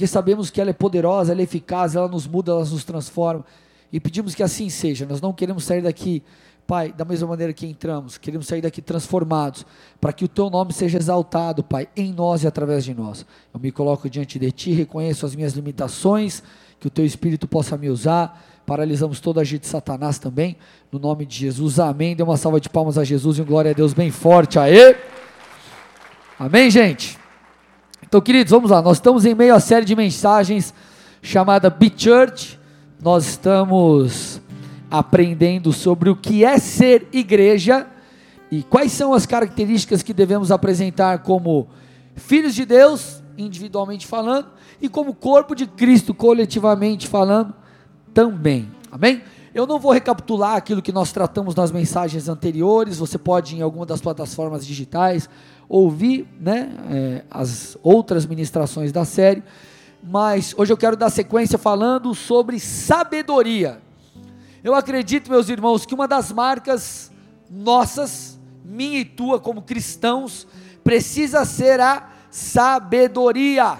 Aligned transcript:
porque 0.00 0.06
sabemos 0.06 0.48
que 0.48 0.58
ela 0.58 0.70
é 0.70 0.72
poderosa, 0.72 1.30
ela 1.30 1.42
é 1.42 1.44
eficaz, 1.44 1.94
ela 1.94 2.08
nos 2.08 2.26
muda, 2.26 2.52
ela 2.52 2.64
nos 2.64 2.84
transforma. 2.84 3.44
E 3.92 4.00
pedimos 4.00 4.34
que 4.34 4.42
assim 4.42 4.70
seja. 4.70 5.04
Nós 5.04 5.20
não 5.20 5.30
queremos 5.30 5.62
sair 5.62 5.82
daqui, 5.82 6.22
Pai, 6.66 6.90
da 6.90 7.04
mesma 7.04 7.28
maneira 7.28 7.52
que 7.52 7.66
entramos, 7.66 8.16
queremos 8.16 8.46
sair 8.46 8.62
daqui 8.62 8.80
transformados, 8.80 9.66
para 10.00 10.10
que 10.10 10.24
o 10.24 10.28
Teu 10.28 10.48
nome 10.48 10.72
seja 10.72 10.96
exaltado, 10.96 11.62
Pai, 11.62 11.86
em 11.94 12.14
nós 12.14 12.44
e 12.44 12.46
através 12.46 12.82
de 12.82 12.94
nós. 12.94 13.26
Eu 13.52 13.60
me 13.60 13.70
coloco 13.70 14.08
diante 14.08 14.38
de 14.38 14.50
Ti, 14.50 14.72
reconheço 14.72 15.26
as 15.26 15.36
minhas 15.36 15.52
limitações, 15.52 16.42
que 16.78 16.86
o 16.86 16.90
Teu 16.90 17.04
Espírito 17.04 17.46
possa 17.46 17.76
me 17.76 17.90
usar. 17.90 18.42
Paralisamos 18.64 19.20
toda 19.20 19.40
a 19.40 19.42
agir 19.42 19.58
de 19.58 19.66
Satanás 19.66 20.18
também, 20.18 20.56
no 20.90 20.98
nome 20.98 21.26
de 21.26 21.36
Jesus. 21.36 21.78
Amém. 21.78 22.16
Dê 22.16 22.22
uma 22.22 22.38
salva 22.38 22.58
de 22.58 22.70
palmas 22.70 22.96
a 22.96 23.04
Jesus 23.04 23.36
e 23.36 23.42
um 23.42 23.44
glória 23.44 23.72
a 23.72 23.74
Deus 23.74 23.92
bem 23.92 24.10
forte. 24.10 24.58
Aê! 24.58 24.96
Amém, 26.38 26.70
gente? 26.70 27.19
Então, 28.10 28.20
queridos, 28.20 28.50
vamos 28.50 28.72
lá. 28.72 28.82
Nós 28.82 28.96
estamos 28.96 29.24
em 29.24 29.36
meio 29.36 29.54
à 29.54 29.60
série 29.60 29.86
de 29.86 29.94
mensagens 29.94 30.74
chamada 31.22 31.70
Be 31.70 31.92
Church. 31.96 32.58
Nós 33.00 33.24
estamos 33.24 34.40
aprendendo 34.90 35.72
sobre 35.72 36.10
o 36.10 36.16
que 36.16 36.44
é 36.44 36.58
ser 36.58 37.06
igreja 37.12 37.86
e 38.50 38.64
quais 38.64 38.90
são 38.90 39.14
as 39.14 39.26
características 39.26 40.02
que 40.02 40.12
devemos 40.12 40.50
apresentar 40.50 41.20
como 41.20 41.68
filhos 42.16 42.52
de 42.52 42.66
Deus, 42.66 43.22
individualmente 43.38 44.08
falando, 44.08 44.48
e 44.82 44.88
como 44.88 45.14
corpo 45.14 45.54
de 45.54 45.68
Cristo, 45.68 46.12
coletivamente 46.12 47.06
falando, 47.06 47.54
também. 48.12 48.68
Amém? 48.90 49.22
Eu 49.54 49.68
não 49.68 49.78
vou 49.78 49.92
recapitular 49.92 50.56
aquilo 50.56 50.82
que 50.82 50.90
nós 50.90 51.12
tratamos 51.12 51.54
nas 51.54 51.70
mensagens 51.70 52.28
anteriores. 52.28 52.98
Você 52.98 53.18
pode, 53.18 53.56
em 53.56 53.62
alguma 53.62 53.86
das 53.86 54.00
plataformas 54.00 54.66
digitais, 54.66 55.28
ouvir 55.70 56.26
né, 56.40 56.68
é, 56.90 57.24
as 57.30 57.78
outras 57.80 58.26
ministrações 58.26 58.90
da 58.90 59.04
série, 59.04 59.40
mas 60.02 60.52
hoje 60.58 60.72
eu 60.72 60.76
quero 60.76 60.96
dar 60.96 61.10
sequência 61.10 61.56
falando 61.56 62.12
sobre 62.12 62.58
sabedoria. 62.58 63.80
Eu 64.64 64.74
acredito, 64.74 65.30
meus 65.30 65.48
irmãos, 65.48 65.86
que 65.86 65.94
uma 65.94 66.08
das 66.08 66.32
marcas 66.32 67.12
nossas, 67.48 68.36
minha 68.64 68.98
e 68.98 69.04
tua 69.04 69.38
como 69.38 69.62
cristãos, 69.62 70.44
precisa 70.82 71.44
ser 71.44 71.78
a 71.78 72.10
sabedoria. 72.32 73.78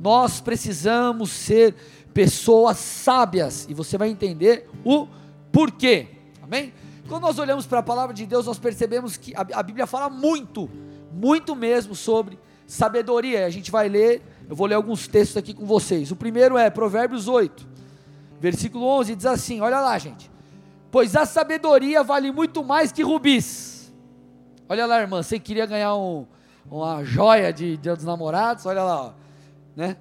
Nós 0.00 0.40
precisamos 0.40 1.30
ser 1.30 1.74
pessoas 2.14 2.78
sábias, 2.78 3.66
e 3.68 3.74
você 3.74 3.98
vai 3.98 4.08
entender 4.08 4.66
o 4.82 5.06
porquê. 5.52 6.06
Amém? 6.42 6.72
Quando 7.08 7.22
nós 7.22 7.38
olhamos 7.38 7.66
para 7.66 7.78
a 7.78 7.82
palavra 7.82 8.14
de 8.14 8.26
Deus, 8.26 8.44
nós 8.44 8.58
percebemos 8.58 9.16
que 9.16 9.32
a, 9.34 9.62
Bíblia 9.62 9.86
fala 9.86 10.10
muito, 10.10 10.68
muito 11.10 11.56
mesmo 11.56 11.94
sobre 11.94 12.38
sabedoria. 12.66 13.46
A 13.46 13.50
gente 13.50 13.70
vai 13.70 13.88
ler, 13.88 14.22
eu 14.46 14.54
vou 14.54 14.66
ler 14.66 14.74
alguns 14.74 15.08
textos 15.08 15.38
aqui 15.38 15.54
com 15.54 15.64
vocês. 15.64 16.12
O 16.12 16.16
primeiro 16.16 16.58
é 16.58 16.68
Provérbios 16.68 17.26
8, 17.26 17.66
versículo 18.38 18.84
11, 18.84 19.16
diz 19.16 19.24
assim: 19.24 19.62
Olha 19.62 19.80
lá, 19.80 19.98
gente. 19.98 20.30
Pois 20.90 21.16
a 21.16 21.24
sabedoria 21.24 22.02
vale 22.02 22.30
muito 22.30 22.62
mais 22.62 22.92
que 22.92 23.02
rubis. 23.02 23.90
Olha 24.68 24.84
lá, 24.84 25.00
irmã, 25.00 25.22
você 25.22 25.38
queria 25.38 25.64
ganhar 25.64 25.96
um, 25.96 26.26
uma 26.70 27.02
joia 27.04 27.50
de 27.54 27.78
Dia 27.78 27.96
dos 27.96 28.04
Namorados? 28.04 28.66
Olha 28.66 28.82
lá, 28.82 29.02
ó, 29.02 29.12
né? 29.74 29.96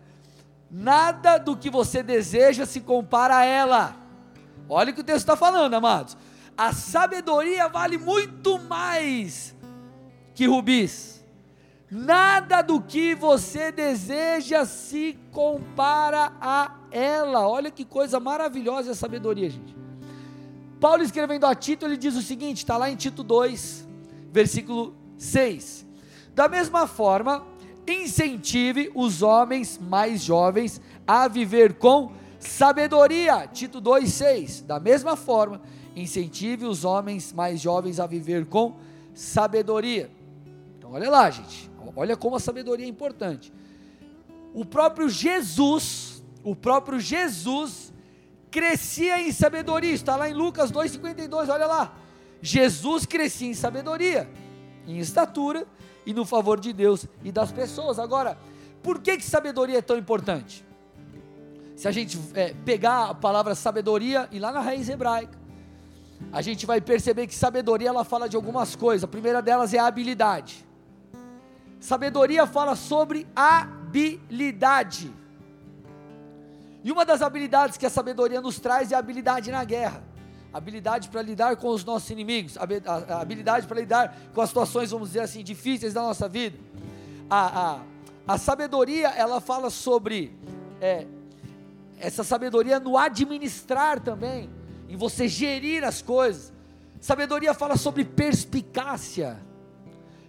Nada 0.70 1.38
do 1.38 1.56
que 1.56 1.70
você 1.70 2.04
deseja 2.04 2.66
se 2.66 2.82
compara 2.82 3.38
a 3.38 3.46
ela. 3.46 3.96
Olha 4.68 4.92
o 4.92 4.94
que 4.94 5.00
o 5.00 5.04
texto 5.06 5.20
está 5.20 5.38
falando, 5.38 5.74
amados 5.74 6.18
a 6.58 6.74
sabedoria 6.74 7.68
vale 7.68 7.98
muito 7.98 8.58
mais 8.58 9.56
que 10.34 10.46
rubis. 10.46 11.24
Nada 11.90 12.62
do 12.62 12.82
que 12.82 13.16
você 13.16 13.72
deseja 13.72 14.66
se 14.66 15.18
compara 15.32 16.34
a 16.42 16.76
ela. 16.92 17.48
Olha 17.48 17.72
que 17.72 17.86
coisa 17.86 18.20
maravilhosa 18.20 18.92
a 18.92 18.96
sabedoria, 18.96 19.50
gente. 19.50 19.76
Paulo 20.82 21.02
escrevendo 21.02 21.46
a 21.46 21.56
Tito, 21.56 21.86
ele 21.86 21.96
diz 21.96 22.16
o 22.16 22.22
seguinte: 22.22 22.58
está 22.58 22.76
lá 22.76 22.90
em 22.90 22.96
Tito 22.96 23.24
2, 23.24 23.88
versículo 24.32 24.96
6. 25.18 25.86
Da 26.36 26.48
mesma 26.48 26.88
forma, 26.88 27.48
incentive 27.88 28.92
os 28.94 29.22
homens 29.22 29.80
mais 29.82 30.22
jovens 30.22 30.82
a 31.08 31.28
viver 31.28 31.76
com 31.76 32.12
sabedoria. 32.38 33.48
Tito 33.48 33.80
2, 33.80 34.12
6. 34.12 34.62
Da 34.62 34.80
mesma 34.80 35.16
forma, 35.16 35.62
incentive 36.02 36.66
os 36.66 36.86
homens 36.86 37.34
mais 37.34 37.60
jovens 37.60 38.00
a 38.00 38.06
viver 38.06 38.46
com 38.46 38.76
sabedoria. 39.14 40.12
Então, 40.78 40.92
olha 40.94 41.10
lá, 41.10 41.30
gente, 41.30 41.70
olha 41.96 42.16
como 42.16 42.36
a 42.36 42.40
sabedoria 42.40 42.86
é 42.86 42.90
importante. 42.90 43.52
O 44.54 44.64
próprio 44.64 45.10
Jesus, 45.10 46.24
o 46.44 46.56
próprio 46.56 47.00
Jesus 47.00 47.94
crescia 48.50 49.22
em 49.22 49.32
sabedoria, 49.32 49.92
está 49.92 50.16
lá 50.16 50.30
em 50.30 50.34
Lucas 50.34 50.72
2,52, 50.72 51.50
olha 51.50 51.66
lá. 51.66 51.96
Jesus 52.42 53.06
crescia 53.06 53.48
em 53.50 53.54
sabedoria, 53.54 54.30
em 54.86 55.00
estatura 55.00 55.66
e 56.06 56.14
no 56.14 56.26
favor 56.26 56.60
de 56.60 56.72
Deus 56.72 57.06
e 57.24 57.32
das 57.32 57.52
pessoas. 57.52 58.00
Agora, 58.00 58.38
por 58.84 59.00
que, 59.00 59.18
que 59.18 59.24
sabedoria 59.24 59.80
é 59.80 59.82
tão 59.82 59.98
importante? 59.98 60.64
Se 61.76 61.88
a 61.88 61.92
gente 61.92 62.20
é, 62.34 62.54
pegar 62.66 63.10
a 63.10 63.14
palavra 63.14 63.54
sabedoria 63.54 64.28
e 64.32 64.40
lá 64.40 64.52
na 64.52 64.60
raiz 64.60 64.90
hebraica, 64.90 65.38
a 66.32 66.42
gente 66.42 66.66
vai 66.66 66.82
perceber 66.82 67.28
que 67.28 67.36
sabedoria 67.36 67.90
ela 67.90 68.04
fala 68.04 68.28
de 68.28 68.36
algumas 68.36 68.76
coisas. 68.76 69.04
A 69.04 69.08
primeira 69.08 69.42
delas 69.42 69.74
é 69.74 69.80
a 69.80 69.88
habilidade. 69.88 70.66
Sabedoria 71.80 72.46
fala 72.46 72.76
sobre 72.76 73.28
habilidade. 73.36 75.14
E 76.84 76.92
uma 76.92 77.06
das 77.06 77.22
habilidades 77.22 77.78
que 77.78 77.86
a 77.86 77.90
sabedoria 77.90 78.42
nos 78.42 78.60
traz 78.60 78.92
é 78.92 78.96
a 78.96 79.00
habilidade 79.00 79.52
na 79.52 79.64
guerra. 79.64 80.04
Habilidade 80.54 81.10
para 81.10 81.22
lidar 81.22 81.56
com 81.58 81.68
os 81.70 81.84
nossos 81.84 82.10
inimigos, 82.10 82.58
habilidade 83.10 83.68
para 83.68 83.80
lidar 83.80 84.18
com 84.34 84.42
as 84.42 84.50
situações, 84.50 84.90
vamos 84.90 85.10
dizer 85.10 85.20
assim, 85.20 85.44
difíceis 85.44 85.94
da 85.94 86.02
nossa 86.02 86.28
vida. 86.28 86.58
A, 87.30 87.82
a, 88.28 88.34
a 88.34 88.38
sabedoria, 88.38 89.10
ela 89.10 89.42
fala 89.42 89.70
sobre 89.70 90.36
é, 90.82 91.06
essa 92.00 92.24
sabedoria 92.24 92.80
no 92.80 92.98
administrar 92.98 94.00
também 94.00 94.50
em 94.90 94.96
você 94.96 95.28
gerir 95.28 95.84
as 95.84 96.02
coisas. 96.02 96.54
Sabedoria 97.00 97.54
fala 97.54 97.78
sobre 97.78 98.04
perspicácia, 98.04 99.38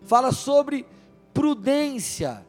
fala 0.02 0.32
sobre 0.32 0.86
prudência. 1.32 2.44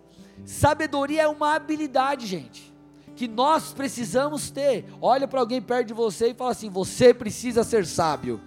Sabedoria 0.46 1.24
é 1.24 1.28
uma 1.28 1.56
habilidade, 1.56 2.26
gente, 2.26 2.74
que 3.16 3.28
nós 3.28 3.74
precisamos 3.74 4.50
ter. 4.50 4.86
Olha 5.02 5.28
para 5.28 5.40
alguém 5.40 5.62
perto 5.62 5.88
de 5.88 5.94
você 5.94 6.30
e 6.30 6.34
fala 6.34 6.52
assim: 6.52 6.70
você 6.70 7.14
precisa 7.14 7.64
ser 7.64 7.86
sábio. 7.86 8.42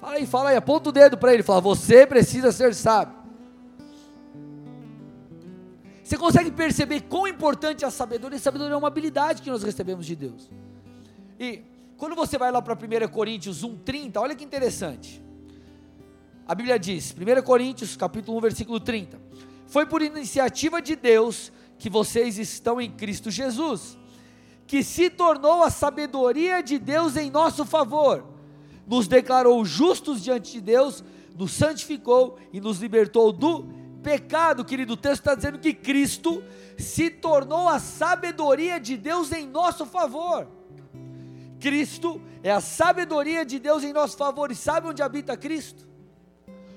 Fala 0.00 0.14
aí, 0.14 0.26
fala 0.26 0.50
aí, 0.50 0.56
aponta 0.56 0.88
o 0.88 0.92
dedo 0.92 1.16
para 1.16 1.32
ele, 1.32 1.42
fala: 1.42 1.60
você 1.60 2.06
precisa 2.06 2.52
ser 2.52 2.74
sábio. 2.74 3.22
Você 6.04 6.18
consegue 6.18 6.50
perceber 6.50 7.00
quão 7.02 7.26
importante 7.26 7.84
é 7.84 7.88
a 7.88 7.90
sabedoria? 7.90 8.36
A 8.36 8.40
sabedoria 8.40 8.74
é 8.74 8.76
uma 8.76 8.88
habilidade 8.88 9.40
que 9.40 9.50
nós 9.50 9.62
recebemos 9.62 10.04
de 10.04 10.14
Deus. 10.14 10.50
E 11.40 11.62
quando 11.96 12.14
você 12.14 12.36
vai 12.36 12.50
lá 12.50 12.60
para 12.60 12.74
1 12.74 13.08
Coríntios 13.08 13.62
1:30, 13.62 14.20
olha 14.20 14.34
que 14.34 14.44
interessante. 14.44 15.22
A 16.46 16.54
Bíblia 16.54 16.78
diz, 16.78 17.12
1 17.12 17.42
Coríntios, 17.42 17.96
capítulo 17.96 18.38
1, 18.38 18.40
versículo 18.40 18.80
30. 18.80 19.20
Foi 19.66 19.86
por 19.86 20.02
iniciativa 20.02 20.82
de 20.82 20.96
Deus 20.96 21.52
que 21.78 21.88
vocês 21.88 22.38
estão 22.38 22.80
em 22.80 22.90
Cristo 22.90 23.30
Jesus, 23.30 23.96
que 24.66 24.82
se 24.82 25.08
tornou 25.08 25.62
a 25.62 25.70
sabedoria 25.70 26.62
de 26.62 26.78
Deus 26.78 27.16
em 27.16 27.30
nosso 27.30 27.64
favor, 27.64 28.24
nos 28.86 29.08
declarou 29.08 29.64
justos 29.64 30.22
diante 30.22 30.52
de 30.52 30.60
Deus, 30.60 31.02
nos 31.36 31.52
santificou 31.52 32.38
e 32.52 32.60
nos 32.60 32.78
libertou 32.78 33.32
do 33.32 33.64
pecado, 34.02 34.64
querido. 34.64 34.94
O 34.94 34.96
texto 34.96 35.20
está 35.20 35.34
dizendo 35.34 35.58
que 35.58 35.72
Cristo 35.72 36.42
se 36.76 37.08
tornou 37.08 37.68
a 37.68 37.78
sabedoria 37.78 38.78
de 38.78 38.96
Deus 38.96 39.32
em 39.32 39.46
nosso 39.46 39.86
favor. 39.86 40.48
Cristo 41.62 42.20
é 42.42 42.50
a 42.50 42.60
sabedoria 42.60 43.44
de 43.44 43.60
Deus 43.60 43.84
em 43.84 43.92
nosso 43.92 44.16
favor. 44.16 44.50
E 44.50 44.54
sabe 44.56 44.88
onde 44.88 45.00
habita 45.00 45.36
Cristo? 45.36 45.88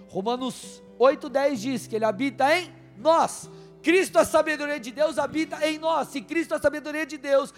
Romanos 0.08 0.82
8,10 1.00 1.56
diz 1.56 1.88
que 1.88 1.96
Ele 1.96 2.06
habita 2.06 2.56
em 2.56 2.72
nós. 2.96 3.50
Cristo, 3.82 4.20
a 4.20 4.24
sabedoria 4.24 4.80
de 4.80 4.92
Deus, 4.92 5.18
habita 5.18 5.68
em 5.68 5.80
nós. 5.80 6.10
Se 6.10 6.22
Cristo, 6.22 6.54
a 6.54 6.60
sabedoria 6.60 7.04
de 7.04 7.18
Deus, 7.18 7.52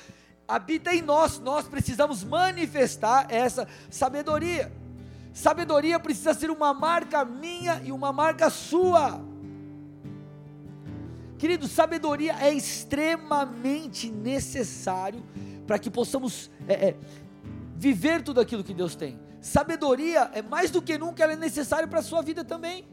habita 0.47 0.95
em 0.95 1.01
nós, 1.01 1.37
nós 1.39 1.67
precisamos 1.67 2.23
manifestar 2.23 3.27
essa 3.29 3.67
sabedoria. 3.89 4.71
Sabedoria 5.33 5.99
precisa 5.99 6.33
ser 6.33 6.49
uma 6.49 6.73
marca 6.73 7.25
minha 7.25 7.81
e 7.83 7.91
uma 7.91 8.13
marca 8.13 8.49
sua. 8.49 9.21
Querido, 11.37 11.67
sabedoria 11.67 12.37
é 12.39 12.53
extremamente 12.53 14.09
necessário 14.09 15.23
para 15.67 15.77
que 15.77 15.91
possamos 15.91 16.49
é, 16.67 16.89
é, 16.89 16.95
viver 17.75 18.23
tudo 18.23 18.39
aquilo 18.39 18.63
que 18.63 18.73
Deus 18.73 18.95
tem. 18.95 19.19
Sabedoria 19.41 20.31
é 20.33 20.41
mais 20.41 20.71
do 20.71 20.81
que 20.81 20.97
nunca 20.97 21.23
ela 21.23 21.33
é 21.33 21.35
necessária 21.35 21.87
para 21.87 21.99
a 21.99 22.03
sua 22.03 22.21
vida 22.21 22.43
também. 22.43 22.87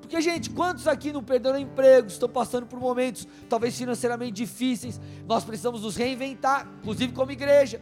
Porque, 0.00 0.20
gente, 0.22 0.48
quantos 0.48 0.88
aqui 0.88 1.12
não 1.12 1.22
perderam 1.22 1.58
emprego, 1.58 2.08
estão 2.08 2.30
passando 2.30 2.66
por 2.66 2.80
momentos 2.80 3.28
talvez 3.46 3.76
financeiramente 3.76 4.32
difíceis? 4.32 4.98
Nós 5.26 5.44
precisamos 5.44 5.82
nos 5.82 5.96
reinventar, 5.96 6.66
inclusive 6.80 7.12
como 7.12 7.30
igreja. 7.30 7.80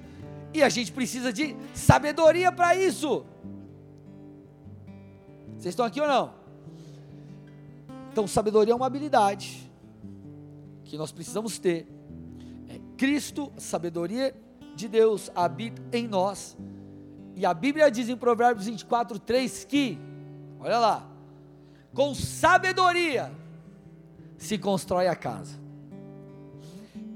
E 0.52 0.60
a 0.60 0.68
gente 0.68 0.90
precisa 0.90 1.32
de 1.32 1.56
sabedoria 1.72 2.50
para 2.50 2.74
isso. 2.74 3.24
Vocês 5.56 5.66
estão 5.66 5.86
aqui 5.86 6.00
ou 6.00 6.08
não? 6.08 6.34
Então, 8.10 8.26
sabedoria 8.26 8.72
é 8.72 8.76
uma 8.76 8.86
habilidade 8.86 9.70
que 10.84 10.96
nós 10.96 11.12
precisamos 11.12 11.58
ter. 11.58 11.86
Cristo, 12.96 13.52
sabedoria 13.58 14.34
de 14.74 14.88
Deus 14.88 15.30
habita 15.34 15.82
em 15.92 16.06
nós. 16.06 16.56
E 17.34 17.44
a 17.44 17.52
Bíblia 17.52 17.90
diz 17.90 18.08
em 18.08 18.16
Provérbios 18.16 18.66
24, 18.66 19.18
3 19.18 19.64
que, 19.64 19.98
olha 20.58 20.78
lá, 20.78 21.06
com 21.92 22.14
sabedoria 22.14 23.32
se 24.38 24.58
constrói 24.58 25.08
a 25.08 25.16
casa. 25.16 25.58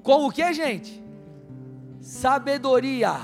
Com 0.03 0.27
o 0.27 0.31
que, 0.31 0.53
gente? 0.53 1.03
Sabedoria. 2.01 3.21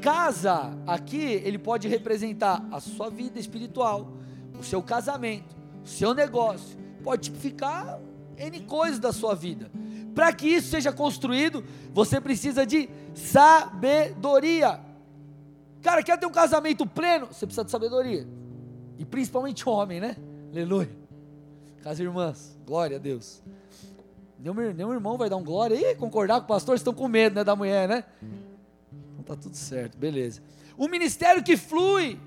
Casa, 0.00 0.72
aqui, 0.86 1.22
ele 1.22 1.58
pode 1.58 1.86
representar 1.86 2.64
a 2.72 2.80
sua 2.80 3.10
vida 3.10 3.38
espiritual, 3.38 4.12
o 4.58 4.64
seu 4.64 4.82
casamento, 4.82 5.54
o 5.84 5.86
seu 5.86 6.14
negócio, 6.14 6.78
pode 7.04 7.24
tipificar 7.24 8.00
N 8.36 8.60
coisas 8.60 8.98
da 8.98 9.12
sua 9.12 9.34
vida. 9.34 9.70
Para 10.14 10.32
que 10.32 10.48
isso 10.48 10.68
seja 10.68 10.92
construído, 10.92 11.64
você 11.92 12.20
precisa 12.20 12.66
de 12.66 12.88
sabedoria. 13.14 14.80
Cara, 15.82 16.02
quer 16.02 16.18
ter 16.18 16.26
um 16.26 16.32
casamento 16.32 16.86
pleno? 16.86 17.26
Você 17.26 17.46
precisa 17.46 17.64
de 17.64 17.70
sabedoria. 17.70 18.26
E 18.98 19.04
principalmente 19.04 19.68
homem, 19.68 20.00
né? 20.00 20.16
Aleluia. 20.52 20.90
Casa 21.82 22.02
irmãs, 22.02 22.58
glória 22.66 22.96
a 22.96 23.00
Deus. 23.00 23.42
Nenhum, 24.38 24.72
nenhum 24.72 24.92
irmão 24.92 25.16
vai 25.16 25.30
dar 25.30 25.36
um 25.36 25.44
glória 25.44 25.74
e 25.74 25.94
concordar 25.94 26.40
com 26.40 26.44
o 26.44 26.48
pastor, 26.48 26.74
estão 26.74 26.92
com 26.92 27.08
medo 27.08 27.36
né, 27.36 27.44
da 27.44 27.56
mulher, 27.56 27.88
né? 27.88 28.04
Então 29.12 29.22
tá 29.24 29.36
tudo 29.36 29.56
certo, 29.56 29.96
beleza. 29.96 30.42
O 30.76 30.88
ministério 30.88 31.42
que 31.42 31.56
flui. 31.56 32.18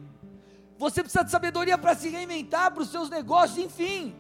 Você 0.78 1.02
precisa 1.02 1.24
de 1.24 1.32
sabedoria 1.32 1.78
para 1.78 1.96
se 1.96 2.10
reinventar, 2.10 2.72
para 2.72 2.84
os 2.84 2.90
seus 2.90 3.10
negócios, 3.10 3.58
enfim. 3.58 4.16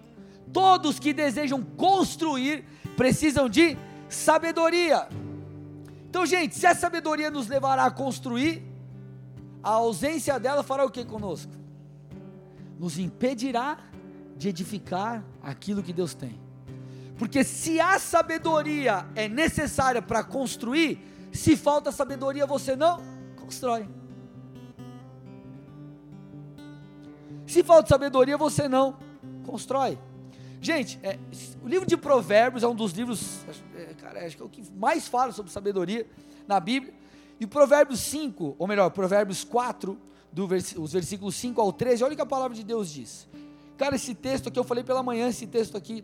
Todos 0.51 1.00
que 1.00 1.13
desejam 1.13 1.62
construir 1.62 2.63
precisam 2.95 3.49
de 3.49 3.77
sabedoria. 4.09 5.07
Então, 6.09 6.25
gente, 6.25 6.55
se 6.55 6.67
a 6.67 6.75
sabedoria 6.75 7.31
nos 7.31 7.47
levará 7.47 7.85
a 7.85 7.91
construir, 7.91 8.63
a 9.63 9.71
ausência 9.71 10.39
dela 10.39 10.61
fará 10.61 10.85
o 10.85 10.91
que 10.91 11.03
conosco? 11.03 11.51
Nos 12.77 12.99
impedirá 12.99 13.77
de 14.35 14.49
edificar 14.49 15.23
aquilo 15.41 15.81
que 15.81 15.93
Deus 15.93 16.13
tem. 16.13 16.39
Porque 17.17 17.43
se 17.43 17.79
a 17.79 17.97
sabedoria 17.97 19.05
é 19.15 19.27
necessária 19.27 20.01
para 20.01 20.23
construir, 20.23 20.99
se 21.31 21.55
falta 21.55 21.91
sabedoria 21.91 22.45
você 22.45 22.75
não 22.75 23.01
constrói. 23.35 23.87
Se 27.47 27.63
falta 27.63 27.89
sabedoria 27.89 28.37
você 28.37 28.67
não 28.67 28.97
constrói. 29.45 29.97
Gente, 30.63 30.98
é, 31.04 31.19
o 31.62 31.68
livro 31.68 31.86
de 31.86 31.98
Provérbios 31.98 32.63
é 32.63 32.68
um 32.69 32.74
dos 32.74 32.94
livros, 32.94 33.45
é, 33.75 33.94
cara, 33.95 34.25
acho 34.25 34.38
que 34.38 34.42
é 34.42 34.45
o 34.45 34.50
que 34.50 34.63
mais 34.71 35.10
fala 35.10 35.33
sobre 35.33 35.51
sabedoria 35.51 36.07
na 36.48 36.57
Bíblia. 36.57 36.94
E 37.38 37.45
Provérbios 37.45 38.00
5, 38.00 38.56
ou 38.57 38.65
melhor, 38.65 38.89
Provérbios 38.92 39.44
4, 39.44 40.00
do 40.31 40.48
vers 40.48 40.74
os 40.77 40.94
versículos 40.94 41.36
5 41.36 41.60
ao 41.60 41.74
13, 41.74 42.06
olha 42.06 42.13
o 42.13 42.15
que 42.15 42.21
a 42.21 42.25
palavra 42.25 42.56
de 42.56 42.63
Deus 42.63 42.89
diz. 42.89 43.27
Cara, 43.77 43.98
esse 43.98 44.15
texto 44.15 44.48
aqui, 44.48 44.57
eu 44.57 44.63
falei 44.63 44.86
pela 44.86 45.04
manhã, 45.04 45.27
esse 45.27 45.45
texto 45.45 45.75
aqui, 45.75 46.01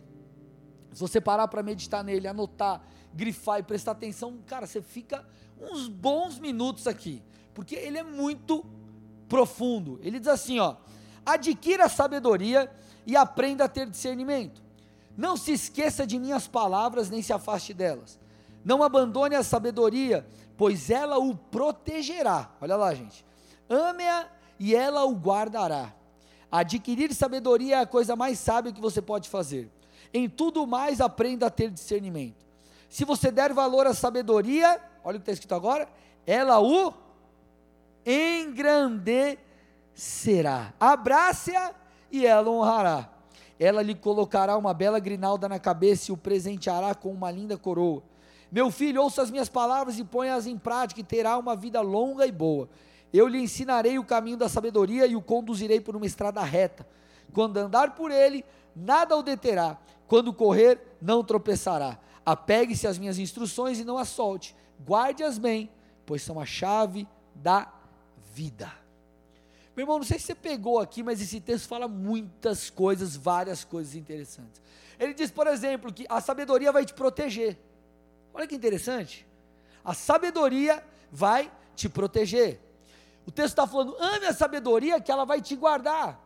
se 0.91 0.99
você 0.99 1.21
parar 1.21 1.47
para 1.47 1.63
meditar 1.63 2.03
nele, 2.03 2.27
anotar, 2.27 2.81
grifar 3.13 3.61
e 3.61 3.63
prestar 3.63 3.91
atenção, 3.91 4.39
cara, 4.45 4.67
você 4.67 4.81
fica 4.81 5.25
uns 5.57 5.87
bons 5.87 6.37
minutos 6.37 6.85
aqui, 6.85 7.23
porque 7.53 7.75
ele 7.75 7.97
é 7.97 8.03
muito 8.03 8.65
profundo. 9.29 10.01
Ele 10.03 10.19
diz 10.19 10.27
assim, 10.27 10.59
ó: 10.59 10.75
adquira 11.25 11.87
sabedoria 11.87 12.69
e 13.09 13.17
aprenda 13.17 13.65
a 13.65 13.67
ter 13.67 13.89
discernimento. 13.89 14.61
Não 15.17 15.35
se 15.35 15.51
esqueça 15.51 16.05
de 16.05 16.19
minhas 16.19 16.47
palavras, 16.47 17.09
nem 17.09 17.23
se 17.23 17.33
afaste 17.33 17.73
delas. 17.73 18.19
Não 18.63 18.83
abandone 18.83 19.35
a 19.35 19.41
sabedoria, 19.41 20.27
pois 20.55 20.91
ela 20.91 21.17
o 21.17 21.35
protegerá. 21.35 22.51
Olha 22.61 22.75
lá, 22.75 22.93
gente. 22.93 23.25
Ame-a 23.67 24.27
e 24.59 24.75
ela 24.75 25.05
o 25.05 25.15
guardará. 25.15 25.91
Adquirir 26.51 27.11
sabedoria 27.15 27.77
é 27.77 27.79
a 27.79 27.87
coisa 27.87 28.15
mais 28.15 28.37
sábia 28.37 28.71
que 28.71 28.79
você 28.79 29.01
pode 29.01 29.27
fazer. 29.27 29.71
Em 30.13 30.29
tudo 30.29 30.67
mais, 30.67 31.01
aprenda 31.01 31.47
a 31.47 31.49
ter 31.49 31.71
discernimento. 31.71 32.45
Se 32.87 33.03
você 33.05 33.31
der 33.31 33.51
valor 33.53 33.87
à 33.87 33.93
sabedoria, 33.95 34.79
olha 35.03 35.17
o 35.17 35.19
que 35.19 35.23
está 35.23 35.31
escrito 35.31 35.55
agora, 35.55 35.89
ela 36.27 36.59
o 36.59 36.93
engrandecerá. 38.05 40.75
Abrace-a 40.79 41.78
e 42.11 42.25
ela 42.25 42.49
honrará. 42.49 43.09
Ela 43.59 43.81
lhe 43.81 43.93
colocará 43.93 44.57
uma 44.57 44.73
bela 44.73 44.99
grinalda 44.99 45.49
na 45.49 45.59
cabeça 45.59 46.11
e 46.11 46.13
o 46.13 46.17
presenteará 46.17 46.95
com 46.95 47.11
uma 47.11 47.29
linda 47.29 47.57
coroa. 47.57 48.03
Meu 48.51 48.71
filho, 48.71 49.03
ouça 49.03 49.21
as 49.21 49.29
minhas 49.29 49.49
palavras 49.49 49.99
e 49.99 50.03
ponha-as 50.03 50.47
em 50.47 50.57
prática, 50.57 51.01
e 51.01 51.03
terá 51.03 51.37
uma 51.37 51.55
vida 51.55 51.81
longa 51.81 52.25
e 52.25 52.31
boa. 52.31 52.69
Eu 53.13 53.27
lhe 53.27 53.39
ensinarei 53.39 53.99
o 53.99 54.03
caminho 54.03 54.37
da 54.37 54.49
sabedoria 54.49 55.05
e 55.05 55.15
o 55.15 55.21
conduzirei 55.21 55.79
por 55.79 55.95
uma 55.95 56.05
estrada 56.05 56.41
reta. 56.41 56.87
Quando 57.33 57.57
andar 57.57 57.95
por 57.95 58.11
ele, 58.11 58.43
nada 58.75 59.15
o 59.15 59.21
deterá. 59.21 59.77
Quando 60.07 60.33
correr, 60.33 60.97
não 61.01 61.23
tropeçará. 61.23 61.99
Apegue-se 62.25 62.87
às 62.87 62.97
minhas 62.97 63.19
instruções 63.19 63.79
e 63.79 63.83
não 63.83 63.97
as 63.97 64.09
solte. 64.09 64.55
Guarde-as 64.83 65.37
bem, 65.37 65.69
pois 66.05 66.23
são 66.23 66.39
a 66.39 66.45
chave 66.45 67.07
da 67.35 67.71
vida. 68.33 68.71
Meu 69.79 69.85
irmão, 69.85 69.99
não 69.99 70.05
sei 70.05 70.19
se 70.19 70.25
você 70.25 70.35
pegou 70.35 70.77
aqui, 70.77 71.01
mas 71.01 71.21
esse 71.21 71.39
texto 71.39 71.69
fala 71.69 71.87
muitas 71.87 72.69
coisas, 72.69 73.15
várias 73.15 73.63
coisas 73.63 73.95
interessantes. 73.95 74.61
Ele 74.99 75.13
diz, 75.13 75.31
por 75.31 75.47
exemplo, 75.47 75.93
que 75.93 76.05
a 76.09 76.19
sabedoria 76.19 76.69
vai 76.69 76.85
te 76.85 76.93
proteger. 76.93 77.57
Olha 78.33 78.45
que 78.45 78.55
interessante. 78.55 79.25
A 79.81 79.93
sabedoria 79.93 80.83
vai 81.09 81.49
te 81.77 81.87
proteger. 81.87 82.59
O 83.25 83.31
texto 83.31 83.51
está 83.51 83.65
falando: 83.65 83.95
ame 84.01 84.25
a 84.25 84.33
sabedoria, 84.33 84.99
que 84.99 85.09
ela 85.09 85.23
vai 85.23 85.41
te 85.41 85.55
guardar. 85.55 86.21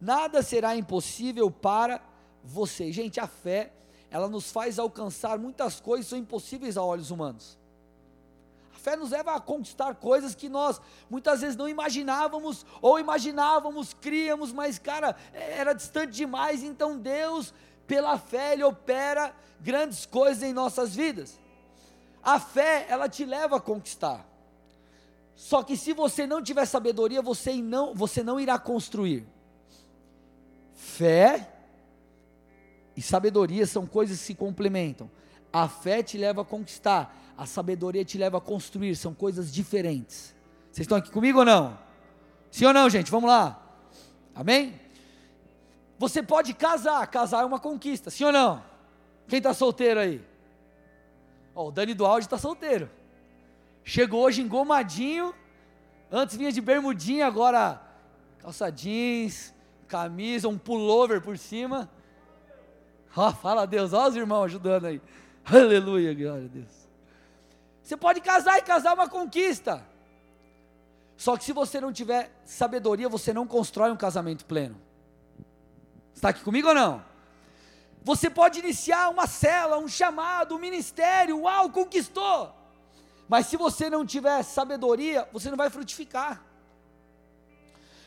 Nada 0.02 0.42
será 0.42 0.76
impossível 0.76 1.52
para 1.52 2.02
vocês. 2.44 2.96
Gente, 2.96 3.20
a 3.20 3.28
fé, 3.28 3.72
ela 4.14 4.30
nos 4.30 4.50
faz 4.50 4.80
alcançar 4.80 5.38
muitas 5.38 5.82
coisas 5.82 6.06
que 6.06 6.10
são 6.12 6.20
impossíveis 6.20 6.78
a 6.78 6.84
olhos 6.84 7.12
humanos 7.12 7.58
fé 8.84 8.98
nos 8.98 9.12
leva 9.12 9.34
a 9.34 9.40
conquistar 9.40 9.96
coisas 9.96 10.36
que 10.36 10.50
nós 10.50 10.82
muitas 11.10 11.40
vezes 11.40 11.56
não 11.56 11.70
imaginávamos, 11.70 12.66
ou 12.82 13.00
imaginávamos, 13.00 13.94
críamos, 13.94 14.52
mas 14.52 14.78
cara, 14.78 15.16
era 15.32 15.72
distante 15.72 16.12
demais. 16.12 16.64
Então 16.64 17.00
Deus, 17.00 17.54
pela 17.88 18.20
fé, 18.20 18.54
Ele 18.54 18.64
opera 18.64 19.34
grandes 19.62 20.06
coisas 20.06 20.44
em 20.44 20.52
nossas 20.52 20.94
vidas. 20.94 21.40
A 22.22 22.40
fé, 22.42 22.86
ela 22.90 23.08
te 23.08 23.24
leva 23.24 23.56
a 23.56 23.62
conquistar. 23.62 24.28
Só 25.34 25.64
que 25.64 25.78
se 25.78 25.94
você 25.94 26.28
não 26.28 26.44
tiver 26.44 26.66
sabedoria, 26.66 27.22
você 27.22 27.54
não, 27.54 27.96
você 27.96 28.22
não 28.22 28.38
irá 28.38 28.60
construir. 28.60 29.26
Fé 30.74 31.53
e 32.96 33.02
sabedoria 33.02 33.66
são 33.66 33.86
coisas 33.86 34.20
que 34.20 34.26
se 34.26 34.36
complementam. 34.36 35.10
A 35.52 35.68
fé 35.68 36.02
te 36.02 36.18
leva 36.18 36.42
a 36.42 36.46
conquistar, 36.46 37.16
a 37.38 37.46
sabedoria 37.46 38.04
te 38.04 38.18
leva 38.18 38.38
a 38.38 38.42
construir, 38.42 38.96
são 38.96 39.14
coisas 39.14 39.54
diferentes. 39.54 40.36
Vocês 40.72 40.86
estão 40.86 40.98
aqui 40.98 41.12
comigo 41.12 41.40
ou 41.40 41.46
não? 41.46 41.78
Sim 42.50 42.66
ou 42.66 42.74
não, 42.74 42.90
gente? 42.90 43.12
Vamos 43.12 43.30
lá. 43.30 43.60
Amém? 44.36 44.80
Você 46.00 46.22
pode 46.22 46.54
casar, 46.54 47.06
casar 47.08 47.44
é 47.44 47.46
uma 47.46 47.60
conquista, 47.60 48.10
sim 48.10 48.26
ou 48.26 48.32
não? 48.32 48.64
Quem 49.28 49.38
está 49.38 49.54
solteiro 49.54 50.00
aí? 50.00 50.22
O 51.56 51.72
Dani 51.72 51.94
do 51.94 52.06
áudio 52.06 52.26
está 52.26 52.38
solteiro. 52.38 52.90
Chegou 53.84 54.22
hoje 54.24 54.42
engomadinho, 54.42 55.34
antes 56.12 56.36
vinha 56.36 56.52
de 56.52 56.62
bermudinha, 56.62 57.28
agora 57.28 57.82
calça 58.40 58.72
jeans, 58.72 59.54
camisa, 59.88 60.50
um 60.50 60.58
pullover 60.58 61.22
por 61.22 61.38
cima. 61.38 61.90
Ó, 63.18 63.32
fala 63.32 63.64
a 63.64 63.66
Deus, 63.66 63.94
ó 63.94 64.08
os 64.08 64.16
irmãos 64.16 64.46
ajudando 64.46 64.86
aí. 64.86 65.02
Aleluia, 65.46 66.14
glória 66.14 66.46
a 66.46 66.48
Deus. 66.48 66.88
Você 67.82 67.98
pode 67.98 68.22
casar 68.22 68.58
e 68.58 68.62
casar 68.62 68.92
é 68.92 68.94
uma 68.94 69.10
conquista. 69.10 69.86
Só 71.16 71.38
que 71.38 71.44
se 71.44 71.54
você 71.54 71.80
não 71.80 71.94
tiver 71.94 72.32
sabedoria, 72.46 73.08
você 73.08 73.34
não 73.34 73.46
constrói 73.46 73.92
um 73.92 73.98
casamento 73.98 74.46
pleno. 74.46 74.76
Está 76.16 76.30
aqui 76.30 76.44
comigo 76.44 76.70
ou 76.70 76.74
não? 76.74 77.04
Você 78.04 78.30
pode 78.30 78.60
iniciar 78.60 79.10
uma 79.10 79.28
cela, 79.28 79.78
um 79.78 79.88
chamado, 79.88 80.56
um 80.56 80.60
ministério, 80.60 81.42
uau, 81.42 81.70
conquistou. 81.70 82.54
Mas 83.30 83.48
se 83.48 83.58
você 83.58 83.90
não 83.90 84.06
tiver 84.06 84.44
sabedoria, 84.44 85.28
você 85.32 85.50
não 85.50 85.58
vai 85.58 85.70
frutificar. 85.70 86.44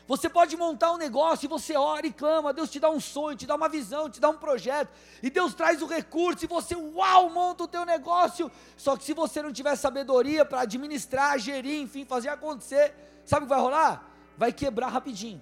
Você 0.07 0.29
pode 0.29 0.55
montar 0.55 0.93
um 0.93 0.97
negócio 0.97 1.45
e 1.45 1.49
você 1.49 1.75
ora 1.75 2.07
e 2.07 2.13
clama, 2.13 2.53
Deus 2.53 2.69
te 2.71 2.79
dá 2.79 2.89
um 2.89 2.99
sonho, 2.99 3.35
te 3.35 3.45
dá 3.45 3.55
uma 3.55 3.67
visão, 3.67 4.09
te 4.09 4.21
dá 4.21 4.29
um 4.29 4.37
projeto, 4.37 4.89
e 5.21 5.29
Deus 5.29 5.53
traz 5.53 5.81
o 5.81 5.85
recurso 5.85 6.45
e 6.45 6.47
você, 6.47 6.75
uau, 6.75 7.29
monta 7.29 7.65
o 7.65 7.67
teu 7.67 7.85
negócio. 7.85 8.49
Só 8.77 8.95
que 8.95 9.03
se 9.03 9.13
você 9.13 9.41
não 9.41 9.51
tiver 9.51 9.75
sabedoria 9.75 10.45
para 10.45 10.61
administrar, 10.61 11.37
gerir, 11.37 11.81
enfim, 11.81 12.05
fazer 12.05 12.29
acontecer, 12.29 12.95
sabe 13.25 13.43
o 13.43 13.47
que 13.47 13.53
vai 13.53 13.59
rolar? 13.59 14.09
Vai 14.37 14.53
quebrar 14.53 14.87
rapidinho. 14.87 15.41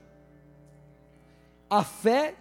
A 1.70 1.84
fé 1.84 2.36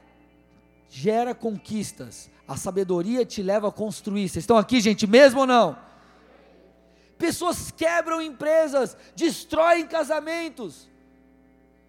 gera 0.89 1.35
conquistas, 1.35 2.31
a 2.49 2.57
sabedoria 2.57 3.27
te 3.27 3.43
leva 3.43 3.69
a 3.69 3.73
construir. 3.73 4.31
Vocês 4.31 4.45
estão 4.45 4.57
aqui, 4.57 4.81
gente, 4.81 5.07
mesmo 5.07 5.41
ou 5.41 5.47
não? 5.47 5.77
Pessoas 7.19 7.71
quebram 7.71 8.23
empresas, 8.23 8.97
destroem 9.15 9.87
casamentos 9.87 10.94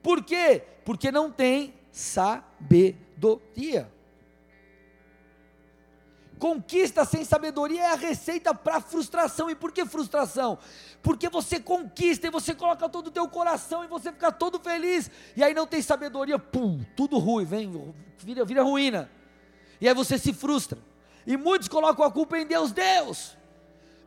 por 0.06 0.24
quê? 0.24 0.62
Porque 0.86 1.12
não 1.12 1.32
tem 1.32 1.74
sabedoria. 1.92 3.92
Conquista 6.38 7.04
sem 7.04 7.26
sabedoria 7.26 7.82
é 7.82 7.92
a 7.92 7.96
receita 7.96 8.54
para 8.54 8.80
frustração. 8.80 9.50
E 9.50 9.56
por 9.56 9.72
que 9.72 9.84
frustração? 9.84 10.60
Porque 11.02 11.28
você 11.28 11.60
conquista 11.60 12.28
e 12.28 12.30
você 12.30 12.54
coloca 12.54 12.88
todo 12.88 13.08
o 13.08 13.12
teu 13.12 13.28
coração 13.28 13.84
e 13.84 13.88
você 13.88 14.12
fica 14.12 14.32
todo 14.32 14.60
feliz. 14.60 15.10
E 15.36 15.44
aí 15.44 15.56
não 15.56 15.66
tem 15.66 15.82
sabedoria, 15.82 16.38
pum, 16.38 16.86
tudo 16.96 17.18
ruim, 17.18 17.46
vem, 17.46 17.96
vira, 18.20 18.46
vira 18.46 18.62
ruína. 18.62 19.10
E 19.82 19.90
aí 19.90 19.96
você 19.96 20.20
se 20.20 20.34
frustra. 20.34 20.78
E 21.26 21.36
muitos 21.36 21.68
colocam 21.68 22.06
a 22.06 22.12
culpa 22.12 22.38
em 22.38 22.46
Deus. 22.46 22.72
Deus, 22.72 23.36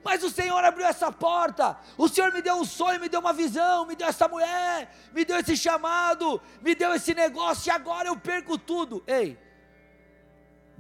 mas 0.08 0.24
o 0.24 0.30
Senhor 0.30 0.64
abriu 0.64 0.86
essa 0.86 1.12
porta, 1.12 1.76
o 1.98 2.08
Senhor 2.08 2.32
me 2.32 2.40
deu 2.40 2.54
um 2.54 2.64
sonho, 2.64 2.98
me 2.98 3.10
deu 3.10 3.20
uma 3.20 3.34
visão, 3.34 3.84
me 3.84 3.94
deu 3.94 4.08
essa 4.08 4.26
mulher, 4.26 4.90
me 5.12 5.22
deu 5.22 5.36
esse 5.38 5.54
chamado, 5.54 6.40
me 6.62 6.74
deu 6.74 6.94
esse 6.94 7.14
negócio 7.14 7.68
e 7.68 7.70
agora 7.70 8.08
eu 8.08 8.16
perco 8.16 8.56
tudo. 8.56 9.04
Ei, 9.06 9.38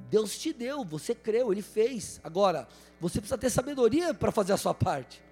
Deus 0.08 0.38
te 0.38 0.50
deu, 0.50 0.82
você 0.82 1.14
creu, 1.14 1.52
Ele 1.52 1.60
fez. 1.60 2.18
Agora, 2.24 2.66
você 2.98 3.20
precisa 3.20 3.36
ter 3.36 3.50
sabedoria 3.50 4.14
para 4.14 4.32
fazer 4.32 4.54
a 4.54 4.56
sua 4.56 4.72
parte. 4.72 5.22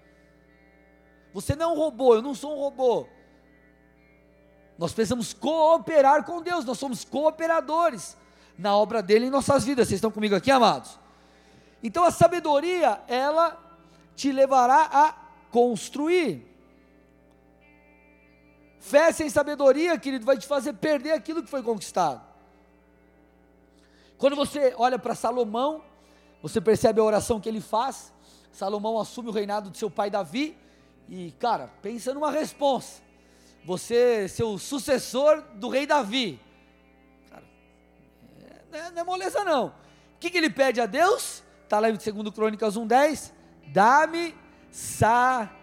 Você 1.33 1.57
não 1.57 1.71
é 1.71 1.73
um 1.73 1.79
robô, 1.79 2.17
eu 2.17 2.21
não 2.21 2.35
sou 2.35 2.55
um 2.55 2.61
robô. 2.61 3.09
Nós 4.77 4.93
precisamos 4.93 5.33
cooperar 5.33 6.23
com 6.23 6.43
Deus, 6.43 6.67
nós 6.67 6.79
somos 6.79 7.03
cooperadores 7.03 8.15
na 8.59 8.77
obra 8.77 9.03
dele 9.03 9.25
em 9.25 9.31
nossas 9.31 9.65
vidas. 9.65 9.89
Vocês 9.89 9.97
estão 9.97 10.11
comigo 10.11 10.35
aqui, 10.35 10.51
amados? 10.51 10.99
Então 11.83 12.05
a 12.05 12.11
sabedoria, 12.11 13.01
ela 13.09 13.66
te 14.17 14.33
levará 14.33 14.89
a 14.91 15.15
construir. 15.53 16.45
Fé 18.81 19.13
sem 19.13 19.29
sabedoria, 19.29 19.99
querido, 19.99 20.25
vai 20.25 20.39
te 20.39 20.47
fazer 20.47 20.73
perder 20.73 21.13
aquilo 21.13 21.43
que 21.43 21.51
foi 21.51 21.63
conquistado. 21.63 22.25
Quando 24.17 24.35
você 24.35 24.75
olha 24.79 24.99
para 24.99 25.15
Salomão, 25.15 25.85
você 26.41 26.61
percebe 26.61 27.01
a 27.01 27.05
oração 27.05 27.41
que 27.41 27.49
ele 27.49 27.61
faz. 27.61 28.13
Salomão 28.51 28.99
assume 28.99 29.29
o 29.29 29.33
reinado 29.33 29.71
de 29.71 29.77
seu 29.77 29.91
pai 29.91 30.09
Davi. 30.09 30.57
E, 31.09 31.33
cara, 31.33 31.69
pensa 31.83 32.15
numa 32.15 32.31
resposta. 32.31 33.03
Você 33.65 34.29
ser 34.29 34.45
o 34.45 34.59
sucessor 34.59 35.43
do 35.57 35.69
rei 35.69 35.87
Davi. 35.87 36.41
Cara, 37.29 37.45
é, 38.73 38.91
não 38.93 39.01
é 39.03 39.05
moleza 39.05 39.45
não. 39.45 39.67
O 39.67 40.19
que, 40.19 40.31
que 40.31 40.39
ele 40.39 40.49
pede 40.49 40.81
a 40.81 40.87
Deus? 40.87 41.43
Está 41.65 41.81
lá 41.81 41.91
em 41.91 41.97
2 41.97 42.31
Crônicas 42.31 42.77
1,10 42.77 43.36
Dá-me 43.69 44.35
sabedoria. 44.71 45.57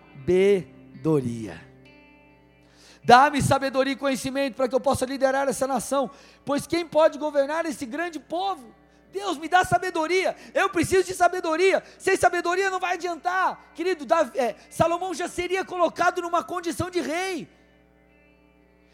Dá-me 3.04 3.42
sabedoria 3.42 3.94
e 3.94 3.98
conhecimento 3.98 4.56
para 4.56 4.68
que 4.68 4.76
eu 4.76 4.80
possa 4.80 5.06
liderar 5.06 5.48
essa 5.50 5.68
nação, 5.68 6.10
pois 6.46 6.66
quem 6.66 6.88
pode 6.88 7.20
governar 7.20 7.66
esse 7.66 7.86
grande 7.86 8.18
povo? 8.18 8.74
Deus 9.12 9.38
me 9.38 9.48
dá 9.48 9.64
sabedoria, 9.64 10.36
eu 10.56 10.70
preciso 10.70 11.04
de 11.04 11.14
sabedoria, 11.14 11.84
sem 12.00 12.18
sabedoria 12.18 12.72
não 12.72 12.80
vai 12.80 12.94
adiantar, 12.94 13.72
querido, 13.76 14.06
Davi, 14.06 14.40
é, 14.40 14.56
Salomão 14.72 15.14
já 15.14 15.28
seria 15.28 15.64
colocado 15.64 16.20
numa 16.20 16.44
condição 16.44 16.90
de 16.90 17.00
rei, 17.00 17.48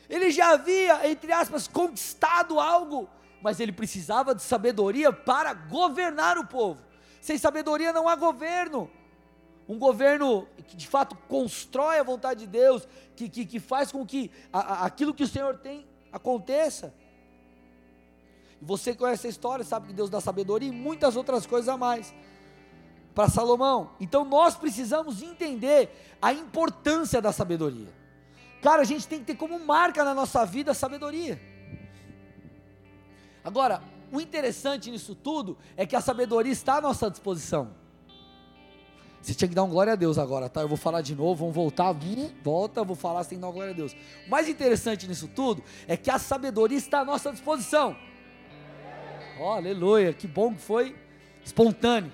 ele 0.10 0.30
já 0.30 0.50
havia, 0.50 1.10
entre 1.10 1.32
aspas, 1.32 1.70
conquistado 1.70 2.60
algo, 2.60 3.10
mas 3.42 3.62
ele 3.62 3.72
precisava 3.72 4.36
de 4.36 4.42
sabedoria 4.42 5.14
para 5.14 5.54
governar 5.54 6.38
o 6.38 6.46
povo, 6.46 6.82
sem 7.22 7.38
sabedoria 7.38 7.94
não 7.94 8.10
há 8.10 8.16
governo, 8.16 8.92
um 9.70 9.78
governo 9.78 10.48
que 10.68 10.76
de 10.76 10.88
fato 10.88 11.16
constrói 11.28 12.00
a 12.00 12.04
vontade 12.04 12.40
de 12.40 12.48
Deus, 12.48 12.88
que, 13.16 13.30
que, 13.30 13.46
que 13.46 13.60
faz 13.60 13.92
com 13.92 14.04
que 14.04 14.32
a, 14.52 14.60
a, 14.60 14.86
aquilo 14.86 15.14
que 15.14 15.24
o 15.24 15.28
Senhor 15.28 15.60
tem 15.60 15.86
aconteça. 16.12 16.92
E 18.60 18.66
você 18.66 18.96
conhece 18.96 19.28
a 19.28 19.30
história, 19.30 19.64
sabe 19.64 19.88
que 19.88 19.94
Deus 19.94 20.10
dá 20.10 20.20
sabedoria 20.20 20.68
e 20.68 20.72
muitas 20.72 21.16
outras 21.16 21.46
coisas 21.46 21.70
a 21.70 21.78
mais 21.78 22.12
para 23.14 23.30
Salomão. 23.30 23.92
Então 24.00 24.26
nós 24.26 24.56
precisamos 24.56 25.22
entender 25.22 25.92
a 26.20 26.34
importância 26.34 27.22
da 27.22 27.32
sabedoria. 27.32 27.94
Cara, 28.64 28.82
a 28.82 28.86
gente 28.86 29.08
tem 29.08 29.20
que 29.20 29.26
ter 29.26 29.36
como 29.36 29.60
marca 29.60 30.04
na 30.04 30.16
nossa 30.16 30.44
vida 30.48 30.72
a 30.72 30.74
sabedoria. 30.74 31.40
Agora, 33.44 33.84
o 34.12 34.20
interessante 34.20 34.90
nisso 34.90 35.14
tudo 35.14 35.60
é 35.78 35.86
que 35.86 35.96
a 35.96 36.02
sabedoria 36.02 36.52
está 36.52 36.78
à 36.78 36.82
nossa 36.82 37.10
disposição. 37.10 37.78
Você 39.22 39.34
tinha 39.34 39.50
que 39.50 39.56
dar 39.56 39.64
um 39.64 39.70
glória 39.70 39.94
a 39.94 39.96
Deus 39.96 40.18
agora, 40.18 40.48
tá? 40.48 40.62
Eu 40.62 40.68
vou 40.68 40.78
falar 40.78 41.02
de 41.02 41.14
novo, 41.14 41.42
vamos 41.42 41.56
voltar, 41.56 41.94
volta, 42.42 42.84
vou 42.84 42.96
falar, 42.96 43.24
você 43.24 43.32
tem 43.32 43.38
que 43.38 43.42
dar 43.42 43.50
um 43.50 43.54
glória 43.54 43.72
a 43.72 43.76
Deus. 43.76 43.94
O 44.26 44.30
mais 44.30 44.48
interessante 44.48 45.08
nisso 45.08 45.28
tudo 45.28 45.64
é 45.88 45.98
que 45.98 46.10
a 46.10 46.18
sabedoria 46.18 46.78
está 46.78 47.00
à 47.00 47.06
nossa 47.06 47.32
disposição. 47.32 47.96
Oh, 49.40 49.52
aleluia, 49.52 50.14
que 50.14 50.28
bom 50.28 50.54
que 50.54 50.62
foi 50.62 50.96
espontâneo. 51.44 52.12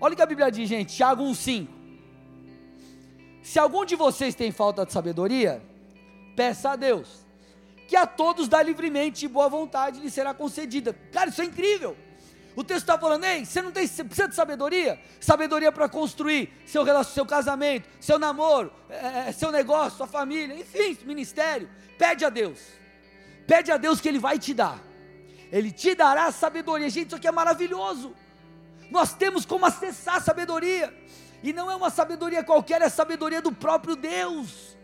Olha 0.00 0.12
o 0.12 0.16
que 0.16 0.22
a 0.22 0.26
Bíblia 0.26 0.50
diz, 0.50 0.68
gente, 0.68 0.94
Tiago 0.94 1.24
1,5. 1.24 1.68
Se 3.42 3.58
algum 3.58 3.84
de 3.84 3.94
vocês 3.94 4.34
tem 4.34 4.50
falta 4.50 4.86
de 4.86 4.92
sabedoria, 4.92 5.62
peça 6.34 6.70
a 6.70 6.76
Deus, 6.76 7.24
que 7.86 7.94
a 7.94 8.06
todos 8.06 8.48
dá 8.48 8.62
livremente 8.62 9.24
e 9.26 9.28
boa 9.28 9.48
vontade 9.48 10.00
lhe 10.00 10.10
será 10.10 10.32
concedida. 10.32 10.94
Cara, 11.12 11.30
isso 11.30 11.42
é 11.42 11.44
incrível. 11.44 11.96
O 12.56 12.62
texto 12.62 12.82
está 12.82 12.96
falando, 12.96 13.24
ei, 13.24 13.44
você 13.44 13.60
não 13.60 13.72
tem, 13.72 13.86
você 13.86 14.04
precisa 14.04 14.28
de 14.28 14.34
sabedoria? 14.34 15.00
Sabedoria 15.20 15.72
para 15.72 15.88
construir 15.88 16.52
seu, 16.64 16.84
seu 17.04 17.26
casamento, 17.26 17.88
seu 18.00 18.18
namoro, 18.18 18.72
é, 18.88 19.28
é, 19.28 19.32
seu 19.32 19.50
negócio, 19.50 19.98
sua 19.98 20.06
família, 20.06 20.54
enfim, 20.54 20.96
ministério. 21.04 21.68
Pede 21.98 22.24
a 22.24 22.30
Deus. 22.30 22.60
Pede 23.46 23.72
a 23.72 23.76
Deus 23.76 24.00
que 24.00 24.08
Ele 24.08 24.20
vai 24.20 24.38
te 24.38 24.54
dar. 24.54 24.80
Ele 25.50 25.72
te 25.72 25.94
dará 25.94 26.30
sabedoria. 26.30 26.88
Gente, 26.88 27.08
isso 27.08 27.16
aqui 27.16 27.26
é 27.26 27.32
maravilhoso. 27.32 28.14
Nós 28.90 29.14
temos 29.14 29.44
como 29.44 29.66
acessar 29.66 30.16
a 30.16 30.20
sabedoria. 30.20 30.94
E 31.42 31.52
não 31.52 31.70
é 31.70 31.74
uma 31.74 31.90
sabedoria 31.90 32.44
qualquer, 32.44 32.80
é 32.82 32.86
a 32.86 32.90
sabedoria 32.90 33.42
do 33.42 33.52
próprio 33.52 33.96
Deus. 33.96 34.76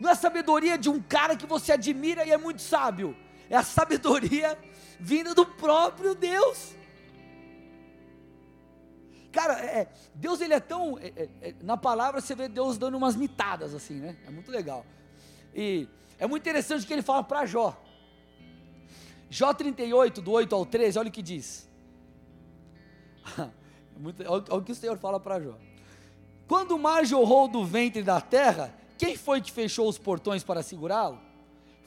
Não 0.00 0.08
é 0.08 0.12
a 0.12 0.16
sabedoria 0.16 0.76
de 0.76 0.88
um 0.88 1.00
cara 1.00 1.36
que 1.36 1.46
você 1.46 1.72
admira 1.72 2.24
e 2.24 2.32
é 2.32 2.36
muito 2.36 2.62
sábio. 2.62 3.16
É 3.48 3.56
a 3.56 3.62
sabedoria 3.62 4.58
vinda 4.98 5.34
do 5.34 5.46
próprio 5.46 6.14
Deus. 6.14 6.74
cara, 9.32 9.54
é, 9.60 9.88
Deus 10.14 10.40
ele 10.40 10.54
é 10.54 10.60
tão. 10.60 10.98
É, 10.98 11.06
é, 11.08 11.28
é, 11.42 11.54
na 11.62 11.76
palavra 11.76 12.20
você 12.20 12.34
vê 12.34 12.48
Deus 12.48 12.78
dando 12.78 12.96
umas 12.96 13.16
mitadas 13.16 13.74
assim, 13.74 13.94
né? 13.94 14.16
É 14.26 14.30
muito 14.30 14.50
legal. 14.50 14.86
E 15.54 15.88
é 16.18 16.26
muito 16.26 16.42
interessante 16.42 16.84
o 16.84 16.86
que 16.86 16.92
ele 16.92 17.02
fala 17.02 17.22
para 17.22 17.44
Jó. 17.46 17.76
Jó 19.28 19.52
38, 19.52 20.22
do 20.22 20.30
8 20.30 20.54
ao 20.54 20.64
13, 20.64 20.98
olha 20.98 21.08
o 21.08 21.12
que 21.12 21.22
diz. 21.22 21.68
olha 24.28 24.44
o 24.50 24.62
que 24.62 24.72
o 24.72 24.74
Senhor 24.74 24.96
fala 24.98 25.18
para 25.18 25.40
Jó. 25.40 25.58
Quando 26.46 26.72
o 26.72 26.78
mar 26.78 27.04
jorrou 27.04 27.48
do 27.48 27.64
ventre 27.64 28.02
da 28.02 28.20
terra, 28.20 28.72
quem 28.98 29.16
foi 29.16 29.40
que 29.40 29.50
fechou 29.50 29.88
os 29.88 29.98
portões 29.98 30.44
para 30.44 30.62
segurá-lo? 30.62 31.20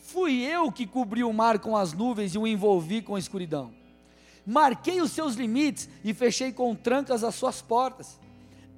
Fui 0.08 0.42
eu 0.42 0.72
que 0.72 0.88
cobri 0.88 1.22
o 1.22 1.34
mar 1.34 1.60
com 1.60 1.76
as 1.76 1.92
nuvens 1.92 2.34
e 2.34 2.38
o 2.38 2.48
envolvi 2.48 3.02
com 3.02 3.16
a 3.16 3.20
escuridão. 3.20 3.74
Marquei 4.46 5.02
os 5.02 5.12
seus 5.12 5.36
limites 5.36 5.90
e 6.02 6.14
fechei 6.14 6.54
com 6.54 6.74
trancas 6.74 7.26
as 7.26 7.36
suas 7.36 7.62
portas. 7.62 8.18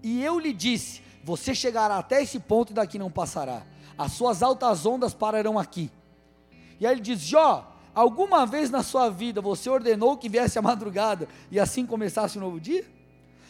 E 0.02 0.24
eu 0.24 0.40
lhe 0.40 0.52
disse: 0.52 1.04
Você 1.24 1.54
chegará 1.54 2.00
até 2.00 2.24
esse 2.24 2.40
ponto 2.40 2.72
e 2.72 2.74
daqui 2.74 2.98
não 2.98 3.12
passará. 3.12 3.62
As 3.96 4.14
suas 4.14 4.42
altas 4.42 4.88
ondas 4.88 5.14
pararão 5.14 5.60
aqui. 5.60 5.92
E 6.80 6.88
aí 6.88 6.96
ele 6.96 7.02
diz: 7.02 7.20
Jó, 7.20 7.76
alguma 7.94 8.48
vez 8.48 8.72
na 8.72 8.82
sua 8.82 9.08
vida 9.08 9.40
você 9.40 9.70
ordenou 9.70 10.18
que 10.18 10.28
viesse 10.28 10.58
a 10.58 10.64
madrugada 10.64 11.28
e 11.52 11.60
assim 11.60 11.86
começasse 11.86 12.40
um 12.40 12.42
novo 12.42 12.60
dia? 12.60 12.84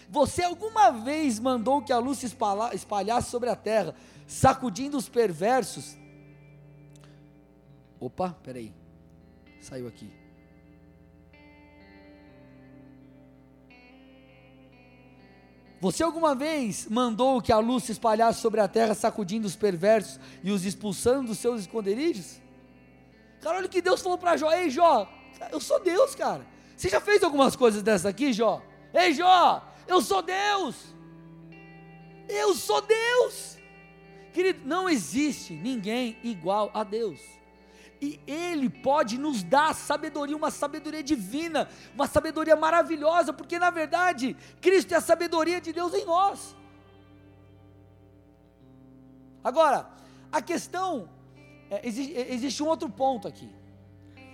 Você 0.10 0.44
alguma 0.44 0.92
vez 0.92 1.40
mandou 1.40 1.82
que 1.82 1.94
a 1.94 1.98
luz 1.98 2.18
se 2.18 2.26
espalhasse 2.74 3.30
sobre 3.30 3.50
a 3.50 3.56
terra, 3.56 3.96
sacudindo 4.28 4.98
os 4.98 5.08
perversos? 5.08 5.98
Opa, 8.00 8.30
peraí, 8.42 8.74
saiu 9.60 9.88
aqui. 9.88 10.10
Você 15.82 16.04
alguma 16.04 16.34
vez 16.34 16.88
mandou 16.90 17.42
que 17.42 17.52
a 17.52 17.60
luz 17.60 17.84
se 17.84 17.92
espalhasse 17.92 18.42
sobre 18.42 18.60
a 18.62 18.68
terra, 18.68 18.94
sacudindo 18.94 19.48
os 19.48 19.56
perversos 19.56 20.20
e 20.44 20.52
os 20.52 20.66
expulsando 20.66 21.28
dos 21.28 21.40
seus 21.40 21.62
esconderijos? 21.62 22.42
Cara, 23.42 23.58
olha 23.58 23.66
o 23.66 23.70
que 23.70 23.82
Deus 23.82 24.02
falou 24.02 24.18
para 24.18 24.38
Jó: 24.38 24.52
Ei, 24.52 24.70
Jó, 24.70 25.10
eu 25.52 25.60
sou 25.60 25.82
Deus, 25.82 26.16
cara. 26.16 26.46
Você 26.76 26.90
já 26.90 27.02
fez 27.02 27.22
algumas 27.24 27.56
coisas 27.56 27.82
dessas 27.82 28.06
aqui, 28.06 28.32
Jó? 28.32 28.62
Ei, 28.94 29.14
Jó, 29.14 29.66
eu 29.88 30.02
sou 30.02 30.22
Deus. 30.22 30.76
Eu 32.28 32.54
sou 32.56 32.82
Deus. 32.82 33.58
Querido, 34.34 34.62
não 34.66 34.88
existe 34.90 35.54
ninguém 35.54 36.18
igual 36.24 36.70
a 36.74 36.84
Deus 36.84 37.39
e 38.02 38.20
Ele 38.26 38.70
pode 38.70 39.18
nos 39.18 39.44
dar 39.44 39.76
sabedoria, 39.76 40.36
uma 40.36 40.52
sabedoria 40.52 41.04
divina, 41.04 41.68
uma 41.94 42.08
sabedoria 42.08 42.56
maravilhosa, 42.56 43.34
porque 43.34 43.60
na 43.60 43.70
verdade 43.70 44.36
Cristo 44.62 44.94
é 44.94 44.98
a 44.98 45.02
sabedoria 45.02 45.60
de 45.60 45.74
Deus 45.74 45.94
em 45.94 46.06
nós. 46.06 46.56
Agora, 49.44 49.90
a 50.32 50.42
questão, 50.42 51.10
é, 51.70 51.88
existe, 51.88 52.16
é, 52.16 52.34
existe 52.34 52.62
um 52.64 52.68
outro 52.68 52.90
ponto 52.90 53.28
aqui. 53.28 53.50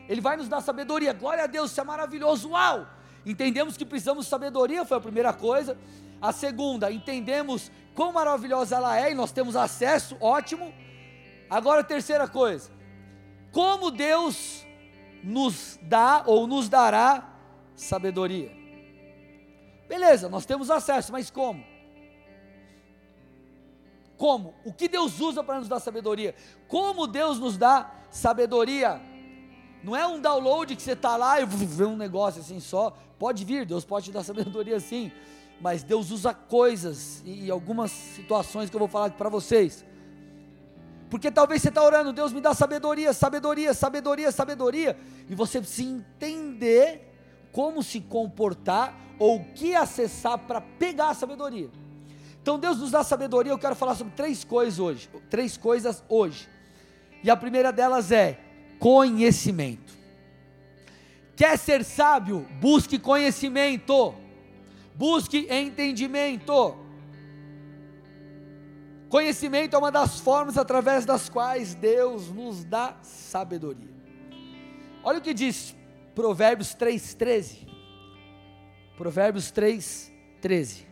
Ele 0.07 0.21
vai 0.21 0.37
nos 0.37 0.47
dar 0.47 0.61
sabedoria, 0.61 1.13
glória 1.13 1.43
a 1.43 1.47
Deus, 1.47 1.71
isso 1.71 1.81
é 1.81 1.83
maravilhoso, 1.83 2.49
uau! 2.49 2.87
Entendemos 3.25 3.75
que 3.75 3.85
precisamos 3.85 4.25
de 4.25 4.29
sabedoria, 4.29 4.85
foi 4.85 4.97
a 4.97 5.01
primeira 5.01 5.33
coisa. 5.33 5.77
A 6.21 6.31
segunda, 6.31 6.91
entendemos 6.91 7.71
quão 7.95 8.13
maravilhosa 8.13 8.75
ela 8.75 8.99
é 8.99 9.11
e 9.11 9.15
nós 9.15 9.31
temos 9.31 9.55
acesso, 9.55 10.15
ótimo. 10.19 10.71
Agora 11.49 11.81
a 11.81 11.83
terceira 11.83 12.27
coisa, 12.27 12.69
como 13.55 13.89
Deus 13.89 14.67
nos 15.23 15.79
dá 15.81 16.23
ou 16.25 16.45
nos 16.45 16.67
dará 16.67 17.33
sabedoria. 17.73 18.51
Beleza, 19.87 20.27
nós 20.27 20.45
temos 20.45 20.69
acesso, 20.69 21.13
mas 21.13 21.29
como? 21.29 21.63
Como? 24.17 24.53
O 24.65 24.73
que 24.73 24.89
Deus 24.89 25.21
usa 25.21 25.41
para 25.41 25.59
nos 25.59 25.69
dar 25.69 25.79
sabedoria? 25.79 26.35
Como 26.67 27.07
Deus 27.07 27.39
nos 27.39 27.57
dá 27.57 27.93
sabedoria? 28.09 29.01
Não 29.81 29.95
é 29.95 30.05
um 30.05 30.19
download 30.19 30.75
que 30.75 30.81
você 30.81 30.91
está 30.91 31.15
lá 31.15 31.39
e 31.39 31.45
vê 31.45 31.85
um 31.85 31.95
negócio 31.95 32.41
assim 32.41 32.59
só. 32.59 32.93
Pode 33.17 33.45
vir, 33.45 33.65
Deus 33.65 33.85
pode 33.85 34.07
te 34.07 34.11
dar 34.11 34.23
sabedoria 34.25 34.81
sim. 34.81 35.13
Mas 35.61 35.81
Deus 35.81 36.11
usa 36.11 36.33
coisas 36.33 37.23
e 37.25 37.49
algumas 37.49 37.89
situações 37.91 38.69
que 38.69 38.75
eu 38.75 38.79
vou 38.79 38.89
falar 38.89 39.11
para 39.11 39.29
vocês 39.29 39.85
porque 41.15 41.31
talvez 41.31 41.61
você 41.61 41.69
está 41.69 41.81
orando, 41.81 42.11
Deus 42.11 42.33
me 42.33 42.41
dá 42.41 42.53
sabedoria, 42.53 43.13
sabedoria, 43.13 43.73
sabedoria, 43.73 44.31
sabedoria. 44.33 44.97
E 45.29 45.33
você 45.33 45.61
precisa 45.61 45.89
entender 45.89 47.09
como 47.53 47.81
se 47.81 48.01
comportar 48.01 48.93
ou 49.17 49.37
o 49.37 49.45
que 49.53 49.73
acessar 49.73 50.37
para 50.39 50.59
pegar 50.59 51.11
a 51.11 51.13
sabedoria. 51.13 51.69
Então 52.41 52.59
Deus 52.59 52.79
nos 52.79 52.91
dá 52.91 53.01
sabedoria, 53.01 53.53
eu 53.53 53.57
quero 53.57 53.77
falar 53.77 53.95
sobre 53.95 54.11
três 54.13 54.43
coisas 54.43 54.77
hoje. 54.77 55.09
Três 55.29 55.55
coisas 55.55 56.03
hoje. 56.09 56.49
E 57.23 57.29
a 57.29 57.37
primeira 57.37 57.71
delas 57.71 58.11
é 58.11 58.37
conhecimento. 58.77 59.93
Quer 61.33 61.57
ser 61.57 61.85
sábio? 61.85 62.45
Busque 62.59 62.99
conhecimento. 62.99 64.13
Busque 64.93 65.47
entendimento. 65.49 66.75
Conhecimento 69.15 69.73
é 69.73 69.79
uma 69.79 69.93
das 69.93 70.19
formas 70.19 70.57
através 70.57 71.05
das 71.05 71.29
quais 71.29 71.73
Deus 71.73 72.27
nos 72.27 72.65
dá 72.65 72.97
sabedoria. 73.01 73.95
Olha 75.01 75.19
o 75.19 75.21
que 75.21 75.33
diz 75.33 75.73
Provérbios 76.13 76.75
3,13. 76.75 77.65
Provérbios 78.97 79.53
3,13. 79.53 80.83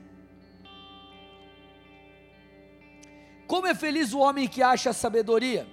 Como 3.45 3.67
é 3.67 3.75
feliz 3.75 4.13
o 4.13 4.19
homem 4.19 4.47
que 4.47 4.63
acha 4.63 4.93
sabedoria, 4.93 5.67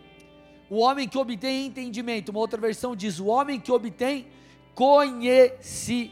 o 0.69 0.79
homem 0.79 1.09
que 1.09 1.19
obtém 1.19 1.67
entendimento. 1.67 2.31
Uma 2.31 2.41
outra 2.41 2.61
versão 2.61 2.97
diz: 2.97 3.21
o 3.21 3.27
homem 3.27 3.61
que 3.61 3.71
obtém 3.71 4.27
conhecimento. 4.75 6.11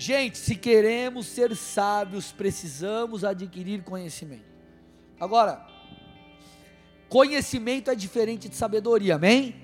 Gente, 0.00 0.38
se 0.38 0.56
queremos 0.56 1.26
ser 1.26 1.54
sábios, 1.54 2.32
precisamos 2.32 3.22
adquirir 3.22 3.82
conhecimento. 3.82 4.48
Agora, 5.20 5.66
conhecimento 7.06 7.90
é 7.90 7.94
diferente 7.94 8.48
de 8.48 8.56
sabedoria, 8.56 9.16
amém? 9.16 9.56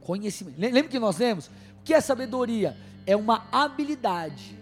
Conhecimento. 0.00 0.60
Lembra 0.60 0.84
que 0.84 1.00
nós 1.00 1.18
lemos? 1.18 1.48
O 1.80 1.82
que 1.82 1.92
é 1.92 2.00
sabedoria? 2.00 2.76
É 3.04 3.16
uma 3.16 3.48
habilidade. 3.50 4.56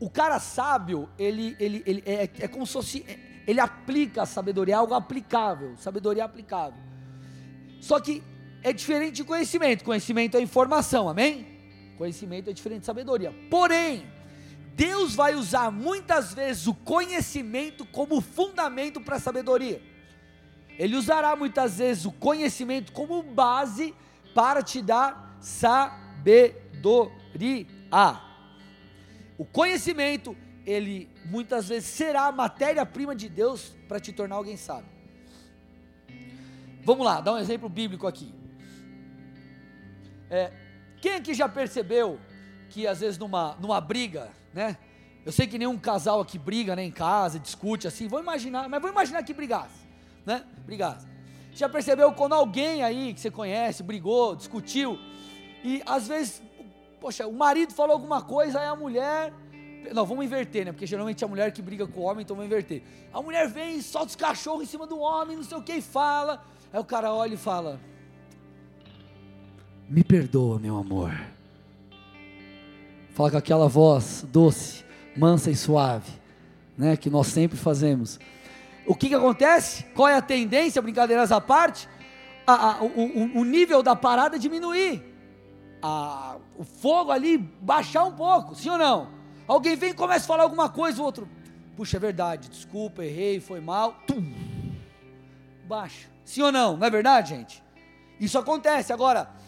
O 0.00 0.10
cara 0.10 0.40
sábio, 0.40 1.08
ele, 1.16 1.56
ele, 1.60 1.84
ele 1.86 2.02
é, 2.04 2.28
é 2.40 2.48
como 2.48 2.66
se 2.66 2.72
fosse, 2.72 3.06
ele 3.46 3.60
aplica 3.60 4.22
a 4.22 4.26
sabedoria, 4.26 4.74
é 4.74 4.78
algo 4.78 4.94
aplicável, 4.94 5.76
sabedoria 5.76 6.24
aplicável. 6.24 6.82
Só 7.80 8.00
que 8.00 8.20
é 8.64 8.72
diferente 8.72 9.14
de 9.14 9.24
conhecimento. 9.24 9.84
Conhecimento 9.84 10.36
é 10.36 10.40
informação, 10.40 11.08
amém? 11.08 11.51
Conhecimento 12.02 12.50
é 12.50 12.52
diferente 12.52 12.80
de 12.80 12.86
sabedoria. 12.86 13.32
Porém, 13.48 14.04
Deus 14.74 15.14
vai 15.14 15.36
usar 15.36 15.70
muitas 15.70 16.34
vezes 16.34 16.66
o 16.66 16.74
conhecimento 16.74 17.86
como 17.86 18.20
fundamento 18.20 19.00
para 19.00 19.18
a 19.18 19.20
sabedoria. 19.20 19.80
Ele 20.76 20.96
usará 20.96 21.36
muitas 21.36 21.78
vezes 21.78 22.04
o 22.04 22.10
conhecimento 22.10 22.90
como 22.90 23.22
base 23.22 23.94
para 24.34 24.64
te 24.64 24.82
dar 24.82 25.38
sabedoria. 25.40 26.56
O 29.38 29.44
conhecimento, 29.44 30.36
ele 30.66 31.08
muitas 31.26 31.68
vezes 31.68 31.88
será 31.88 32.22
a 32.26 32.32
matéria-prima 32.32 33.14
de 33.14 33.28
Deus 33.28 33.76
para 33.86 34.00
te 34.00 34.12
tornar 34.12 34.34
alguém 34.34 34.56
sábio. 34.56 34.90
Vamos 36.82 37.06
lá, 37.06 37.20
dar 37.20 37.34
um 37.34 37.38
exemplo 37.38 37.68
bíblico 37.68 38.08
aqui. 38.08 38.34
É, 40.28 40.61
quem 41.02 41.16
aqui 41.16 41.34
já 41.34 41.48
percebeu 41.48 42.20
que 42.70 42.86
às 42.86 43.00
vezes 43.00 43.18
numa, 43.18 43.56
numa 43.60 43.80
briga, 43.80 44.30
né? 44.54 44.78
Eu 45.26 45.32
sei 45.32 45.48
que 45.48 45.58
nenhum 45.58 45.76
casal 45.76 46.20
aqui 46.20 46.38
briga, 46.38 46.74
né, 46.74 46.84
em 46.84 46.90
casa, 46.92 47.38
discute 47.38 47.86
assim, 47.88 48.06
vou 48.06 48.20
imaginar, 48.20 48.68
mas 48.68 48.80
vou 48.80 48.90
imaginar 48.90 49.22
que 49.24 49.34
brigasse, 49.34 49.84
né? 50.24 50.44
Brigasse. 50.64 51.06
Já 51.52 51.68
percebeu 51.68 52.12
quando 52.12 52.34
alguém 52.34 52.84
aí 52.84 53.12
que 53.12 53.20
você 53.20 53.30
conhece 53.30 53.82
brigou, 53.82 54.36
discutiu, 54.36 54.98
e 55.64 55.82
às 55.84 56.06
vezes, 56.06 56.40
poxa, 57.00 57.26
o 57.26 57.32
marido 57.32 57.72
falou 57.74 57.94
alguma 57.94 58.22
coisa, 58.22 58.60
aí 58.60 58.66
a 58.66 58.76
mulher. 58.76 59.32
Não, 59.92 60.06
vamos 60.06 60.24
inverter, 60.24 60.64
né? 60.64 60.72
Porque 60.72 60.86
geralmente 60.86 61.22
é 61.22 61.26
a 61.26 61.28
mulher 61.28 61.52
que 61.52 61.60
briga 61.60 61.84
com 61.84 62.00
o 62.00 62.04
homem, 62.04 62.22
então 62.22 62.36
vamos 62.36 62.50
inverter. 62.50 62.82
A 63.12 63.20
mulher 63.20 63.48
vem 63.48 63.82
solta 63.82 64.08
os 64.08 64.16
cachorros 64.16 64.62
em 64.62 64.66
cima 64.66 64.86
do 64.86 64.98
homem, 65.00 65.36
não 65.36 65.42
sei 65.42 65.58
o 65.58 65.62
que, 65.62 65.74
e 65.74 65.82
fala. 65.82 66.44
Aí 66.72 66.78
o 66.78 66.84
cara 66.84 67.12
olha 67.12 67.34
e 67.34 67.36
fala: 67.36 67.80
me 69.92 70.02
perdoa, 70.02 70.58
meu 70.58 70.78
amor. 70.78 71.12
Fala 73.10 73.30
com 73.30 73.36
aquela 73.36 73.68
voz 73.68 74.24
doce, 74.32 74.82
mansa 75.14 75.50
e 75.50 75.54
suave, 75.54 76.10
né, 76.78 76.96
que 76.96 77.10
nós 77.10 77.26
sempre 77.26 77.58
fazemos. 77.58 78.18
O 78.86 78.94
que, 78.94 79.08
que 79.10 79.14
acontece? 79.14 79.84
Qual 79.94 80.08
é 80.08 80.14
a 80.14 80.22
tendência, 80.22 80.80
brincadeiras 80.80 81.30
à 81.30 81.42
parte? 81.42 81.86
A, 82.46 82.78
a, 82.78 82.82
o, 82.82 83.40
o, 83.40 83.44
nível 83.44 83.82
da 83.82 83.94
parada 83.94 84.38
diminuir, 84.38 85.04
a, 85.82 86.36
o 86.56 86.64
fogo 86.64 87.12
ali 87.12 87.36
baixar 87.36 88.04
um 88.04 88.12
pouco, 88.12 88.54
sim 88.54 88.70
ou 88.70 88.78
não? 88.78 89.08
Alguém 89.46 89.76
vem 89.76 89.90
e 89.90 89.94
começa 89.94 90.24
a 90.24 90.26
falar 90.26 90.44
alguma 90.44 90.70
coisa, 90.70 91.02
o 91.02 91.04
outro, 91.04 91.28
puxa, 91.76 91.98
é 91.98 92.00
verdade, 92.00 92.48
desculpa, 92.48 93.04
errei, 93.04 93.40
foi 93.40 93.60
mal. 93.60 93.98
Tum, 94.06 94.32
baixa. 95.68 96.08
Sim 96.24 96.40
ou 96.40 96.50
não? 96.50 96.78
Não 96.78 96.86
é 96.86 96.90
verdade, 96.90 97.28
gente? 97.28 97.62
Isso 98.18 98.38
acontece. 98.38 98.90
Agora, 98.90 99.41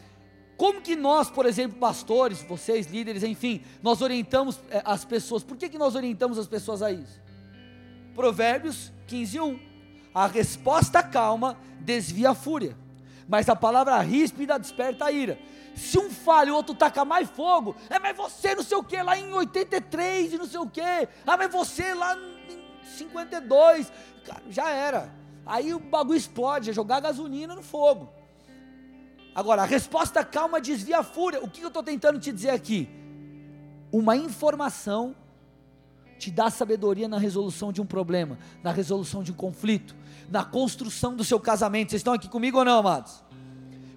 como 0.56 0.80
que 0.80 0.94
nós, 0.94 1.28
por 1.28 1.46
exemplo, 1.46 1.78
pastores, 1.78 2.42
vocês, 2.42 2.86
líderes, 2.86 3.22
enfim, 3.22 3.62
nós 3.82 4.00
orientamos 4.00 4.60
é, 4.70 4.82
as 4.84 5.04
pessoas? 5.04 5.42
Por 5.42 5.56
que, 5.56 5.68
que 5.68 5.78
nós 5.78 5.94
orientamos 5.94 6.38
as 6.38 6.46
pessoas 6.46 6.82
a 6.82 6.92
isso? 6.92 7.20
Provérbios 8.14 8.92
15, 9.06 9.40
1. 9.40 9.60
A 10.14 10.26
resposta 10.28 11.02
calma 11.02 11.58
desvia 11.80 12.30
a 12.30 12.34
fúria, 12.34 12.76
mas 13.28 13.48
a 13.48 13.56
palavra 13.56 13.98
ríspida 13.98 14.58
desperta 14.58 15.06
a 15.06 15.12
ira. 15.12 15.38
Se 15.74 15.98
um 15.98 16.08
falha 16.08 16.50
e 16.50 16.52
o 16.52 16.54
outro 16.54 16.72
taca 16.72 17.04
mais 17.04 17.28
fogo, 17.28 17.74
é, 17.90 17.98
mas 17.98 18.16
você 18.16 18.54
não 18.54 18.62
sei 18.62 18.76
o 18.76 18.84
que, 18.84 19.02
lá 19.02 19.18
em 19.18 19.32
83 19.32 20.34
e 20.34 20.38
não 20.38 20.46
sei 20.46 20.60
o 20.60 20.70
que, 20.70 20.80
ah, 20.80 21.36
mas 21.36 21.50
você 21.50 21.94
lá 21.94 22.16
em 22.16 22.86
52, 22.96 23.92
cara, 24.24 24.42
já 24.48 24.70
era. 24.70 25.12
Aí 25.44 25.74
o 25.74 25.80
bagulho 25.80 26.16
explode, 26.16 26.70
é 26.70 26.72
jogar 26.72 27.00
gasolina 27.00 27.56
no 27.56 27.62
fogo. 27.62 28.08
Agora, 29.34 29.62
a 29.62 29.64
resposta 29.64 30.24
calma 30.24 30.60
desvia 30.60 30.98
a 30.98 31.02
fúria. 31.02 31.42
O 31.42 31.50
que 31.50 31.62
eu 31.62 31.68
estou 31.68 31.82
tentando 31.82 32.18
te 32.20 32.30
dizer 32.30 32.50
aqui? 32.50 32.88
Uma 33.90 34.16
informação 34.16 35.14
te 36.18 36.30
dá 36.30 36.48
sabedoria 36.50 37.08
na 37.08 37.18
resolução 37.18 37.72
de 37.72 37.82
um 37.82 37.86
problema, 37.86 38.38
na 38.62 38.70
resolução 38.70 39.22
de 39.22 39.32
um 39.32 39.34
conflito, 39.34 39.94
na 40.30 40.44
construção 40.44 41.16
do 41.16 41.24
seu 41.24 41.40
casamento. 41.40 41.90
Vocês 41.90 42.00
estão 42.00 42.14
aqui 42.14 42.28
comigo 42.28 42.58
ou 42.58 42.64
não, 42.64 42.78
amados? 42.78 43.22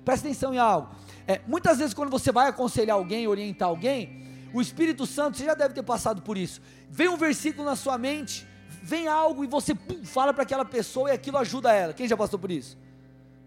Presta 0.04 0.28
atenção 0.28 0.54
em 0.54 0.58
algo. 0.58 0.90
É, 1.28 1.42
muitas 1.48 1.78
vezes, 1.78 1.94
quando 1.94 2.10
você 2.10 2.32
vai 2.32 2.48
aconselhar 2.48 2.96
alguém, 2.96 3.28
orientar 3.28 3.68
alguém, 3.68 4.26
o 4.54 4.62
Espírito 4.62 5.06
Santo, 5.06 5.38
você 5.38 5.46
já 5.46 5.54
deve 5.54 5.74
ter 5.74 5.84
passado 5.84 6.22
por 6.22 6.38
isso. 6.38 6.62
Vem 6.90 7.10
um 7.10 7.18
versículo 7.18 7.66
na 7.66 7.76
sua 7.76 7.98
mente, 7.98 8.48
vem 8.82 9.08
algo 9.08 9.44
e 9.44 9.48
você 9.48 9.76
pum, 9.76 10.04
fala 10.04 10.34
para 10.34 10.44
aquela 10.44 10.66
pessoa 10.66 11.10
e 11.10 11.14
aquilo 11.14 11.38
ajuda 11.38 11.72
ela. 11.74 11.94
Quem 11.94 12.08
já 12.08 12.18
passou 12.18 12.40
por 12.40 12.50
isso? 12.50 12.78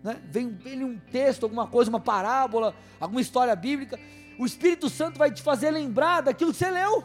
Né? 0.03 0.21
Vem, 0.25 0.49
vem 0.51 0.83
um 0.83 0.99
texto, 0.99 1.45
alguma 1.45 1.67
coisa, 1.67 1.91
uma 1.91 2.01
parábola, 2.01 2.75
alguma 2.99 3.21
história 3.21 3.55
bíblica. 3.55 3.99
O 4.39 4.47
Espírito 4.47 4.89
Santo 4.89 5.19
vai 5.19 5.31
te 5.31 5.43
fazer 5.43 5.71
lembrar 5.71 6.23
daquilo 6.23 6.53
que 6.53 6.59
você 6.59 6.71
leu. 6.71 7.05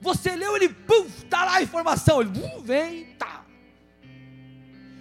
Você 0.00 0.34
leu, 0.36 0.56
ele, 0.56 0.68
pum, 0.68 1.04
está 1.06 1.44
lá 1.44 1.56
a 1.56 1.62
informação, 1.62 2.20
ele 2.20 2.30
pum, 2.30 2.60
vem, 2.62 3.06
tá. 3.14 3.44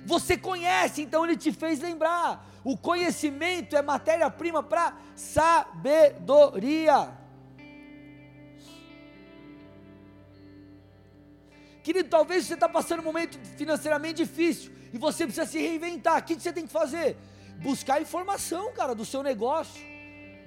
Você 0.06 0.38
conhece, 0.38 1.02
então 1.02 1.24
ele 1.24 1.38
te 1.38 1.52
fez 1.52 1.80
lembrar. 1.80 2.48
O 2.64 2.78
conhecimento 2.78 3.76
é 3.76 3.82
matéria-prima 3.82 4.62
para 4.62 4.96
sabedoria. 5.16 7.10
Querido, 11.84 12.10
talvez 12.10 12.46
você 12.46 12.54
está 12.54 12.70
passando 12.70 13.00
um 13.00 13.04
momento 13.04 13.40
financeiramente 13.58 14.24
difícil 14.24 14.81
e 14.94 14.98
você 14.98 15.26
precisa 15.26 15.46
se 15.46 15.60
reinventar. 15.60 16.20
O 16.20 16.24
que 16.24 16.36
você 16.36 16.52
tem 16.52 16.66
que 16.66 16.72
fazer? 16.72 17.18
Buscar 17.58 18.02
informação, 18.02 18.72
cara, 18.74 18.94
do 18.96 19.06
seu 19.06 19.22
negócio, 19.22 19.82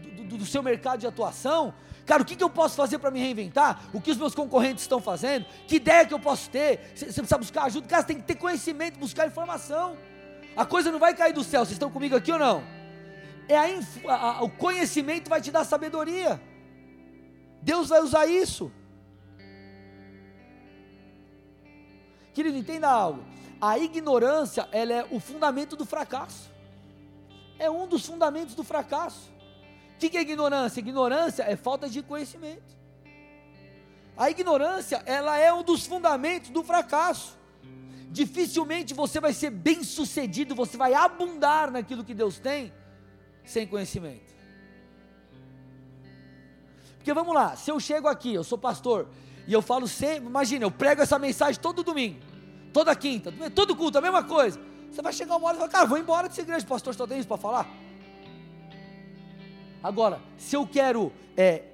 do, 0.00 0.24
do, 0.24 0.38
do 0.38 0.46
seu 0.46 0.62
mercado 0.62 1.00
de 1.00 1.06
atuação. 1.06 1.74
Cara, 2.04 2.22
o 2.22 2.24
que, 2.24 2.36
que 2.36 2.44
eu 2.44 2.50
posso 2.50 2.76
fazer 2.76 2.98
para 2.98 3.10
me 3.10 3.18
reinventar? 3.18 3.88
O 3.92 4.00
que 4.00 4.10
os 4.10 4.16
meus 4.16 4.34
concorrentes 4.34 4.84
estão 4.84 5.00
fazendo? 5.00 5.46
Que 5.66 5.76
ideia 5.76 6.06
que 6.06 6.12
eu 6.12 6.20
posso 6.20 6.50
ter? 6.50 6.92
Você 6.94 7.06
precisa 7.06 7.38
buscar 7.38 7.64
ajuda. 7.64 7.86
Cara, 7.86 8.02
você 8.02 8.08
tem 8.08 8.16
que 8.18 8.24
ter 8.24 8.34
conhecimento, 8.34 8.98
buscar 8.98 9.26
informação. 9.26 9.96
A 10.56 10.66
coisa 10.66 10.92
não 10.92 10.98
vai 10.98 11.14
cair 11.14 11.32
do 11.32 11.42
céu. 11.42 11.64
Vocês 11.64 11.72
estão 11.72 11.90
comigo 11.90 12.14
aqui 12.14 12.30
ou 12.30 12.38
não? 12.38 12.62
É 13.48 13.56
a, 13.56 14.14
a, 14.14 14.42
o 14.42 14.50
conhecimento 14.50 15.28
vai 15.28 15.40
te 15.40 15.50
dar 15.50 15.64
sabedoria. 15.64 16.40
Deus 17.62 17.88
vai 17.88 18.00
usar 18.00 18.26
isso. 18.26 18.70
Querido, 22.34 22.58
entenda 22.58 22.90
algo. 22.90 23.22
A 23.60 23.78
ignorância, 23.78 24.68
ela 24.72 24.92
é 24.92 25.06
o 25.10 25.20
fundamento 25.20 25.76
do 25.76 25.86
fracasso. 25.86 26.50
É 27.58 27.70
um 27.70 27.86
dos 27.86 28.04
fundamentos 28.04 28.54
do 28.54 28.64
fracasso. 28.64 29.32
O 29.94 29.98
que 29.98 30.18
é 30.18 30.20
ignorância? 30.20 30.80
Ignorância 30.80 31.44
é 31.44 31.56
falta 31.56 31.88
de 31.88 32.02
conhecimento. 32.02 32.74
A 34.16 34.28
ignorância, 34.30 35.02
ela 35.06 35.38
é 35.38 35.52
um 35.52 35.62
dos 35.62 35.86
fundamentos 35.86 36.50
do 36.50 36.62
fracasso. 36.62 37.38
Dificilmente 38.10 38.94
você 38.94 39.18
vai 39.18 39.32
ser 39.32 39.50
bem 39.50 39.82
sucedido, 39.82 40.54
você 40.54 40.76
vai 40.76 40.94
abundar 40.94 41.70
naquilo 41.70 42.04
que 42.04 42.14
Deus 42.14 42.38
tem, 42.38 42.72
sem 43.44 43.66
conhecimento. 43.66 44.34
Porque 46.96 47.12
vamos 47.12 47.34
lá, 47.34 47.56
se 47.56 47.70
eu 47.70 47.78
chego 47.80 48.08
aqui, 48.08 48.32
eu 48.32 48.44
sou 48.44 48.56
pastor, 48.56 49.08
e 49.46 49.52
eu 49.52 49.60
falo 49.60 49.86
sempre, 49.86 50.28
imagina, 50.28 50.64
eu 50.64 50.70
prego 50.70 51.02
essa 51.02 51.18
mensagem 51.18 51.60
todo 51.60 51.82
domingo, 51.82 52.18
toda 52.72 52.94
quinta, 52.96 53.32
todo 53.54 53.76
culto, 53.76 53.98
a 53.98 54.00
mesma 54.00 54.22
coisa. 54.22 54.58
Você 54.90 55.02
vai 55.02 55.12
chegar 55.12 55.36
uma 55.36 55.48
hora 55.48 55.56
e 55.56 55.58
falar, 55.58 55.70
cara, 55.70 55.86
vou 55.86 55.98
embora 55.98 56.28
dessa 56.28 56.40
igreja, 56.40 56.64
pastor, 56.66 56.94
só 56.94 57.06
tem 57.06 57.18
isso 57.18 57.28
para 57.28 57.36
falar? 57.36 57.68
Agora, 59.82 60.20
se 60.38 60.56
eu 60.56 60.66
quero 60.66 61.12
é, 61.36 61.64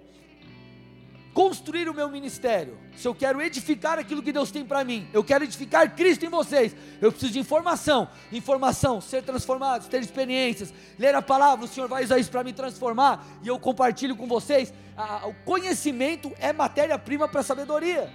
construir 1.33 1.89
o 1.89 1.95
meu 1.95 2.09
ministério, 2.09 2.77
se 2.97 3.07
eu 3.07 3.15
quero 3.15 3.41
edificar 3.41 3.99
aquilo 3.99 4.23
que 4.23 4.33
Deus 4.33 4.51
tem 4.51 4.65
para 4.65 4.85
mim, 4.85 5.09
eu 5.13 5.23
quero 5.23 5.45
edificar 5.45 5.95
Cristo 5.95 6.27
em 6.27 6.29
vocês, 6.29 6.75
eu 7.01 7.11
preciso 7.11 7.33
de 7.33 7.39
informação, 7.39 8.09
informação, 8.33 9.01
ser 9.01 9.23
transformados, 9.23 9.87
ter 9.87 10.01
experiências, 10.01 10.73
ler 10.99 11.15
a 11.15 11.23
palavra, 11.23 11.65
o 11.65 11.69
Senhor 11.69 11.89
vai 11.89 12.05
usar 12.05 12.19
isso 12.19 12.31
para 12.31 12.43
me 12.43 12.53
transformar, 12.53 13.25
e 13.43 13.49
eu 13.49 13.59
compartilho 13.59 14.17
com 14.17 14.27
vocês, 14.27 14.73
o 15.25 15.35
conhecimento 15.45 16.33
é 16.39 16.53
matéria-prima 16.53 17.29
para 17.29 17.41
a 17.41 17.45
sabedoria, 17.45 18.13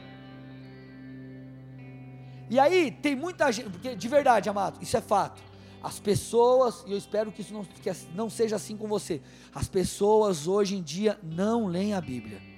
e 2.49 2.59
aí 2.59 2.91
tem 2.91 3.15
muita 3.15 3.51
gente, 3.51 3.69
porque 3.69 3.95
de 3.95 4.07
verdade, 4.07 4.49
amado, 4.49 4.77
isso 4.81 4.95
é 4.97 5.01
fato, 5.01 5.41
as 5.81 5.99
pessoas, 5.99 6.83
e 6.87 6.91
eu 6.91 6.97
espero 6.97 7.31
que 7.31 7.41
isso 7.41 7.53
não, 7.53 7.63
que 7.63 7.91
não 8.15 8.27
seja 8.27 8.55
assim 8.55 8.75
com 8.75 8.87
você. 8.87 9.21
As 9.53 9.67
pessoas 9.67 10.47
hoje 10.47 10.75
em 10.75 10.81
dia 10.81 11.15
não 11.21 11.67
leem 11.67 11.93
a 11.93 12.01
Bíblia. 12.01 12.54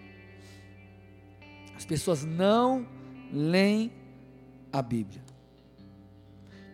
As 1.78 1.86
pessoas 1.86 2.26
não 2.26 2.88
leem 3.32 3.94
a 4.74 4.82
Bíblia. 4.82 5.24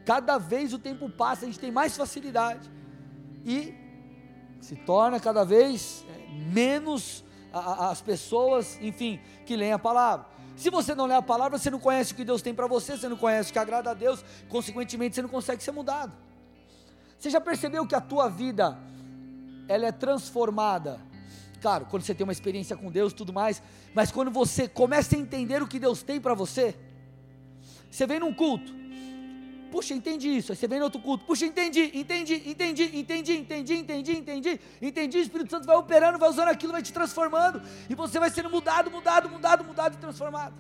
Cada 0.06 0.38
vez 0.38 0.74
o 0.74 0.80
tempo 0.80 1.10
passa, 1.10 1.44
a 1.44 1.46
gente 1.46 1.60
tem 1.60 1.72
mais 1.72 1.96
facilidade. 1.98 2.72
E 3.46 3.74
se 4.62 4.78
torna 4.78 5.20
cada 5.20 5.44
vez 5.44 6.06
é, 6.10 6.52
menos 6.54 7.24
as 7.52 8.02
pessoas, 8.02 8.80
enfim, 8.82 9.20
que 9.46 9.56
leem 9.56 9.74
a 9.74 9.80
palavra. 9.80 10.26
Se 10.56 10.70
você 10.70 10.96
não 10.96 11.06
lê 11.06 11.16
a 11.16 11.22
palavra, 11.22 11.58
você 11.58 11.70
não 11.70 11.80
conhece 11.80 12.14
o 12.14 12.16
que 12.16 12.24
Deus 12.24 12.42
tem 12.42 12.54
para 12.54 12.66
você, 12.66 12.98
você 12.98 13.10
não 13.10 13.18
conhece 13.18 13.50
o 13.50 13.54
que 13.54 13.60
agrada 13.60 13.92
a 13.92 13.94
Deus, 13.94 14.24
consequentemente 14.48 15.16
você 15.16 15.22
não 15.22 15.30
consegue 15.30 15.62
ser 15.62 15.72
mudado. 15.72 16.16
Você 17.20 17.30
já 17.30 17.42
percebeu 17.42 17.86
que 17.86 17.94
a 17.94 18.02
tua 18.02 18.30
vida 18.30 18.80
ela 19.68 19.86
é 19.86 19.92
transformada? 19.92 21.00
Claro, 21.64 21.86
quando 21.86 22.04
você 22.04 22.14
tem 22.14 22.26
uma 22.26 22.34
experiência 22.34 22.76
com 22.76 22.92
Deus, 22.92 23.14
tudo 23.14 23.32
mais, 23.32 23.64
mas 23.94 24.12
quando 24.12 24.30
você 24.30 24.68
começa 24.68 25.16
a 25.16 25.18
entender 25.18 25.64
o 25.64 25.68
que 25.68 25.80
Deus 25.80 26.04
tem 26.04 26.20
para 26.20 26.34
você, 26.34 26.76
você 27.90 28.06
vem 28.06 28.20
num 28.20 28.34
culto, 28.34 28.70
puxa, 29.72 29.94
entendi 29.94 30.28
isso. 30.28 30.52
Aí 30.52 30.58
você 30.58 30.68
vem 30.68 30.80
no 30.80 30.84
outro 30.84 31.00
culto, 31.00 31.24
puxa, 31.24 31.46
entendi, 31.46 31.90
entendi, 31.94 32.44
entendi, 32.46 32.84
entendi, 32.94 33.38
entendi, 33.38 33.76
entendi, 33.76 34.12
entendi, 34.12 34.60
entendi. 34.82 35.18
O 35.18 35.22
Espírito 35.22 35.52
Santo 35.52 35.66
vai 35.66 35.78
operando, 35.78 36.20
vai 36.20 36.30
usando 36.30 36.50
aquilo, 36.50 36.74
vai 36.74 36.82
te 36.82 36.92
transformando, 36.92 37.62
e 37.90 37.96
você 37.96 38.20
vai 38.20 38.30
sendo 38.30 38.50
mudado, 38.50 38.92
mudado, 38.92 39.30
mudado, 39.30 39.64
mudado 39.64 39.94
e 39.94 39.98
transformado. 39.98 40.56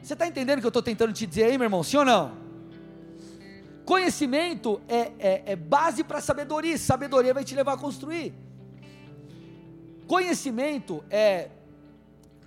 Você 0.00 0.12
está 0.12 0.24
entendendo 0.24 0.58
o 0.58 0.60
que 0.60 0.66
eu 0.66 0.76
estou 0.76 0.84
tentando 0.84 1.12
te 1.12 1.26
dizer 1.26 1.46
aí, 1.46 1.58
meu 1.58 1.64
irmão? 1.64 1.82
Sim 1.82 1.96
ou 1.96 2.04
não? 2.04 2.30
Conhecimento 3.84 4.80
é, 4.86 5.10
é, 5.18 5.42
é 5.46 5.56
base 5.56 6.04
para 6.04 6.20
sabedoria, 6.20 6.78
sabedoria 6.78 7.34
vai 7.34 7.42
te 7.42 7.56
levar 7.56 7.72
a 7.72 7.76
construir. 7.76 8.32
Conhecimento 10.06 11.04
é 11.10 11.50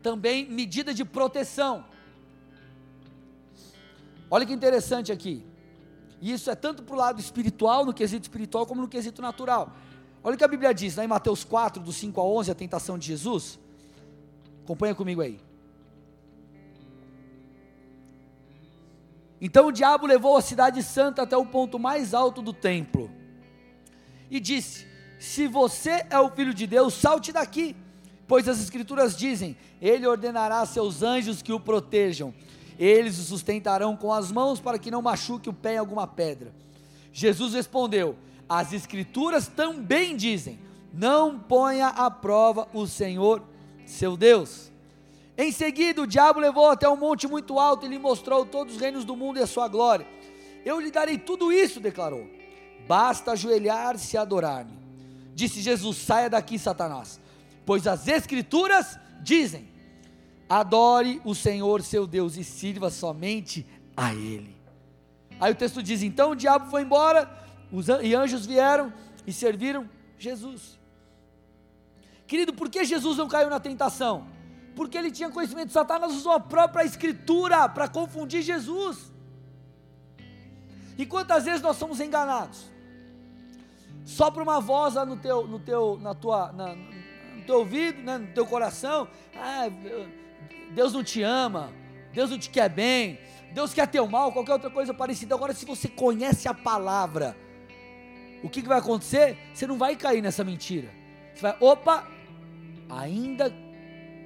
também 0.02 0.50
medida 0.50 0.94
de 0.94 1.04
proteção. 1.04 1.86
Olha 4.30 4.46
que 4.46 4.54
interessante 4.54 5.12
aqui. 5.12 5.44
Isso 6.22 6.50
é 6.50 6.56
tanto 6.56 6.84
para 6.84 6.96
o 6.96 6.98
lado 6.98 7.20
espiritual, 7.20 7.86
no 7.86 7.94
quesito 7.94 8.24
espiritual, 8.24 8.66
como 8.66 8.82
no 8.82 8.88
quesito 8.88 9.22
natural. 9.22 9.76
Olha 10.24 10.36
o 10.36 10.38
que 10.38 10.44
a 10.44 10.48
Bíblia 10.48 10.74
diz, 10.74 10.96
lá 10.96 11.04
em 11.04 11.08
Mateus 11.08 11.44
4, 11.44 11.82
do 11.82 11.94
5 11.94 12.20
a 12.20 12.24
11, 12.24 12.52
a 12.52 12.56
tentação 12.56 12.98
de 12.98 13.08
Jesus. 13.08 13.60
Acompanha 14.64 14.96
comigo 14.96 15.22
aí. 15.22 15.40
Então 19.40 19.68
o 19.68 19.72
diabo 19.72 20.08
levou 20.08 20.36
a 20.38 20.42
cidade 20.42 20.82
santa 20.82 21.22
até 21.22 21.38
o 21.38 21.46
ponto 21.46 21.78
mais 21.78 22.14
alto 22.14 22.42
do 22.42 22.54
templo 22.54 23.12
e 24.32 24.40
disse: 24.40 24.88
Se 25.20 25.48
você 25.48 26.06
é 26.10 26.20
o 26.20 26.30
filho 26.30 26.54
de 26.54 26.68
Deus, 26.68 26.94
salte 26.94 27.32
daqui, 27.32 27.76
pois 28.28 28.48
as 28.48 28.62
Escrituras 28.62 29.18
dizem: 29.18 29.58
Ele 29.82 30.06
ordenará 30.06 30.62
a 30.62 30.66
seus 30.66 31.02
anjos 31.02 31.42
que 31.42 31.54
o 31.54 31.60
protejam, 31.60 32.34
eles 32.78 33.18
o 33.20 33.24
sustentarão 33.24 33.96
com 33.96 34.12
as 34.12 34.32
mãos 34.32 34.60
para 34.60 34.78
que 34.78 34.92
não 34.92 35.02
machuque 35.02 35.50
o 35.50 35.54
pé 35.54 35.76
em 35.76 35.78
alguma 35.78 36.06
pedra. 36.06 36.54
Jesus 37.12 37.54
respondeu: 37.54 38.16
As 38.48 38.74
Escrituras 38.74 39.48
também 39.48 40.16
dizem: 40.16 40.60
Não 40.94 41.40
ponha 41.40 41.88
à 41.88 42.12
prova 42.12 42.68
o 42.74 42.86
Senhor, 42.86 43.42
seu 43.86 44.18
Deus. 44.18 44.72
Em 45.38 45.52
seguida, 45.52 46.02
o 46.02 46.08
diabo 46.08 46.40
levou 46.40 46.70
até 46.70 46.88
um 46.88 46.96
monte 46.96 47.28
muito 47.28 47.60
alto 47.60 47.86
e 47.86 47.90
lhe 47.90 48.00
mostrou 48.00 48.46
todos 48.46 48.76
os 48.76 48.82
reinos 48.82 49.04
do 49.04 49.16
mundo 49.16 49.38
e 49.38 49.44
a 49.44 49.48
sua 49.48 49.68
glória. 49.68 50.08
Eu 50.66 50.80
lhe 50.80 50.90
darei 50.90 51.18
tudo 51.18 51.52
isso, 51.52 51.80
declarou. 51.80 52.26
Basta 52.88 53.34
ajoelhar-se 53.34 54.16
e 54.16 54.18
adorar-me. 54.18 54.85
Disse 55.36 55.62
Jesus: 55.62 55.98
Saia 55.98 56.30
daqui, 56.30 56.58
Satanás, 56.58 57.20
pois 57.66 57.86
as 57.86 58.08
Escrituras 58.08 58.98
dizem: 59.22 59.68
Adore 60.48 61.22
o 61.26 61.36
Senhor 61.36 61.84
seu 61.84 62.08
Deus 62.08 62.38
e 62.38 62.44
sirva 62.44 62.90
somente 62.90 63.68
a 63.98 64.14
Ele. 64.14 64.56
Aí 65.38 65.52
o 65.52 65.56
texto 65.56 65.84
diz: 65.84 66.02
Então 66.02 66.32
o 66.32 66.36
diabo 66.36 66.72
foi 66.72 66.84
embora, 66.84 67.30
e 68.02 68.16
anjos 68.16 68.46
vieram 68.46 68.94
e 69.28 69.34
serviram 69.34 69.90
Jesus. 70.18 70.80
Querido, 72.26 72.54
por 72.54 72.70
que 72.70 72.86
Jesus 72.86 73.18
não 73.18 73.28
caiu 73.28 73.50
na 73.50 73.60
tentação? 73.60 74.28
Porque 74.74 74.98
ele 74.98 75.12
tinha 75.12 75.30
conhecimento. 75.30 75.74
Satanás 75.74 76.14
usou 76.14 76.32
a 76.32 76.40
própria 76.40 76.86
Escritura 76.86 77.68
para 77.68 77.90
confundir 77.90 78.42
Jesus. 78.42 79.12
E 80.98 81.06
quantas 81.06 81.44
vezes 81.44 81.62
nós 81.62 81.76
somos 81.76 82.00
enganados? 82.00 82.75
Só 84.06 84.30
para 84.30 84.44
uma 84.44 84.62
voz 84.62 84.94
lá 84.94 85.04
no 85.04 85.18
teu, 85.18 85.48
no 85.48 85.60
teu, 85.60 85.98
na 86.00 86.14
tua, 86.14 86.52
na, 86.52 86.76
no 86.76 87.44
teu 87.46 87.58
ouvido, 87.58 88.02
né, 88.04 88.20
no 88.20 88.28
teu 88.28 88.46
coração. 88.46 89.08
Ah, 89.36 89.68
Deus 90.72 90.94
não 90.94 91.04
te 91.04 91.24
ama, 91.24 91.74
Deus 92.14 92.30
não 92.30 92.38
te 92.38 92.50
quer 92.50 92.70
bem, 92.70 93.20
Deus 93.52 93.74
quer 93.74 93.88
teu 93.88 94.08
mal, 94.08 94.32
qualquer 94.32 94.54
outra 94.54 94.70
coisa 94.70 94.94
parecida. 94.94 95.34
Agora, 95.34 95.54
se 95.54 95.66
você 95.66 95.88
conhece 95.88 96.48
a 96.48 96.54
palavra, 96.54 97.36
o 98.44 98.50
que, 98.50 98.62
que 98.62 98.68
vai 98.68 98.78
acontecer? 98.78 99.38
Você 99.54 99.66
não 99.66 99.78
vai 99.78 99.96
cair 99.96 100.22
nessa 100.22 100.44
mentira. 100.44 100.90
Você 101.34 101.42
vai, 101.42 101.58
opa, 101.60 102.08
ainda 102.88 103.52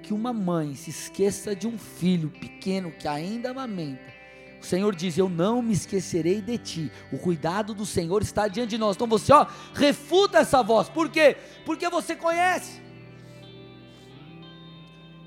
que 0.04 0.14
uma 0.14 0.34
mãe 0.34 0.76
se 0.76 0.90
esqueça 0.90 1.56
de 1.56 1.68
um 1.68 1.78
filho 1.78 2.30
pequeno 2.30 2.92
que 2.92 3.08
ainda 3.08 3.52
amamenta, 3.52 4.19
o 4.62 4.66
Senhor 4.66 4.94
diz: 4.96 5.18
Eu 5.18 5.30
não 5.30 5.62
me 5.62 5.74
esquecerei 5.74 6.42
de 6.42 6.58
ti. 6.58 6.92
O 7.12 7.18
cuidado 7.18 7.74
do 7.74 7.86
Senhor 7.86 8.22
está 8.22 8.48
diante 8.48 8.72
de 8.72 8.78
nós. 8.78 8.96
Então 8.96 9.08
você, 9.08 9.32
ó, 9.32 9.46
refuta 9.74 10.40
essa 10.40 10.62
voz. 10.62 10.90
Por 10.90 11.10
quê? 11.10 11.38
Porque 11.66 11.88
você 11.90 12.16
conhece. 12.16 12.82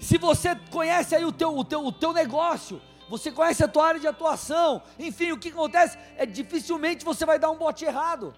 Se 0.01 0.19
você 0.19 0.55
conhece 0.71 1.15
aí 1.15 1.25
o 1.25 1.33
teu, 1.33 1.57
o 1.57 1.65
teu, 1.65 1.87
o 1.87 1.93
teu 1.93 2.13
negócio, 2.13 2.81
você 3.09 3.31
conhece 3.31 3.63
a 3.63 3.69
tua 3.69 3.87
área 3.87 4.01
de 4.01 4.07
atuação, 4.07 4.83
enfim, 4.99 5.33
o 5.33 5.39
que 5.39 5.51
acontece 5.51 5.97
é 6.17 6.27
dificilmente 6.27 7.05
você 7.05 7.25
vai 7.25 7.39
dar 7.39 7.51
um 7.51 7.57
bote 7.57 7.85
errado. 7.85 8.35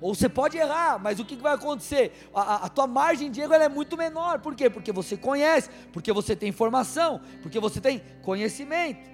Ou 0.00 0.14
você 0.14 0.28
pode 0.28 0.58
errar, 0.58 0.98
mas 0.98 1.18
o 1.18 1.24
que 1.24 1.36
vai 1.36 1.54
acontecer? 1.54 2.28
A, 2.34 2.42
a, 2.42 2.54
a 2.66 2.68
tua 2.68 2.86
margem 2.86 3.30
de 3.30 3.40
erro 3.40 3.54
é 3.54 3.68
muito 3.68 3.96
menor. 3.96 4.40
Por 4.40 4.54
quê? 4.54 4.68
Porque 4.68 4.92
você 4.92 5.16
conhece, 5.16 5.70
porque 5.92 6.12
você 6.12 6.36
tem 6.36 6.50
informação, 6.50 7.22
porque 7.40 7.58
você 7.58 7.80
tem 7.80 8.02
conhecimento. 8.22 9.13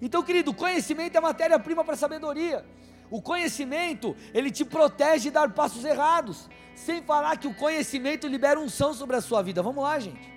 Então, 0.00 0.22
querido, 0.22 0.52
conhecimento 0.52 1.16
é 1.16 1.20
matéria-prima 1.20 1.84
para 1.84 1.96
sabedoria. 1.96 2.64
O 3.10 3.22
conhecimento, 3.22 4.16
ele 4.34 4.50
te 4.50 4.64
protege 4.64 5.24
de 5.24 5.30
dar 5.30 5.52
passos 5.52 5.84
errados. 5.84 6.48
Sem 6.74 7.02
falar 7.02 7.38
que 7.38 7.48
o 7.48 7.54
conhecimento 7.54 8.26
libera 8.26 8.60
unção 8.60 8.92
sobre 8.92 9.16
a 9.16 9.20
sua 9.20 9.42
vida. 9.42 9.62
Vamos 9.62 9.82
lá, 9.82 9.98
gente. 9.98 10.34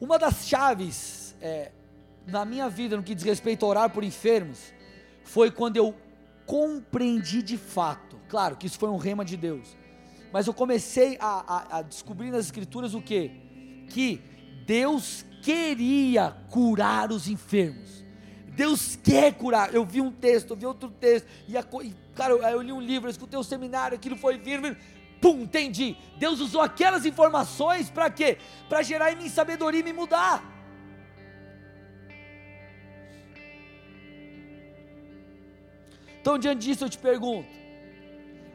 Uma 0.00 0.18
das 0.18 0.46
chaves 0.46 1.36
é, 1.40 1.72
na 2.26 2.44
minha 2.44 2.68
vida, 2.68 2.96
no 2.96 3.02
que 3.02 3.14
diz 3.14 3.24
respeito 3.24 3.64
a 3.64 3.68
orar 3.68 3.90
por 3.90 4.02
enfermos, 4.04 4.72
foi 5.24 5.50
quando 5.50 5.76
eu 5.76 5.94
compreendi 6.46 7.42
de 7.42 7.58
fato. 7.58 8.18
Claro 8.28 8.56
que 8.56 8.66
isso 8.66 8.78
foi 8.78 8.88
um 8.88 8.96
rema 8.96 9.24
de 9.24 9.36
Deus. 9.36 9.76
Mas 10.32 10.46
eu 10.46 10.54
comecei 10.54 11.18
a, 11.20 11.76
a, 11.76 11.78
a 11.78 11.82
descobrir 11.82 12.30
nas 12.30 12.46
escrituras 12.46 12.94
o 12.94 13.02
que? 13.02 13.30
Que 13.88 14.22
Deus 14.64 15.24
queria 15.46 16.36
curar 16.50 17.12
os 17.12 17.28
enfermos. 17.28 18.04
Deus 18.48 18.96
quer 18.96 19.32
curar. 19.32 19.72
Eu 19.72 19.84
vi 19.84 20.00
um 20.00 20.10
texto, 20.10 20.50
eu 20.50 20.56
vi 20.56 20.66
outro 20.66 20.90
texto, 20.90 21.28
e, 21.46 21.56
a, 21.56 21.64
e 21.84 21.94
cara, 22.16 22.32
eu, 22.32 22.60
li 22.60 22.72
um 22.72 22.80
livro, 22.80 23.06
eu 23.06 23.12
escutei 23.12 23.38
um 23.38 23.44
seminário, 23.44 23.94
aquilo 23.94 24.16
foi 24.16 24.38
vindo, 24.38 24.76
pum, 25.20 25.42
entendi. 25.42 25.96
Deus 26.18 26.40
usou 26.40 26.60
aquelas 26.60 27.06
informações 27.06 27.88
para 27.88 28.10
quê? 28.10 28.38
Para 28.68 28.82
gerar 28.82 29.12
em 29.12 29.16
mim 29.16 29.28
sabedoria 29.28 29.78
e 29.78 29.84
me 29.84 29.92
mudar. 29.92 30.42
Então, 36.20 36.36
diante 36.36 36.66
disso, 36.66 36.84
eu 36.86 36.90
te 36.90 36.98
pergunto: 36.98 37.48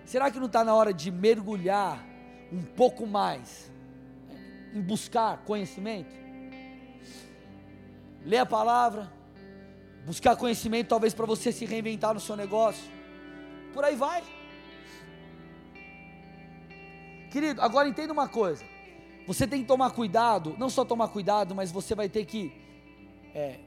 será 0.04 0.30
que 0.30 0.40
não 0.40 0.48
está 0.48 0.62
na 0.62 0.76
hora 0.76 0.94
de 0.94 1.10
mergulhar 1.10 2.06
um 2.52 2.64
pouco 2.64 3.08
mais 3.08 3.72
em 4.74 4.82
buscar 4.82 5.38
conhecimento? 5.46 6.21
Ler 8.26 8.38
a 8.38 8.46
palavra, 8.46 9.12
buscar 10.06 10.36
conhecimento, 10.36 10.88
talvez 10.88 11.14
para 11.14 11.26
você 11.26 11.52
se 11.52 11.66
reinventar 11.66 12.14
no 12.14 12.20
seu 12.20 12.36
negócio. 12.36 12.84
Por 13.74 13.84
aí 13.84 13.96
vai. 13.96 14.24
Querido, 17.32 17.62
agora 17.62 17.88
entenda 17.88 18.12
uma 18.12 18.28
coisa. 18.28 18.64
Você 19.28 19.48
tem 19.48 19.62
que 19.62 19.68
tomar 19.68 19.92
cuidado, 19.92 20.56
não 20.58 20.70
só 20.70 20.84
tomar 20.84 21.08
cuidado, 21.08 21.56
mas 21.56 21.72
você 21.72 21.96
vai 21.96 22.10
ter 22.10 22.26
que 22.26 22.52
é, 23.34 23.60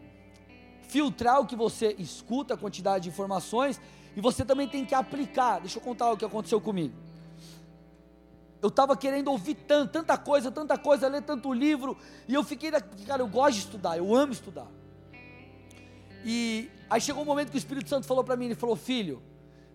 filtrar 0.89 1.41
o 1.41 1.47
que 1.47 1.57
você 1.57 1.95
escuta, 1.99 2.55
a 2.55 2.57
quantidade 2.57 3.05
de 3.05 3.09
informações, 3.09 3.81
e 4.17 4.21
você 4.21 4.45
também 4.45 4.69
tem 4.69 4.85
que 4.85 4.95
aplicar. 4.95 5.61
Deixa 5.61 5.79
eu 5.79 5.83
contar 5.83 6.11
o 6.11 6.17
que 6.17 6.25
aconteceu 6.25 6.61
comigo 6.61 7.04
eu 8.65 8.69
estava 8.69 8.97
querendo 8.97 9.29
ouvir 9.31 9.57
tanto, 9.57 9.93
tanta 9.93 10.17
coisa, 10.17 10.51
tanta 10.51 10.79
coisa, 10.79 11.07
ler 11.07 11.21
tanto 11.21 11.53
livro, 11.53 11.99
e 12.27 12.33
eu 12.33 12.43
fiquei, 12.43 12.71
cara, 13.07 13.21
eu 13.21 13.29
gosto 13.29 13.57
de 13.57 13.59
estudar, 13.59 13.99
eu 13.99 14.15
amo 14.15 14.33
estudar. 14.33 14.67
E 16.25 16.71
aí 16.89 16.99
chegou 16.99 17.23
um 17.23 17.27
momento 17.27 17.51
que 17.51 17.59
o 17.59 17.59
Espírito 17.59 17.91
Santo 17.91 18.07
falou 18.07 18.25
para 18.25 18.37
mim, 18.37 18.47
ele 18.47 18.55
falou, 18.55 18.75
filho, 18.75 19.23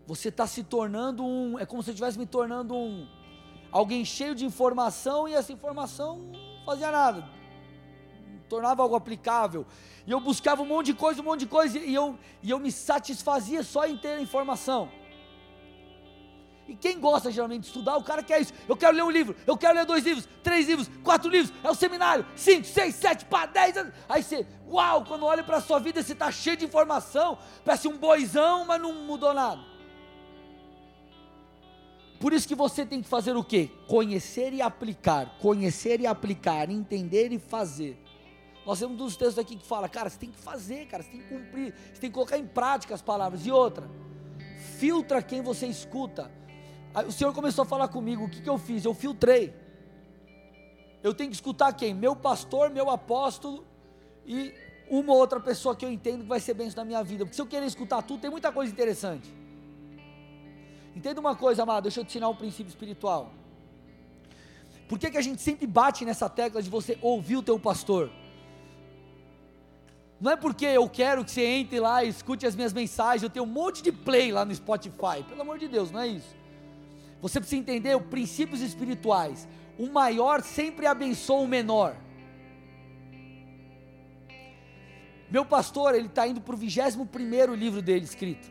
você 0.07 0.29
está 0.29 0.47
se 0.47 0.63
tornando 0.63 1.23
um, 1.23 1.59
é 1.59 1.67
como 1.67 1.83
se 1.83 1.91
eu 1.91 1.93
estivesse 1.93 2.17
me 2.17 2.25
tornando 2.25 2.75
um, 2.75 3.07
alguém 3.71 4.03
cheio 4.03 4.33
de 4.33 4.43
informação, 4.43 5.27
e 5.27 5.35
essa 5.35 5.53
informação 5.53 6.17
não 6.17 6.65
fazia 6.65 6.89
nada, 6.89 7.29
não 8.27 8.39
tornava 8.49 8.81
algo 8.81 8.95
aplicável, 8.95 9.67
e 10.07 10.09
eu 10.09 10.19
buscava 10.19 10.63
um 10.63 10.65
monte 10.65 10.87
de 10.87 10.93
coisa, 10.95 11.21
um 11.21 11.25
monte 11.25 11.41
de 11.41 11.45
coisa, 11.45 11.77
e 11.77 11.93
eu, 11.93 12.17
e 12.41 12.49
eu 12.49 12.57
me 12.57 12.71
satisfazia 12.71 13.61
só 13.61 13.85
em 13.85 13.95
ter 13.95 14.19
informação. 14.19 14.89
E 16.69 16.75
quem 16.75 16.99
gosta 16.99 17.31
geralmente 17.31 17.61
de 17.61 17.67
estudar, 17.67 17.97
o 17.97 18.03
cara 18.03 18.21
quer 18.21 18.39
isso. 18.39 18.53
Eu 18.67 18.77
quero 18.77 18.95
ler 18.95 19.03
um 19.03 19.09
livro, 19.09 19.35
eu 19.47 19.57
quero 19.57 19.73
ler 19.73 19.87
dois 19.87 20.03
livros, 20.03 20.29
três 20.43 20.67
livros, 20.67 20.87
quatro 21.03 21.27
livros, 21.27 21.51
é 21.63 21.69
o 21.71 21.73
seminário, 21.73 22.23
cinco, 22.35 22.67
seis, 22.67 22.93
sete, 22.93 23.25
pá, 23.25 23.47
dez. 23.47 23.75
Aí 24.07 24.21
você, 24.21 24.45
uau, 24.69 25.03
quando 25.03 25.25
olha 25.25 25.43
para 25.43 25.57
a 25.57 25.61
sua 25.61 25.79
vida, 25.79 26.03
você 26.03 26.13
está 26.13 26.31
cheio 26.31 26.55
de 26.55 26.65
informação, 26.65 27.39
parece 27.65 27.87
um 27.87 27.97
boizão, 27.97 28.65
mas 28.65 28.79
não 28.79 28.93
mudou 28.93 29.33
nada. 29.33 29.59
Por 32.19 32.33
isso 32.33 32.47
que 32.47 32.53
você 32.53 32.85
tem 32.85 33.01
que 33.01 33.07
fazer 33.07 33.35
o 33.35 33.43
quê? 33.43 33.71
Conhecer 33.87 34.53
e 34.53 34.61
aplicar, 34.61 35.39
conhecer 35.39 35.99
e 35.99 36.05
aplicar, 36.05 36.69
entender 36.69 37.31
e 37.31 37.39
fazer. 37.39 37.99
Nós 38.63 38.77
temos 38.77 38.93
um 38.93 38.97
dos 38.97 39.17
textos 39.17 39.39
aqui 39.39 39.55
que 39.55 39.65
fala, 39.65 39.89
cara, 39.89 40.07
você 40.07 40.19
tem 40.19 40.29
que 40.29 40.37
fazer, 40.37 40.85
cara, 40.85 41.01
você 41.01 41.09
tem 41.09 41.21
que 41.21 41.29
cumprir, 41.29 41.73
você 41.73 41.99
tem 41.99 42.11
que 42.11 42.13
colocar 42.13 42.37
em 42.37 42.45
prática 42.45 42.93
as 42.93 43.01
palavras. 43.01 43.43
E 43.47 43.51
outra, 43.51 43.89
filtra 44.77 45.23
quem 45.23 45.41
você 45.41 45.65
escuta. 45.65 46.29
Aí 46.93 47.05
o 47.05 47.11
Senhor 47.11 47.33
começou 47.33 47.63
a 47.63 47.65
falar 47.65 47.87
comigo, 47.87 48.25
o 48.25 48.29
que, 48.29 48.41
que 48.41 48.49
eu 48.49 48.57
fiz? 48.57 48.83
Eu 48.83 48.93
filtrei. 48.93 49.53
Eu 51.03 51.13
tenho 51.13 51.29
que 51.29 51.35
escutar 51.35 51.71
quem? 51.73 51.93
Meu 51.93 52.15
pastor, 52.15 52.69
meu 52.69 52.89
apóstolo 52.89 53.65
e 54.25 54.53
uma 54.89 55.13
outra 55.13 55.39
pessoa 55.39 55.75
que 55.75 55.85
eu 55.85 55.91
entendo 55.91 56.23
que 56.23 56.27
vai 56.27 56.39
ser 56.39 56.53
bem 56.53 56.69
na 56.75 56.83
minha 56.83 57.03
vida. 57.03 57.25
Porque 57.25 57.35
se 57.35 57.41
eu 57.41 57.45
querer 57.45 57.65
escutar 57.65 58.01
tudo, 58.01 58.19
tem 58.19 58.31
muita 58.31 58.51
coisa 58.51 58.71
interessante. 58.71 59.33
Entenda 60.95 61.19
uma 61.19 61.35
coisa, 61.35 61.63
amado, 61.63 61.83
deixa 61.83 61.99
eu 61.99 62.03
te 62.03 62.09
ensinar 62.09 62.27
um 62.27 62.35
princípio 62.35 62.69
espiritual. 62.69 63.31
Por 64.89 64.97
que, 64.97 65.11
que 65.11 65.17
a 65.17 65.21
gente 65.21 65.41
sempre 65.41 65.67
bate 65.67 66.03
nessa 66.03 66.27
tecla 66.27 66.61
de 66.61 66.69
você 66.69 66.97
ouvir 67.01 67.37
o 67.37 67.43
teu 67.43 67.59
pastor? 67.59 68.09
Não 70.19 70.31
é 70.31 70.35
porque 70.35 70.65
eu 70.65 70.89
quero 70.89 71.23
que 71.23 71.31
você 71.31 71.45
entre 71.45 71.79
lá 71.79 72.03
e 72.03 72.09
escute 72.09 72.45
as 72.45 72.55
minhas 72.55 72.73
mensagens, 72.73 73.23
eu 73.23 73.29
tenho 73.29 73.45
um 73.45 73.49
monte 73.49 73.81
de 73.81 73.91
play 73.91 74.31
lá 74.31 74.43
no 74.43 74.53
Spotify. 74.53 75.23
Pelo 75.27 75.41
amor 75.41 75.59
de 75.59 75.67
Deus, 75.67 75.91
não 75.91 76.01
é 76.01 76.07
isso. 76.07 76.38
Você 77.21 77.39
precisa 77.39 77.59
entender 77.59 77.95
os 77.95 78.05
princípios 78.05 78.61
espirituais. 78.61 79.47
O 79.77 79.87
maior 79.87 80.41
sempre 80.41 80.85
abençoa 80.85 81.41
o 81.41 81.47
menor. 81.47 81.95
Meu 85.29 85.45
pastor, 85.45 85.93
ele 85.93 86.07
está 86.07 86.27
indo 86.27 86.41
para 86.41 86.55
o 86.55 86.57
21 86.57 87.53
livro 87.53 87.81
dele 87.81 88.05
escrito. 88.05 88.49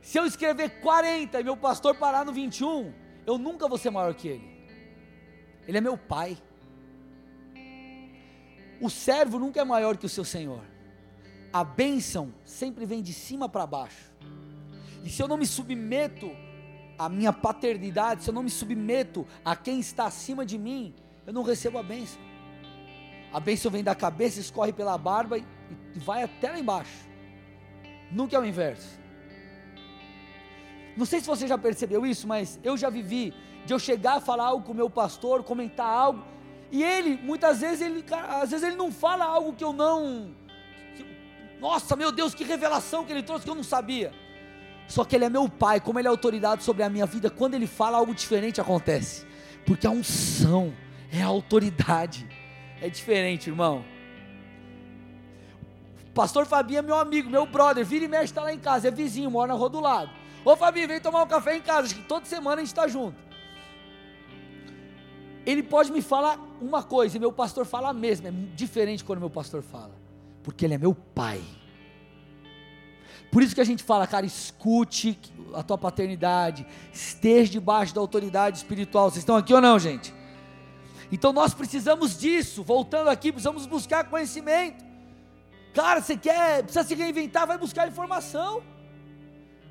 Se 0.00 0.18
eu 0.18 0.26
escrever 0.26 0.80
40 0.80 1.40
e 1.40 1.44
meu 1.44 1.56
pastor 1.56 1.94
parar 1.94 2.24
no 2.24 2.32
21, 2.32 2.92
eu 3.24 3.38
nunca 3.38 3.68
vou 3.68 3.78
ser 3.78 3.90
maior 3.90 4.14
que 4.14 4.28
ele. 4.28 4.52
Ele 5.66 5.78
é 5.78 5.80
meu 5.80 5.96
pai. 5.96 6.36
O 8.80 8.90
servo 8.90 9.38
nunca 9.38 9.60
é 9.60 9.64
maior 9.64 9.96
que 9.96 10.04
o 10.04 10.08
seu 10.08 10.24
senhor. 10.24 10.64
A 11.52 11.62
bênção 11.62 12.34
sempre 12.44 12.84
vem 12.84 13.00
de 13.00 13.12
cima 13.12 13.48
para 13.48 13.66
baixo. 13.66 14.12
E 15.04 15.08
se 15.08 15.22
eu 15.22 15.28
não 15.28 15.36
me 15.36 15.46
submeto 15.46 16.30
a 16.98 17.08
minha 17.08 17.32
paternidade, 17.32 18.24
se 18.24 18.30
eu 18.30 18.34
não 18.34 18.42
me 18.42 18.50
submeto 18.50 19.26
a 19.44 19.56
quem 19.56 19.80
está 19.80 20.06
acima 20.06 20.44
de 20.44 20.58
mim, 20.58 20.94
eu 21.26 21.32
não 21.32 21.42
recebo 21.42 21.78
a 21.78 21.82
bênção. 21.82 22.20
A 23.32 23.40
bênção 23.40 23.70
vem 23.70 23.82
da 23.82 23.94
cabeça, 23.94 24.40
escorre 24.40 24.72
pela 24.72 24.96
barba 24.98 25.38
e, 25.38 25.44
e 25.94 25.98
vai 25.98 26.22
até 26.22 26.50
lá 26.50 26.58
embaixo. 26.58 27.08
Nunca 28.10 28.36
é 28.36 28.38
o 28.38 28.44
inverso. 28.44 29.00
Não 30.96 31.06
sei 31.06 31.20
se 31.20 31.26
você 31.26 31.46
já 31.46 31.56
percebeu 31.56 32.04
isso, 32.04 32.28
mas 32.28 32.60
eu 32.62 32.76
já 32.76 32.90
vivi 32.90 33.32
de 33.64 33.72
eu 33.72 33.78
chegar 33.78 34.16
a 34.16 34.20
falar 34.20 34.44
algo 34.44 34.64
com 34.66 34.72
o 34.72 34.74
meu 34.74 34.90
pastor, 34.90 35.42
comentar 35.42 35.86
algo, 35.86 36.22
e 36.70 36.82
ele, 36.82 37.16
muitas 37.22 37.60
vezes, 37.60 37.82
ele, 37.82 38.04
às 38.40 38.50
vezes 38.50 38.66
ele 38.66 38.76
não 38.76 38.90
fala 38.90 39.24
algo 39.24 39.52
que 39.52 39.62
eu 39.62 39.72
não. 39.74 40.34
Que, 40.96 41.04
nossa, 41.60 41.94
meu 41.94 42.10
Deus, 42.10 42.34
que 42.34 42.44
revelação 42.44 43.04
que 43.04 43.12
ele 43.12 43.22
trouxe 43.22 43.44
que 43.44 43.50
eu 43.50 43.54
não 43.54 43.62
sabia. 43.62 44.12
Só 44.88 45.04
que 45.04 45.16
ele 45.16 45.24
é 45.24 45.30
meu 45.30 45.48
pai, 45.48 45.80
como 45.80 45.98
ele 45.98 46.08
é 46.08 46.10
autoridade 46.10 46.62
sobre 46.62 46.82
a 46.82 46.88
minha 46.88 47.06
vida, 47.06 47.30
quando 47.30 47.54
ele 47.54 47.66
fala 47.66 47.98
algo 47.98 48.14
diferente 48.14 48.60
acontece. 48.60 49.26
Porque 49.64 49.86
a 49.86 49.90
unção 49.90 50.74
é 51.10 51.22
a 51.22 51.26
autoridade. 51.26 52.26
É 52.80 52.88
diferente, 52.88 53.48
irmão. 53.48 53.84
Pastor 56.14 56.44
Fabinho 56.44 56.80
é 56.80 56.82
meu 56.82 56.96
amigo, 56.96 57.30
meu 57.30 57.46
brother, 57.46 57.84
vira 57.84 58.04
e 58.04 58.08
mexe, 58.08 58.24
está 58.24 58.42
lá 58.42 58.52
em 58.52 58.58
casa, 58.58 58.88
é 58.88 58.90
vizinho, 58.90 59.30
mora 59.30 59.52
na 59.52 59.58
rua 59.58 59.70
do 59.70 59.80
lado. 59.80 60.10
Ô 60.44 60.56
Fabinho, 60.56 60.88
vem 60.88 61.00
tomar 61.00 61.22
um 61.22 61.26
café 61.26 61.56
em 61.56 61.62
casa, 61.62 61.86
acho 61.86 61.94
que 61.94 62.02
toda 62.02 62.26
semana 62.26 62.56
a 62.56 62.58
gente 62.58 62.68
está 62.68 62.86
junto. 62.86 63.16
Ele 65.46 65.62
pode 65.62 65.90
me 65.90 66.02
falar 66.02 66.38
uma 66.60 66.82
coisa 66.82 67.16
e 67.16 67.20
meu 67.20 67.32
pastor 67.32 67.64
fala 67.64 67.90
a 67.90 67.92
mesma, 67.94 68.28
é 68.28 68.32
diferente 68.54 69.02
quando 69.02 69.20
meu 69.20 69.30
pastor 69.30 69.62
fala, 69.62 69.92
porque 70.42 70.64
ele 70.64 70.74
é 70.74 70.78
meu 70.78 70.94
pai. 70.94 71.40
Por 73.32 73.42
isso 73.42 73.54
que 73.54 73.62
a 73.62 73.64
gente 73.64 73.82
fala, 73.82 74.06
cara, 74.06 74.26
escute 74.26 75.18
a 75.54 75.62
tua 75.62 75.78
paternidade, 75.78 76.66
esteja 76.92 77.50
debaixo 77.50 77.94
da 77.94 78.00
autoridade 78.02 78.58
espiritual. 78.58 79.10
Vocês 79.10 79.22
estão 79.22 79.36
aqui 79.36 79.54
ou 79.54 79.60
não, 79.60 79.78
gente? 79.78 80.12
Então 81.10 81.32
nós 81.32 81.54
precisamos 81.54 82.18
disso. 82.18 82.62
Voltando 82.62 83.08
aqui, 83.08 83.32
precisamos 83.32 83.64
buscar 83.64 84.04
conhecimento. 84.04 84.84
Cara, 85.72 86.02
você 86.02 86.14
quer, 86.14 86.62
precisa 86.62 86.84
se 86.84 86.94
reinventar, 86.94 87.46
vai 87.46 87.56
buscar 87.56 87.88
informação. 87.88 88.62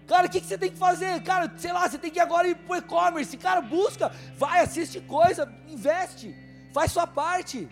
Cara, 0.08 0.26
o 0.26 0.30
que, 0.32 0.42
que, 0.42 0.48
você 0.48 0.58
tem 0.58 0.72
que 0.72 0.78
fazer? 0.78 1.22
Cara, 1.22 1.54
sei 1.56 1.72
lá, 1.72 1.88
você 1.88 2.00
tem 2.00 2.10
que 2.10 2.20
agora 2.20 2.48
ir 2.48 2.56
para 2.56 2.74
o 2.74 2.78
e-commerce. 2.78 3.38
Cara, 3.38 3.62
busca, 3.62 4.12
vai, 4.40 4.62
assiste 4.62 5.00
coisa, 5.02 5.48
investe, 5.70 6.36
faz 6.74 6.92
sua 6.92 7.06
parte, 7.06 7.70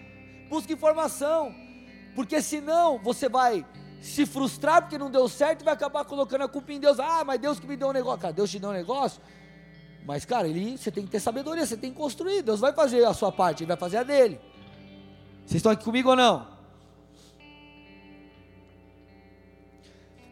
busca 0.48 0.72
informação. 0.72 1.52
Porque 2.14 2.44
senão 2.44 3.00
você 3.00 3.28
vai 3.28 3.66
se 4.02 4.26
frustrar 4.26 4.82
porque 4.82 4.98
não 4.98 5.12
deu 5.12 5.28
certo 5.28 5.62
e 5.62 5.66
vai 5.66 5.74
acabar 5.74 6.06
colocando 6.06 6.44
a 6.44 6.48
culpa 6.48 6.72
em 6.72 6.80
Deus. 6.80 7.00
Ah, 7.00 7.24
mas 7.26 7.40
Deus 7.40 7.60
que 7.60 7.68
me 7.68 7.76
deu 7.76 7.90
um 7.90 7.94
negócio. 7.94 8.20
Cara, 8.20 8.34
Deus 8.34 8.50
te 8.50 8.60
deu 8.60 8.70
um 8.70 8.74
negócio. 8.74 9.22
Mas, 10.06 10.26
cara, 10.26 10.48
ele, 10.48 10.78
você 10.78 10.90
tem 10.90 11.06
que 11.06 11.12
ter 11.12 11.20
sabedoria, 11.20 11.66
você 11.66 11.78
tem 11.78 11.92
que 11.92 11.98
construir. 11.98 12.42
Deus 12.42 12.60
vai 12.60 12.74
fazer 12.74 13.06
a 13.06 13.14
sua 13.14 13.32
parte, 13.32 13.64
ele 13.64 13.68
vai 13.68 13.78
fazer 13.78 13.98
a 13.98 14.04
dele. 14.04 14.40
Vocês 15.46 15.56
estão 15.58 15.72
aqui 15.72 15.84
comigo 15.84 16.10
ou 16.10 16.16
não? 16.16 16.48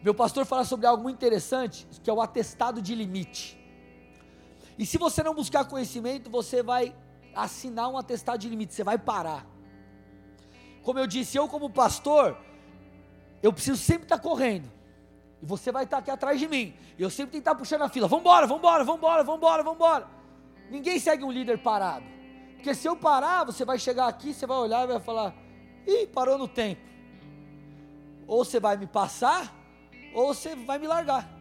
Meu 0.02 0.14
pastor 0.14 0.46
fala 0.46 0.64
sobre 0.64 0.86
algo 0.86 1.02
muito 1.02 1.16
interessante, 1.16 1.86
que 2.02 2.08
é 2.08 2.12
o 2.12 2.20
atestado 2.20 2.80
de 2.80 2.94
limite. 2.94 3.58
E 4.78 4.86
se 4.86 4.96
você 4.96 5.22
não 5.22 5.34
buscar 5.34 5.64
conhecimento, 5.64 6.30
você 6.30 6.62
vai 6.62 6.94
assinar 7.34 7.88
um 7.88 7.98
atestado 7.98 8.38
de 8.38 8.48
limite, 8.48 8.74
você 8.74 8.84
vai 8.84 8.96
parar. 8.96 9.44
Como 10.82 10.98
eu 10.98 11.06
disse, 11.06 11.36
eu 11.36 11.48
como 11.48 11.68
pastor, 11.68 12.38
eu 13.42 13.52
preciso 13.52 13.76
sempre 13.76 14.04
estar 14.04 14.18
correndo. 14.18 14.70
E 15.40 15.46
você 15.46 15.70
vai 15.70 15.84
estar 15.84 15.98
aqui 15.98 16.10
atrás 16.10 16.38
de 16.40 16.48
mim. 16.48 16.74
E 16.98 17.02
eu 17.02 17.10
sempre 17.10 17.32
tenho 17.32 17.42
que 17.42 17.48
estar 17.48 17.54
puxando 17.54 17.82
a 17.82 17.88
fila. 17.88 18.08
Vambora, 18.08 18.46
vambora, 18.46 18.84
vambora, 18.84 19.24
vambora, 19.24 19.62
vambora. 19.62 20.06
Ninguém 20.70 20.98
segue 20.98 21.24
um 21.24 21.30
líder 21.30 21.58
parado. 21.58 22.04
Porque 22.54 22.74
se 22.74 22.88
eu 22.88 22.96
parar, 22.96 23.44
você 23.44 23.64
vai 23.64 23.78
chegar 23.78 24.08
aqui, 24.08 24.34
você 24.34 24.46
vai 24.46 24.58
olhar 24.58 24.84
e 24.84 24.86
vai 24.88 25.00
falar: 25.00 25.34
ih, 25.86 26.06
parou 26.06 26.36
no 26.36 26.48
tempo. 26.48 26.82
Ou 28.26 28.44
você 28.44 28.58
vai 28.58 28.76
me 28.76 28.86
passar, 28.86 29.54
ou 30.12 30.34
você 30.34 30.56
vai 30.56 30.78
me 30.78 30.86
largar. 30.86 31.38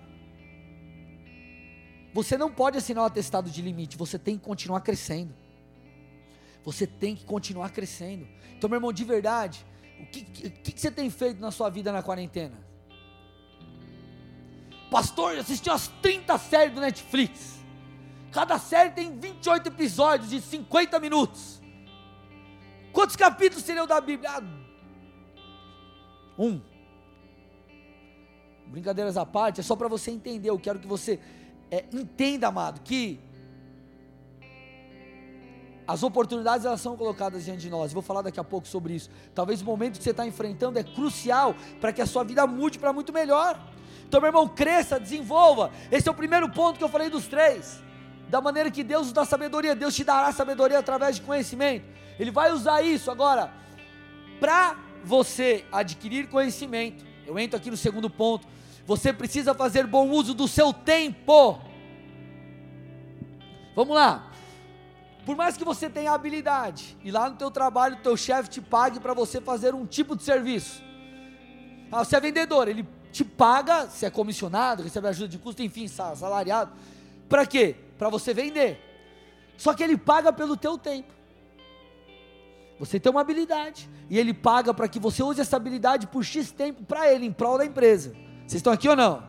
Você 2.13 2.37
não 2.37 2.51
pode 2.51 2.77
assinar 2.77 3.03
um 3.03 3.07
atestado 3.07 3.49
de 3.49 3.61
limite, 3.61 3.97
você 3.97 4.17
tem 4.17 4.37
que 4.37 4.45
continuar 4.45 4.81
crescendo. 4.81 5.33
Você 6.63 6.85
tem 6.85 7.15
que 7.15 7.25
continuar 7.25 7.69
crescendo. 7.71 8.27
Então, 8.55 8.69
meu 8.69 8.77
irmão, 8.77 8.91
de 8.91 9.03
verdade, 9.03 9.65
o 9.99 10.05
que, 10.05 10.21
que, 10.21 10.79
você 10.79 10.91
tem 10.91 11.09
feito 11.09 11.39
na 11.39 11.51
sua 11.51 11.69
vida 11.69 11.91
na 11.91 12.03
quarentena? 12.03 12.57
Pastor, 14.89 15.37
assisti 15.37 15.69
umas 15.69 15.87
30 16.01 16.37
séries 16.37 16.73
do 16.73 16.81
Netflix. 16.81 17.57
Cada 18.31 18.57
série 18.59 18.91
tem 18.91 19.17
28 19.17 19.67
episódios 19.67 20.29
de 20.29 20.41
50 20.41 20.99
minutos. 20.99 21.61
Quantos 22.93 23.15
capítulos 23.15 23.67
leu 23.67 23.85
da 23.85 23.99
Bíblia? 23.99 24.31
Ah, 24.31 24.43
um. 26.37 26.61
Brincadeiras 28.67 29.17
à 29.17 29.25
parte, 29.25 29.59
é 29.59 29.63
só 29.63 29.75
para 29.75 29.87
você 29.87 30.11
entender. 30.11 30.49
Eu 30.49 30.59
quero 30.59 30.79
que 30.79 30.87
você 30.87 31.19
é, 31.71 31.85
entenda, 31.91 32.47
amado, 32.47 32.81
que 32.81 33.19
as 35.87 36.03
oportunidades 36.03 36.65
elas 36.65 36.81
são 36.81 36.97
colocadas 36.97 37.45
diante 37.45 37.61
de 37.61 37.69
nós. 37.69 37.93
vou 37.93 38.01
falar 38.01 38.21
daqui 38.21 38.39
a 38.39 38.43
pouco 38.43 38.67
sobre 38.67 38.93
isso. 38.93 39.09
Talvez 39.33 39.61
o 39.61 39.65
momento 39.65 39.97
que 39.97 40.03
você 40.03 40.09
está 40.11 40.27
enfrentando 40.27 40.77
é 40.77 40.83
crucial 40.83 41.55
para 41.79 41.93
que 41.93 42.01
a 42.01 42.05
sua 42.05 42.25
vida 42.25 42.45
mude 42.45 42.77
para 42.77 42.91
muito 42.91 43.13
melhor. 43.13 43.57
Então, 44.05 44.19
meu 44.19 44.27
irmão, 44.27 44.47
cresça, 44.47 44.99
desenvolva. 44.99 45.71
Esse 45.89 46.09
é 46.09 46.11
o 46.11 46.15
primeiro 46.15 46.49
ponto 46.49 46.77
que 46.77 46.83
eu 46.83 46.89
falei 46.89 47.09
dos 47.09 47.27
três. 47.27 47.81
Da 48.29 48.41
maneira 48.41 48.69
que 48.69 48.83
Deus 48.83 49.03
nos 49.03 49.13
dá 49.13 49.23
sabedoria, 49.23 49.73
Deus 49.73 49.95
te 49.95 50.03
dará 50.03 50.31
sabedoria 50.33 50.79
através 50.79 51.15
de 51.15 51.21
conhecimento. 51.21 51.85
Ele 52.19 52.31
vai 52.31 52.51
usar 52.51 52.81
isso 52.81 53.09
agora 53.09 53.51
para 54.41 54.77
você 55.05 55.63
adquirir 55.71 56.27
conhecimento. 56.27 57.05
Eu 57.25 57.39
entro 57.39 57.57
aqui 57.57 57.71
no 57.71 57.77
segundo 57.77 58.09
ponto. 58.09 58.45
Você 58.85 59.13
precisa 59.13 59.53
fazer 59.53 59.87
bom 59.87 60.09
uso 60.09 60.33
do 60.33 60.47
seu 60.47 60.73
tempo. 60.73 61.59
Vamos 63.73 63.95
lá. 63.95 64.31
Por 65.27 65.35
mais 65.35 65.57
que 65.57 65.65
você 65.65 65.89
tenha 65.89 66.13
habilidade 66.13 66.97
e 67.03 67.11
lá 67.11 67.29
no 67.29 67.35
teu 67.35 67.51
trabalho 67.51 67.97
teu 67.97 68.15
chefe 68.15 68.49
te 68.49 68.61
pague 68.61 68.97
para 68.97 69.13
você 69.13 69.41
fazer 69.41 69.75
um 69.75 69.85
tipo 69.85 70.15
de 70.15 70.23
serviço. 70.23 70.81
Ah, 71.91 72.05
você 72.05 72.15
é 72.15 72.21
vendedor, 72.21 72.69
ele 72.69 72.87
te 73.11 73.25
paga, 73.25 73.89
se 73.89 74.05
é 74.05 74.09
comissionado, 74.09 74.83
recebe 74.83 75.05
ajuda 75.09 75.27
de 75.27 75.37
custo, 75.37 75.61
enfim, 75.61 75.85
salariado. 75.89 76.71
Para 77.27 77.45
quê? 77.45 77.75
Para 77.97 78.07
você 78.07 78.33
vender. 78.33 78.79
Só 79.57 79.73
que 79.73 79.83
ele 79.83 79.97
paga 79.97 80.31
pelo 80.31 80.55
teu 80.55 80.77
tempo. 80.77 81.11
Você 82.79 82.97
tem 82.97 83.11
uma 83.11 83.19
habilidade 83.19 83.89
e 84.09 84.17
ele 84.17 84.33
paga 84.33 84.73
para 84.73 84.87
que 84.87 84.97
você 84.97 85.21
use 85.21 85.41
essa 85.41 85.57
habilidade 85.57 86.07
por 86.07 86.23
X 86.23 86.51
tempo 86.53 86.85
para 86.85 87.11
ele, 87.11 87.25
em 87.25 87.33
prol 87.33 87.57
da 87.57 87.65
empresa. 87.65 88.11
Vocês 88.47 88.59
estão 88.59 88.71
aqui 88.71 88.87
ou 88.87 88.95
não? 88.95 89.27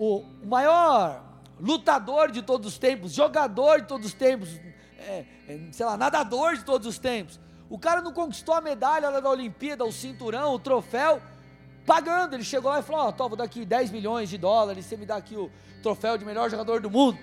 O 0.00 0.24
maior 0.44 1.22
lutador 1.60 2.30
de 2.30 2.42
todos 2.42 2.66
os 2.66 2.78
tempos, 2.78 3.12
jogador 3.12 3.80
de 3.80 3.88
todos 3.88 4.06
os 4.06 4.14
tempos, 4.14 4.60
é, 4.98 5.24
é, 5.48 5.60
sei 5.72 5.86
lá, 5.86 5.96
nadador 5.96 6.56
de 6.56 6.64
todos 6.64 6.86
os 6.86 6.98
tempos. 6.98 7.40
O 7.68 7.78
cara 7.78 8.00
não 8.00 8.12
conquistou 8.12 8.54
a 8.54 8.60
medalha 8.60 9.10
da 9.20 9.30
Olimpíada, 9.30 9.84
o 9.84 9.92
cinturão, 9.92 10.54
o 10.54 10.58
troféu, 10.58 11.20
pagando. 11.84 12.34
Ele 12.34 12.44
chegou 12.44 12.70
lá 12.70 12.80
e 12.80 12.82
falou: 12.82 13.06
Ó, 13.06 13.14
oh, 13.18 13.28
vou 13.28 13.36
dar 13.36 13.44
aqui 13.44 13.64
10 13.64 13.90
milhões 13.90 14.28
de 14.28 14.38
dólares, 14.38 14.84
você 14.84 14.96
me 14.96 15.06
dá 15.06 15.16
aqui 15.16 15.36
o 15.36 15.50
troféu 15.82 16.16
de 16.16 16.24
melhor 16.24 16.50
jogador 16.50 16.80
do 16.80 16.90
mundo, 16.90 17.18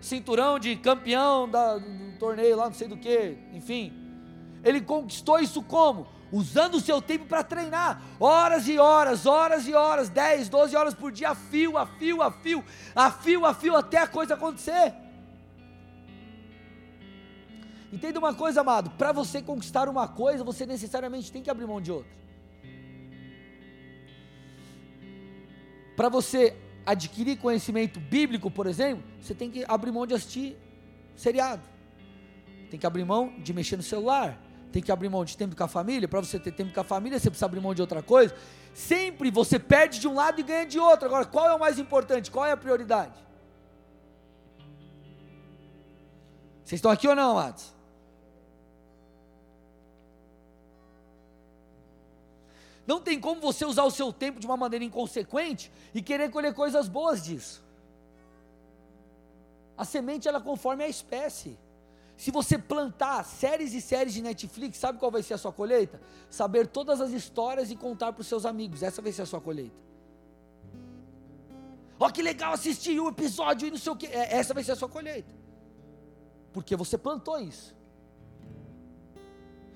cinturão 0.00 0.58
de 0.58 0.76
campeão 0.76 1.48
da, 1.48 1.78
do 1.78 2.18
torneio 2.18 2.56
lá, 2.56 2.66
não 2.66 2.74
sei 2.74 2.88
do 2.88 2.96
que, 2.96 3.36
enfim. 3.52 3.92
Ele 4.64 4.80
conquistou 4.80 5.38
isso 5.38 5.62
como? 5.62 6.06
Usando 6.32 6.74
o 6.74 6.80
seu 6.80 7.00
tempo 7.00 7.26
para 7.26 7.42
treinar, 7.42 8.02
horas 8.18 8.66
e 8.68 8.78
horas, 8.78 9.26
horas 9.26 9.66
e 9.66 9.74
horas, 9.74 10.08
10, 10.08 10.48
12 10.48 10.76
horas 10.76 10.94
por 10.94 11.12
dia, 11.12 11.30
a 11.30 11.34
fio, 11.34 11.78
a 11.78 11.86
fio, 11.86 12.22
a 12.22 12.30
fio, 12.30 12.64
a 12.94 13.10
fio, 13.10 13.46
a 13.46 13.54
fio, 13.54 13.76
até 13.76 13.98
a 13.98 14.06
coisa 14.06 14.34
acontecer. 14.34 14.94
Entenda 17.92 18.18
uma 18.18 18.34
coisa, 18.34 18.60
amado: 18.62 18.90
para 18.90 19.12
você 19.12 19.40
conquistar 19.40 19.88
uma 19.88 20.08
coisa, 20.08 20.42
você 20.42 20.66
necessariamente 20.66 21.30
tem 21.30 21.42
que 21.42 21.50
abrir 21.50 21.66
mão 21.66 21.80
de 21.80 21.92
outra. 21.92 22.10
Para 25.96 26.08
você 26.08 26.56
adquirir 26.84 27.38
conhecimento 27.38 28.00
bíblico, 28.00 28.50
por 28.50 28.66
exemplo, 28.66 29.04
você 29.20 29.32
tem 29.32 29.48
que 29.50 29.64
abrir 29.68 29.92
mão 29.92 30.06
de 30.06 30.14
assistir 30.14 30.56
seriado, 31.14 31.62
tem 32.68 32.80
que 32.80 32.86
abrir 32.86 33.04
mão 33.04 33.32
de 33.38 33.52
mexer 33.52 33.76
no 33.76 33.82
celular, 33.82 34.43
tem 34.74 34.82
que 34.82 34.90
abrir 34.90 35.08
mão 35.08 35.24
de 35.24 35.36
tempo 35.36 35.54
com 35.54 35.62
a 35.62 35.68
família, 35.68 36.08
para 36.08 36.20
você 36.20 36.36
ter 36.36 36.50
tempo 36.50 36.74
com 36.74 36.80
a 36.80 36.84
família, 36.84 37.16
você 37.16 37.30
precisa 37.30 37.46
abrir 37.46 37.60
mão 37.60 37.72
de 37.72 37.80
outra 37.80 38.02
coisa. 38.02 38.34
Sempre 38.74 39.30
você 39.30 39.56
perde 39.56 40.00
de 40.00 40.08
um 40.08 40.14
lado 40.14 40.40
e 40.40 40.42
ganha 40.42 40.66
de 40.66 40.80
outro. 40.80 41.06
Agora, 41.06 41.24
qual 41.24 41.46
é 41.48 41.54
o 41.54 41.60
mais 41.60 41.78
importante? 41.78 42.28
Qual 42.28 42.44
é 42.44 42.50
a 42.50 42.56
prioridade? 42.56 43.14
Vocês 46.64 46.78
estão 46.78 46.90
aqui 46.90 47.06
ou 47.06 47.14
não, 47.14 47.38
amados? 47.38 47.72
Não 52.84 53.00
tem 53.00 53.20
como 53.20 53.40
você 53.40 53.64
usar 53.64 53.84
o 53.84 53.92
seu 53.92 54.12
tempo 54.12 54.40
de 54.40 54.46
uma 54.46 54.56
maneira 54.56 54.84
inconsequente 54.84 55.70
e 55.94 56.02
querer 56.02 56.32
colher 56.32 56.52
coisas 56.52 56.88
boas 56.88 57.22
disso. 57.22 57.62
A 59.78 59.84
semente 59.84 60.26
ela 60.26 60.40
conforme 60.40 60.82
a 60.82 60.88
espécie. 60.88 61.56
Se 62.16 62.30
você 62.30 62.56
plantar 62.56 63.24
séries 63.24 63.74
e 63.74 63.80
séries 63.80 64.14
de 64.14 64.22
Netflix, 64.22 64.78
sabe 64.78 64.98
qual 64.98 65.10
vai 65.10 65.22
ser 65.22 65.34
a 65.34 65.38
sua 65.38 65.52
colheita? 65.52 66.00
Saber 66.30 66.66
todas 66.66 67.00
as 67.00 67.10
histórias 67.10 67.70
e 67.70 67.76
contar 67.76 68.12
para 68.12 68.20
os 68.20 68.26
seus 68.26 68.46
amigos. 68.46 68.82
Essa 68.82 69.02
vai 69.02 69.12
ser 69.12 69.22
a 69.22 69.26
sua 69.26 69.40
colheita. 69.40 69.76
Ó, 71.98 72.10
que 72.10 72.22
legal 72.22 72.52
assistir 72.52 73.00
um 73.00 73.08
episódio 73.08 73.68
e 73.68 73.70
não 73.70 73.78
sei 73.78 73.92
o 73.92 73.96
que. 73.96 74.06
É, 74.06 74.36
essa 74.36 74.54
vai 74.54 74.62
ser 74.62 74.72
a 74.72 74.76
sua 74.76 74.88
colheita. 74.88 75.34
Porque 76.52 76.76
você 76.76 76.96
plantou 76.96 77.38
isso. 77.40 77.74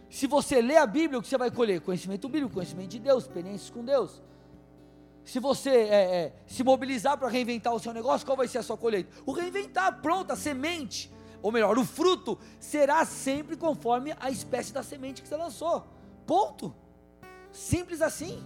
Se 0.09 0.26
você 0.26 0.62
lê 0.62 0.76
a 0.76 0.86
Bíblia, 0.86 1.18
o 1.18 1.22
que 1.22 1.28
você 1.28 1.36
vai 1.36 1.51
colher? 1.51 1.80
Conhecimento 1.80 2.28
bíblico, 2.28 2.55
conhecimento 2.55 2.89
de 2.89 2.99
Deus, 2.99 3.24
experiências 3.24 3.68
com 3.68 3.84
Deus. 3.84 4.22
Se 5.24 5.39
você 5.39 5.70
é, 5.70 6.16
é, 6.16 6.32
se 6.47 6.64
mobilizar 6.64 7.18
para 7.18 7.28
reinventar 7.28 7.74
o 7.74 7.78
seu 7.78 7.93
negócio, 7.93 8.26
qual 8.26 8.36
vai 8.36 8.49
ser 8.49 8.59
a 8.59 8.62
sua 8.62 8.78
colheita? 8.78 9.11
O 9.26 9.32
reinventar, 9.32 10.01
pronto, 10.01 10.32
a 10.32 10.36
semente 10.36 11.11
ou 11.43 11.53
melhor, 11.53 11.78
o 11.78 11.84
fruto 11.84 12.39
será 12.59 13.05
sempre 13.05 13.57
conforme 13.57 14.14
a 14.18 14.30
espécie 14.30 14.72
da 14.72 14.82
semente 14.82 15.22
que 15.22 15.28
você 15.28 15.36
lançou. 15.36 15.86
Ponto. 16.26 16.74
Simples 17.53 18.03
assim. 18.03 18.45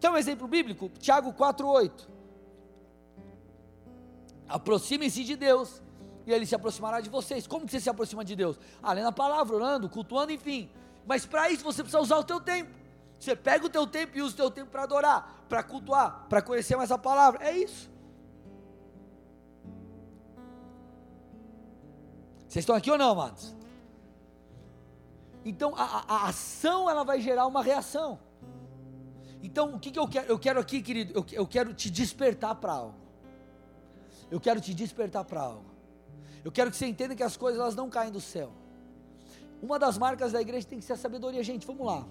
Quer 0.00 0.10
um 0.10 0.16
exemplo 0.16 0.48
bíblico? 0.48 0.90
Tiago 0.98 1.32
4,8. 1.32 2.08
Aproximem-se 4.48 5.22
de 5.22 5.36
Deus, 5.36 5.80
e 6.26 6.32
Ele 6.32 6.44
se 6.44 6.54
aproximará 6.54 7.00
de 7.00 7.08
vocês. 7.08 7.46
Como 7.46 7.66
que 7.66 7.72
você 7.72 7.80
se 7.80 7.88
aproxima 7.90 8.24
de 8.24 8.34
Deus? 8.34 8.58
Ah, 8.82 8.92
lendo 8.92 9.08
a 9.08 9.12
palavra, 9.12 9.54
orando, 9.54 9.88
cultuando, 9.88 10.32
enfim. 10.32 10.70
Mas 11.06 11.24
para 11.24 11.50
isso 11.50 11.62
você 11.62 11.82
precisa 11.82 12.02
usar 12.02 12.16
o 12.16 12.24
teu 12.24 12.40
tempo. 12.40 12.70
Você 13.18 13.36
pega 13.36 13.64
o 13.64 13.68
teu 13.68 13.86
tempo 13.86 14.18
e 14.18 14.22
usa 14.22 14.34
o 14.34 14.36
teu 14.36 14.50
tempo 14.50 14.70
para 14.70 14.82
adorar, 14.82 15.44
para 15.48 15.62
cultuar, 15.62 16.26
para 16.28 16.42
conhecer 16.42 16.74
mais 16.74 16.90
a 16.90 16.98
palavra. 16.98 17.44
É 17.46 17.56
isso. 17.56 17.91
Vocês 22.52 22.64
estão 22.64 22.76
aqui 22.76 22.90
ou 22.90 22.98
não, 22.98 23.12
amados? 23.12 23.54
Então 25.42 25.74
a, 25.74 26.04
a, 26.06 26.28
ação 26.28 26.88
ela 26.90 27.02
vai 27.02 27.18
gerar 27.18 27.46
uma 27.46 27.62
reação. 27.62 28.18
Então 29.42 29.74
o 29.74 29.80
que, 29.80 29.90
que 29.90 29.98
eu 29.98 30.06
quero? 30.06 30.26
Eu 30.28 30.38
quero 30.38 30.60
aqui, 30.60 30.82
querido, 30.82 31.14
eu, 31.14 31.24
eu 31.32 31.46
quero 31.46 31.72
te 31.72 31.88
despertar 31.88 32.54
para 32.56 32.74
algo. 32.74 32.98
Eu 34.30 34.38
quero 34.38 34.60
te 34.60 34.74
despertar 34.74 35.24
para 35.24 35.40
algo. 35.40 35.64
Eu 36.44 36.52
quero 36.52 36.70
que 36.70 36.76
você 36.76 36.84
entenda 36.84 37.16
que 37.16 37.22
as 37.22 37.38
coisas 37.38 37.58
elas 37.58 37.74
não 37.74 37.88
caem 37.88 38.12
do 38.12 38.20
céu. 38.20 38.52
Uma 39.62 39.78
das 39.78 39.96
marcas 39.96 40.30
da 40.30 40.40
igreja 40.42 40.66
tem 40.66 40.78
que 40.78 40.84
ser 40.84 40.92
a 40.92 40.98
sabedoria, 40.98 41.42
gente. 41.42 41.66
Vamos 41.66 41.86
lá. 41.86 42.06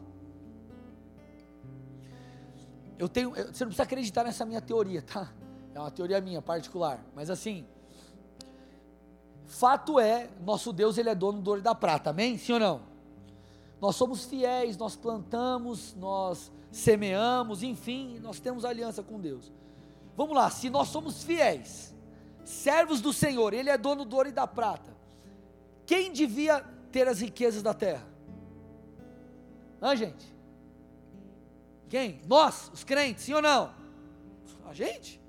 Eu 2.97 3.07
tenho, 3.07 3.35
eu, 3.35 3.53
você 3.53 3.63
não 3.63 3.69
precisa 3.69 3.83
acreditar 3.83 4.23
nessa 4.23 4.43
minha 4.43 4.59
teoria, 4.59 5.03
tá? 5.03 5.31
É 5.75 5.79
uma 5.79 5.91
teoria 5.91 6.19
minha 6.19 6.41
particular, 6.41 7.05
mas 7.13 7.29
assim, 7.29 7.67
Fato 9.51 9.99
é, 9.99 10.29
nosso 10.45 10.71
Deus 10.71 10.97
ele 10.97 11.09
é 11.09 11.13
dono 11.13 11.41
do 11.41 11.49
ouro 11.49 11.59
e 11.59 11.63
da 11.63 11.75
prata, 11.75 12.11
amém? 12.11 12.37
Sim 12.37 12.53
ou 12.53 12.59
não? 12.59 12.81
Nós 13.81 13.97
somos 13.97 14.23
fiéis, 14.23 14.77
nós 14.77 14.95
plantamos, 14.95 15.93
nós 15.95 16.49
semeamos, 16.71 17.61
enfim, 17.61 18.17
nós 18.19 18.39
temos 18.39 18.63
aliança 18.63 19.03
com 19.03 19.19
Deus. 19.19 19.51
Vamos 20.15 20.37
lá, 20.37 20.49
se 20.49 20.69
nós 20.69 20.87
somos 20.87 21.23
fiéis, 21.23 21.93
servos 22.45 23.01
do 23.01 23.11
Senhor, 23.11 23.53
Ele 23.53 23.69
é 23.69 23.77
dono 23.77 24.05
do 24.05 24.15
ouro 24.15 24.29
e 24.29 24.31
da 24.31 24.47
prata, 24.47 24.95
quem 25.85 26.13
devia 26.13 26.63
ter 26.89 27.09
as 27.09 27.19
riquezas 27.19 27.61
da 27.61 27.73
terra? 27.73 28.07
Hã, 29.81 29.97
gente? 29.97 30.33
Quem? 31.89 32.21
Nós, 32.25 32.71
os 32.73 32.85
crentes, 32.85 33.25
sim 33.25 33.33
ou 33.33 33.41
não? 33.41 33.73
A 34.65 34.73
gente? 34.73 35.19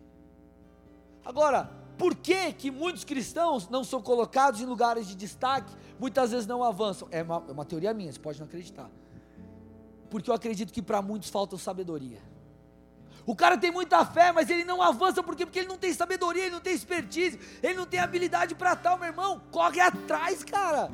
Agora, 1.25 1.82
por 2.03 2.17
que, 2.17 2.53
que 2.55 2.69
muitos 2.69 3.05
cristãos 3.05 3.69
não 3.69 3.85
são 3.85 4.03
colocados 4.03 4.61
em 4.61 4.65
lugares 4.65 5.07
de 5.07 5.15
destaque, 5.15 5.73
muitas 6.01 6.33
vezes 6.33 6.49
não 6.49 6.65
avançam? 6.65 7.07
É 7.13 7.23
uma, 7.23 7.45
é 7.49 7.53
uma 7.53 7.65
teoria 7.65 7.95
minha, 7.95 8.13
você 8.13 8.19
pode 8.19 8.41
não 8.41 8.47
acreditar. 8.49 8.91
Porque 10.11 10.29
eu 10.29 10.35
acredito 10.35 10.73
que 10.73 10.83
para 10.83 11.01
muitos 11.01 11.31
falta 11.31 11.57
sabedoria. 11.57 12.19
O 13.25 13.37
cara 13.37 13.57
tem 13.57 13.71
muita 13.71 14.05
fé, 14.05 14.33
mas 14.33 14.51
ele 14.51 14.65
não 14.65 14.83
avança 14.83 15.23
porque, 15.23 15.47
porque 15.47 15.61
ele 15.61 15.69
não 15.69 15.79
tem 15.79 15.95
sabedoria, 15.95 16.43
ele 16.43 16.51
não 16.51 16.61
tem 16.61 16.75
expertise, 16.75 17.39
ele 17.63 17.75
não 17.75 17.87
tem 17.87 18.01
habilidade 18.01 18.57
para 18.57 18.75
tal, 18.75 18.99
meu 18.99 19.07
irmão. 19.07 19.41
Corre 19.53 19.79
atrás, 19.79 20.43
cara. 20.43 20.91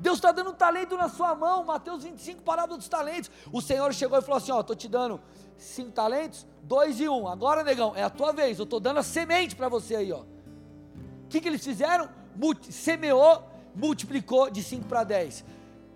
Deus 0.00 0.18
está 0.18 0.30
dando 0.30 0.50
um 0.50 0.54
talento 0.54 0.96
na 0.96 1.08
sua 1.08 1.34
mão, 1.34 1.64
Mateus 1.64 2.04
25, 2.04 2.42
parábola 2.42 2.78
dos 2.78 2.88
talentos. 2.88 3.30
O 3.52 3.60
Senhor 3.60 3.92
chegou 3.92 4.18
e 4.18 4.22
falou 4.22 4.38
assim: 4.38 4.52
Ó, 4.52 4.60
estou 4.60 4.76
te 4.76 4.88
dando 4.88 5.20
cinco 5.56 5.90
talentos, 5.90 6.46
dois 6.62 7.00
e 7.00 7.08
um. 7.08 7.26
Agora, 7.26 7.64
negão, 7.64 7.92
é 7.96 8.02
a 8.02 8.10
tua 8.10 8.32
vez. 8.32 8.58
Eu 8.58 8.64
estou 8.64 8.78
dando 8.78 8.98
a 8.98 9.02
semente 9.02 9.56
para 9.56 9.68
você 9.68 9.96
aí, 9.96 10.12
ó. 10.12 10.20
O 10.20 11.28
que, 11.28 11.40
que 11.40 11.48
eles 11.48 11.64
fizeram? 11.64 12.08
Multi, 12.34 12.72
semeou, 12.72 13.42
multiplicou 13.74 14.48
de 14.48 14.62
5 14.62 14.86
para 14.86 15.04
10. 15.04 15.44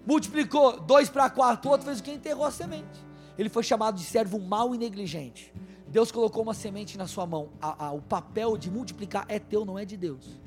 Multiplicou 0.04 0.80
2 0.80 1.08
para 1.08 1.30
4. 1.30 1.68
O 1.68 1.72
outro 1.72 1.86
fez 1.86 2.00
o 2.00 2.02
que? 2.02 2.10
Enterrou 2.10 2.44
a 2.44 2.50
semente. 2.50 3.00
Ele 3.38 3.48
foi 3.48 3.62
chamado 3.62 3.96
de 3.96 4.04
servo 4.04 4.38
mau 4.38 4.74
e 4.74 4.78
negligente. 4.78 5.54
Deus 5.86 6.10
colocou 6.10 6.42
uma 6.42 6.54
semente 6.54 6.98
na 6.98 7.06
sua 7.06 7.24
mão. 7.24 7.50
A, 7.60 7.86
a, 7.86 7.92
o 7.92 8.02
papel 8.02 8.56
de 8.56 8.70
multiplicar 8.70 9.24
é 9.28 9.38
teu, 9.38 9.64
não 9.64 9.78
é 9.78 9.84
de 9.84 9.96
Deus. 9.96 10.40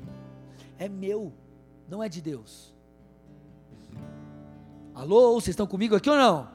É 0.78 0.88
meu, 0.88 1.32
não 1.88 2.02
é 2.02 2.08
de 2.08 2.20
Deus. 2.20 2.75
Alô, 4.96 5.34
vocês 5.34 5.48
estão 5.48 5.66
comigo 5.66 5.94
aqui 5.94 6.08
ou 6.08 6.16
não? 6.16 6.48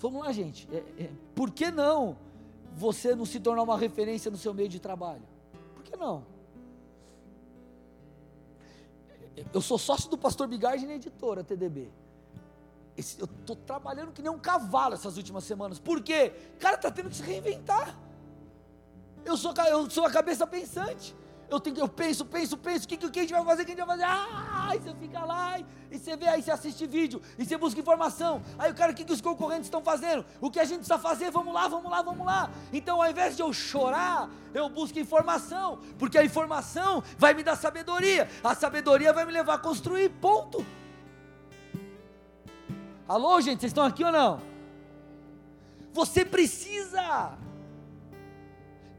Vamos 0.00 0.24
lá, 0.24 0.32
gente. 0.32 0.68
É, 0.72 1.04
é, 1.04 1.10
por 1.36 1.52
que 1.52 1.70
não 1.70 2.18
você 2.74 3.14
não 3.14 3.24
se 3.24 3.38
tornar 3.38 3.62
uma 3.62 3.78
referência 3.78 4.28
no 4.28 4.36
seu 4.36 4.52
meio 4.52 4.68
de 4.68 4.80
trabalho? 4.80 5.22
Por 5.72 5.84
que 5.84 5.96
não? 5.96 6.26
Eu 9.54 9.60
sou 9.60 9.78
sócio 9.78 10.10
do 10.10 10.18
pastor 10.18 10.48
Bigard 10.48 10.84
na 10.84 10.94
editora 10.94 11.44
TDB. 11.44 11.88
Esse, 12.96 13.20
eu 13.20 13.26
estou 13.26 13.54
trabalhando 13.54 14.10
que 14.10 14.20
nem 14.20 14.32
um 14.32 14.38
cavalo 14.38 14.94
essas 14.94 15.16
últimas 15.16 15.44
semanas. 15.44 15.78
Por 15.78 16.02
quê? 16.02 16.32
O 16.56 16.58
cara 16.58 16.74
está 16.74 16.90
tendo 16.90 17.08
que 17.08 17.14
se 17.14 17.22
reinventar. 17.22 17.96
Eu 19.24 19.36
sou, 19.36 19.54
eu 19.70 19.88
sou 19.88 20.04
a 20.04 20.10
cabeça 20.10 20.44
pensante 20.44 21.14
eu, 21.52 21.60
tenho, 21.60 21.78
eu 21.78 21.88
penso, 21.88 22.24
penso, 22.24 22.56
penso, 22.56 22.86
o 22.86 22.88
que, 22.88 22.96
que, 22.96 23.10
que 23.10 23.18
a 23.18 23.22
gente 23.22 23.32
vai 23.32 23.44
fazer, 23.44 23.62
o 23.62 23.66
que 23.66 23.72
a 23.72 23.74
gente 23.74 23.86
vai 23.86 23.98
fazer, 23.98 24.04
ah, 24.04 24.68
aí 24.70 24.78
você 24.78 24.94
fica 24.94 25.24
lá, 25.24 25.58
e, 25.58 25.98
você 25.98 26.16
vê, 26.16 26.26
aí 26.26 26.42
você 26.42 26.50
assiste 26.50 26.86
vídeo, 26.86 27.20
e 27.38 27.44
você 27.44 27.58
busca 27.58 27.78
informação, 27.78 28.42
aí 28.58 28.70
o 28.70 28.74
cara, 28.74 28.92
o 28.92 28.94
que, 28.94 29.04
que 29.04 29.12
os 29.12 29.20
concorrentes 29.20 29.66
estão 29.66 29.82
fazendo, 29.82 30.24
o 30.40 30.50
que 30.50 30.58
a 30.58 30.64
gente 30.64 30.78
precisa 30.78 30.98
fazer, 30.98 31.30
vamos 31.30 31.52
lá, 31.52 31.68
vamos 31.68 31.90
lá, 31.90 32.00
vamos 32.00 32.24
lá, 32.24 32.50
então 32.72 33.02
ao 33.02 33.10
invés 33.10 33.36
de 33.36 33.42
eu 33.42 33.52
chorar, 33.52 34.30
eu 34.54 34.66
busco 34.70 34.98
informação, 34.98 35.78
porque 35.98 36.16
a 36.16 36.24
informação 36.24 37.02
vai 37.18 37.34
me 37.34 37.42
dar 37.42 37.56
sabedoria, 37.56 38.28
a 38.42 38.54
sabedoria 38.54 39.12
vai 39.12 39.26
me 39.26 39.32
levar 39.32 39.54
a 39.54 39.58
construir, 39.58 40.08
ponto. 40.08 40.64
Alô, 43.06 43.38
gente, 43.42 43.60
vocês 43.60 43.70
estão 43.70 43.84
aqui 43.84 44.02
ou 44.02 44.12
não? 44.12 44.40
Você 45.92 46.24
precisa 46.24 47.36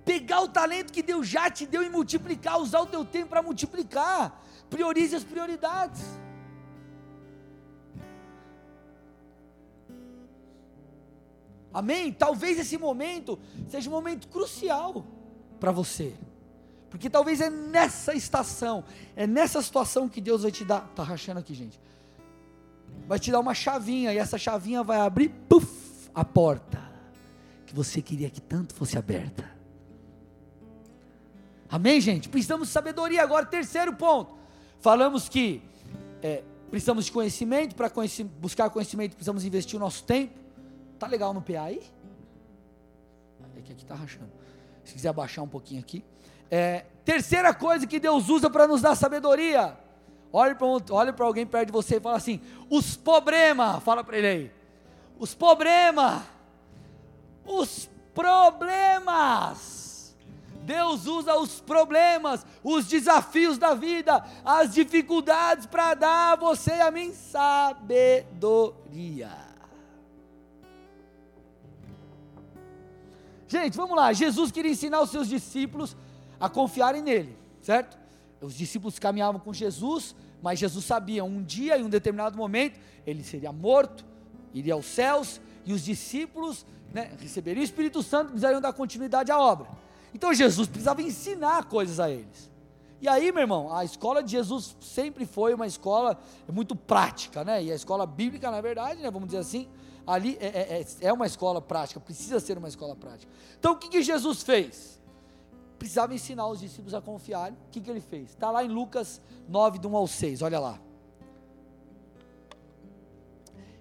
pegar 0.06 0.42
o 0.42 0.48
talento 0.48 0.92
que 0.92 1.02
Deus 1.02 1.28
já 1.28 1.50
te 1.50 1.66
deu 1.66 1.84
e 1.84 1.90
multiplicar, 1.90 2.60
usar 2.60 2.82
o 2.82 2.86
teu 2.86 3.06
tempo 3.06 3.30
para 3.30 3.42
multiplicar. 3.42 4.44
Priorize 4.70 5.16
as 5.16 5.24
prioridades. 5.24 6.02
Amém? 11.74 12.12
Talvez 12.12 12.60
esse 12.60 12.78
momento 12.78 13.40
seja 13.68 13.90
um 13.90 13.94
momento 13.94 14.28
crucial 14.28 15.06
para 15.60 15.72
você. 15.72 16.14
Porque 16.90 17.10
talvez 17.10 17.42
é 17.42 17.50
nessa 17.50 18.14
estação, 18.14 18.84
é 19.16 19.26
nessa 19.26 19.62
situação 19.62 20.08
que 20.08 20.22
Deus 20.22 20.44
vai 20.44 20.52
te 20.52 20.64
dar. 20.64 20.82
Tá 20.96 21.02
rachando 21.02 21.40
aqui, 21.40 21.56
gente. 21.56 21.80
Vai 23.08 23.18
te 23.18 23.32
dar 23.32 23.40
uma 23.40 23.56
chavinha 23.56 24.14
e 24.14 24.18
essa 24.20 24.38
chavinha 24.38 24.84
vai 24.84 25.00
abrir 25.00 25.30
puff, 25.50 26.10
a 26.14 26.24
porta 26.24 26.80
que 27.66 27.74
você 27.74 28.02
queria 28.02 28.30
que 28.30 28.40
tanto 28.40 28.76
fosse 28.76 28.96
aberta. 28.98 29.53
Amém, 31.74 32.00
gente? 32.00 32.30
Precisamos 32.30 32.68
de 32.68 32.72
sabedoria. 32.72 33.24
Agora, 33.24 33.48
terceiro 33.48 33.94
ponto. 33.94 34.38
Falamos 34.80 35.28
que 35.28 35.60
é, 36.22 36.44
precisamos 36.70 37.06
de 37.06 37.12
conhecimento. 37.12 37.74
Para 37.74 37.90
conhecer, 37.90 38.26
buscar 38.26 38.70
conhecimento, 38.70 39.14
precisamos 39.14 39.44
investir 39.44 39.76
o 39.78 39.80
nosso 39.80 40.04
tempo. 40.04 40.38
Tá 41.00 41.08
legal 41.08 41.34
no 41.34 41.42
PA 41.42 41.64
aí? 41.64 41.82
É 43.58 43.62
que 43.62 43.72
aqui 43.72 43.82
está 43.82 43.96
rachando. 43.96 44.30
Se 44.84 44.94
quiser 44.94 45.10
abaixar 45.10 45.44
um 45.44 45.48
pouquinho 45.48 45.80
aqui. 45.80 46.06
É, 46.52 46.86
terceira 47.04 47.52
coisa 47.56 47.88
que 47.88 48.00
Deus 48.00 48.30
usa 48.30 48.52
para 48.52 48.68
nos 48.68 48.80
dar 48.80 48.94
sabedoria. 48.94 49.76
Olhe 50.32 50.54
para 50.54 50.68
olhe 50.68 51.14
alguém 51.18 51.48
perto 51.48 51.66
de 51.66 51.74
você 51.74 51.96
e 51.96 52.00
fala 52.00 52.18
assim: 52.18 52.40
os 52.70 52.96
problemas. 52.96 53.82
Fala 53.82 54.04
para 54.04 54.16
ele 54.16 54.28
aí. 54.28 54.52
Os 55.18 55.34
problemas. 55.34 56.22
Os 57.44 57.90
problemas 58.14 59.84
Deus 60.64 61.06
usa 61.06 61.36
os 61.38 61.60
problemas, 61.60 62.46
os 62.64 62.86
desafios 62.88 63.58
da 63.58 63.74
vida, 63.74 64.24
as 64.44 64.74
dificuldades 64.74 65.66
para 65.66 65.94
dar 65.94 66.34
a 66.34 66.36
você 66.36 66.78
e 66.78 66.82
a 66.82 66.90
mim 66.90 67.14
sabedoria. 67.14 68.34
Gente, 73.48 73.78
vamos 73.78 73.96
lá. 73.96 74.12
Jesus 74.14 74.52
queria 74.52 74.72
ensinar 74.72 75.02
os 75.02 75.12
seus 75.12 75.28
discípulos 75.28 75.96
a 76.40 76.50
confiarem 76.50 77.04
nele, 77.04 77.38
certo? 77.62 77.98
Os 78.42 78.56
discípulos 78.56 78.98
caminhavam 78.98 79.40
com 79.40 79.54
Jesus, 79.54 80.16
mas 80.42 80.58
Jesus 80.60 80.84
sabia, 80.84 81.24
um 81.24 81.44
dia, 81.44 81.78
em 81.78 81.84
um 81.84 81.90
determinado 81.90 82.36
momento, 82.36 82.80
ele 83.06 83.24
seria 83.24 83.52
morto, 83.52 84.04
iria 84.54 84.74
aos 84.74 84.86
céus, 84.86 85.40
e 85.66 85.72
os 85.72 85.84
discípulos 85.84 86.66
né, 86.92 87.12
receberiam 87.20 87.62
o 87.62 87.64
Espírito 87.64 88.02
Santo 88.04 88.26
e 88.26 88.32
precisariam 88.32 88.60
dar 88.60 88.74
continuidade 88.74 89.32
à 89.32 89.40
obra. 89.40 89.68
Então 90.14 90.34
Jesus 90.34 90.68
precisava 90.68 91.02
ensinar 91.02 91.66
coisas 91.66 92.00
a 92.00 92.10
eles. 92.10 92.52
E 93.02 93.08
aí, 93.08 93.32
meu 93.32 93.42
irmão, 93.42 93.76
a 93.76 93.84
escola 93.84 94.24
de 94.24 94.32
Jesus 94.32 94.78
sempre 94.80 95.26
foi 95.26 95.54
uma 95.54 95.68
escola 95.68 96.18
muito 96.52 96.76
prática, 96.76 97.44
né? 97.44 97.64
E 97.64 97.72
a 97.72 97.76
escola 97.76 98.06
bíblica, 98.06 98.50
na 98.50 98.62
verdade, 98.62 99.02
né, 99.02 99.12
vamos 99.12 99.28
dizer 99.28 99.40
assim, 99.40 99.68
ali 100.08 100.38
é, 100.40 100.48
é, 100.48 100.82
é, 100.82 101.08
é 101.08 101.14
uma 101.14 101.26
escola 101.26 101.62
prática, 101.62 102.00
precisa 102.00 102.40
ser 102.40 102.58
uma 102.58 102.70
escola 102.70 102.96
prática. 102.96 103.30
Então, 103.60 103.74
o 103.74 103.76
que, 103.76 103.90
que 103.90 104.02
Jesus 104.02 104.42
fez? 104.42 104.94
precisava 105.84 106.16
ensinar 106.16 106.48
os 106.48 106.62
discípulos 106.62 106.94
a 106.94 107.02
confiarem. 107.02 107.58
O 107.68 107.70
que, 107.70 107.82
que 107.82 107.90
ele 107.90 108.00
fez? 108.00 108.30
Está 108.30 108.50
lá 108.50 108.64
em 108.64 108.70
Lucas 108.70 109.22
9, 109.50 109.80
do 109.80 109.90
1 109.90 109.98
ao 109.98 110.08
6, 110.08 110.42
olha 110.42 110.58
lá. 110.58 110.80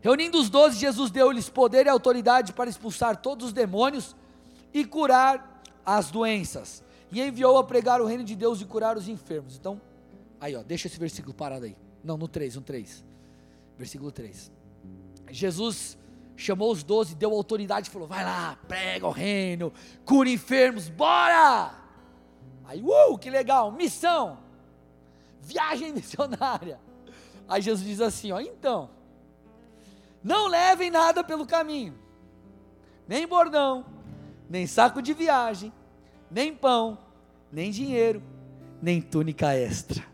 Reunindo 0.00 0.36
os 0.36 0.50
doze, 0.50 0.80
Jesus 0.80 1.12
deu-lhes 1.12 1.48
poder 1.48 1.86
e 1.86 1.88
autoridade 1.88 2.52
para 2.52 2.68
expulsar 2.68 3.18
todos 3.18 3.46
os 3.46 3.52
demônios 3.52 4.16
e 4.74 4.84
curar 4.84 5.51
as 5.84 6.10
doenças. 6.10 6.82
E 7.10 7.20
enviou 7.20 7.58
a 7.58 7.64
pregar 7.64 8.00
o 8.00 8.06
reino 8.06 8.24
de 8.24 8.34
Deus 8.34 8.60
e 8.60 8.64
curar 8.64 8.96
os 8.96 9.08
enfermos. 9.08 9.56
Então, 9.56 9.80
aí 10.40 10.56
ó, 10.56 10.62
deixa 10.62 10.88
esse 10.88 10.98
versículo 10.98 11.34
parado 11.34 11.66
aí. 11.66 11.76
Não, 12.02 12.16
no 12.16 12.26
3, 12.26 12.56
no 12.56 12.62
3. 12.62 13.04
Versículo 13.76 14.10
3. 14.10 14.50
Jesus 15.30 15.98
chamou 16.36 16.72
os 16.72 16.82
doze, 16.82 17.14
deu 17.14 17.32
autoridade 17.32 17.88
e 17.88 17.90
falou: 17.90 18.08
vai 18.08 18.24
lá, 18.24 18.58
prega 18.66 19.06
o 19.06 19.10
reino, 19.10 19.72
cura 20.04 20.28
enfermos, 20.28 20.88
bora! 20.88 21.72
Aí, 22.64 22.82
uh, 22.82 23.18
que 23.18 23.30
legal, 23.30 23.70
missão, 23.72 24.38
viagem 25.40 25.92
missionária. 25.94 26.80
Aí 27.48 27.62
Jesus 27.62 27.86
diz 27.86 28.00
assim: 28.00 28.32
ó, 28.32 28.40
então, 28.40 28.90
não 30.22 30.48
levem 30.48 30.90
nada 30.90 31.22
pelo 31.22 31.46
caminho, 31.46 31.98
nem 33.06 33.26
bordão, 33.26 33.84
nem 34.52 34.66
saco 34.66 35.00
de 35.00 35.14
viagem, 35.14 35.72
nem 36.30 36.54
pão, 36.54 36.98
nem 37.50 37.70
dinheiro, 37.70 38.22
nem 38.82 39.00
túnica 39.00 39.54
extra. 39.54 40.04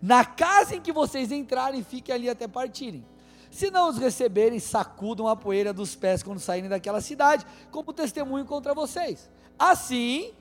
Na 0.00 0.26
casa 0.26 0.76
em 0.76 0.80
que 0.82 0.92
vocês 0.92 1.32
entrarem, 1.32 1.82
fiquem 1.82 2.14
ali 2.14 2.28
até 2.28 2.46
partirem. 2.46 3.02
Se 3.50 3.70
não 3.70 3.88
os 3.88 3.96
receberem, 3.96 4.60
sacudam 4.60 5.26
a 5.26 5.34
poeira 5.34 5.72
dos 5.72 5.96
pés 5.96 6.22
quando 6.22 6.38
saírem 6.38 6.68
daquela 6.68 7.00
cidade, 7.00 7.46
como 7.70 7.94
testemunho 7.94 8.44
contra 8.44 8.74
vocês. 8.74 9.30
Assim, 9.58 10.34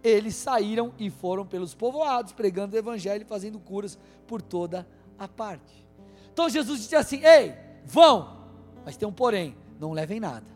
eles 0.00 0.36
saíram 0.36 0.94
e 1.00 1.10
foram 1.10 1.44
pelos 1.44 1.74
povoados, 1.74 2.32
pregando 2.32 2.76
o 2.76 2.78
evangelho 2.78 3.22
e 3.22 3.28
fazendo 3.28 3.58
curas 3.58 3.98
por 4.24 4.40
toda 4.40 4.86
a 5.18 5.26
parte. 5.26 5.84
Então 6.32 6.48
Jesus 6.48 6.78
disse 6.78 6.94
assim: 6.94 7.24
Ei, 7.24 7.56
vão, 7.84 8.38
mas 8.84 8.96
tem 8.96 9.08
um 9.08 9.12
porém, 9.12 9.56
não 9.80 9.90
levem 9.90 10.20
nada. 10.20 10.55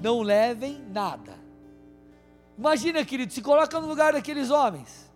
Não 0.00 0.22
levem 0.22 0.84
nada. 0.90 1.38
Imagina, 2.56 3.04
querido, 3.04 3.32
se 3.32 3.42
coloca 3.42 3.80
no 3.80 3.88
lugar 3.88 4.12
daqueles 4.12 4.50
homens. 4.50 5.10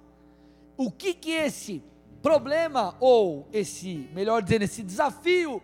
O 0.77 0.91
que 0.91 1.15
que 1.15 1.31
esse 1.31 1.83
problema 2.23 2.97
ou 2.99 3.49
esse, 3.53 4.09
melhor 4.13 4.43
dizendo, 4.43 4.63
esse 4.63 4.83
desafio 4.83 5.63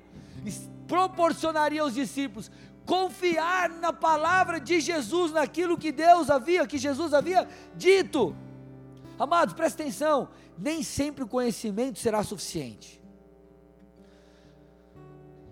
proporcionaria 0.87 1.83
aos 1.83 1.95
discípulos? 1.95 2.51
confiar 2.85 3.71
na 3.71 3.93
palavra 3.93 4.61
de 4.61 4.81
Jesus, 4.81 5.33
naquilo 5.33 5.79
que 5.79 5.91
Deus 5.91 6.31
havia, 6.31 6.67
que 6.67 6.79
Jesus 6.79 7.15
havia 7.15 7.49
dito. 7.75 8.37
Amados, 9.19 9.55
presta 9.55 9.83
atenção, 9.83 10.29
nem 10.59 10.83
sempre 10.83 11.25
o 11.25 11.29
conhecimento 11.29 11.99
será 11.99 12.23
suficiente. 12.23 13.03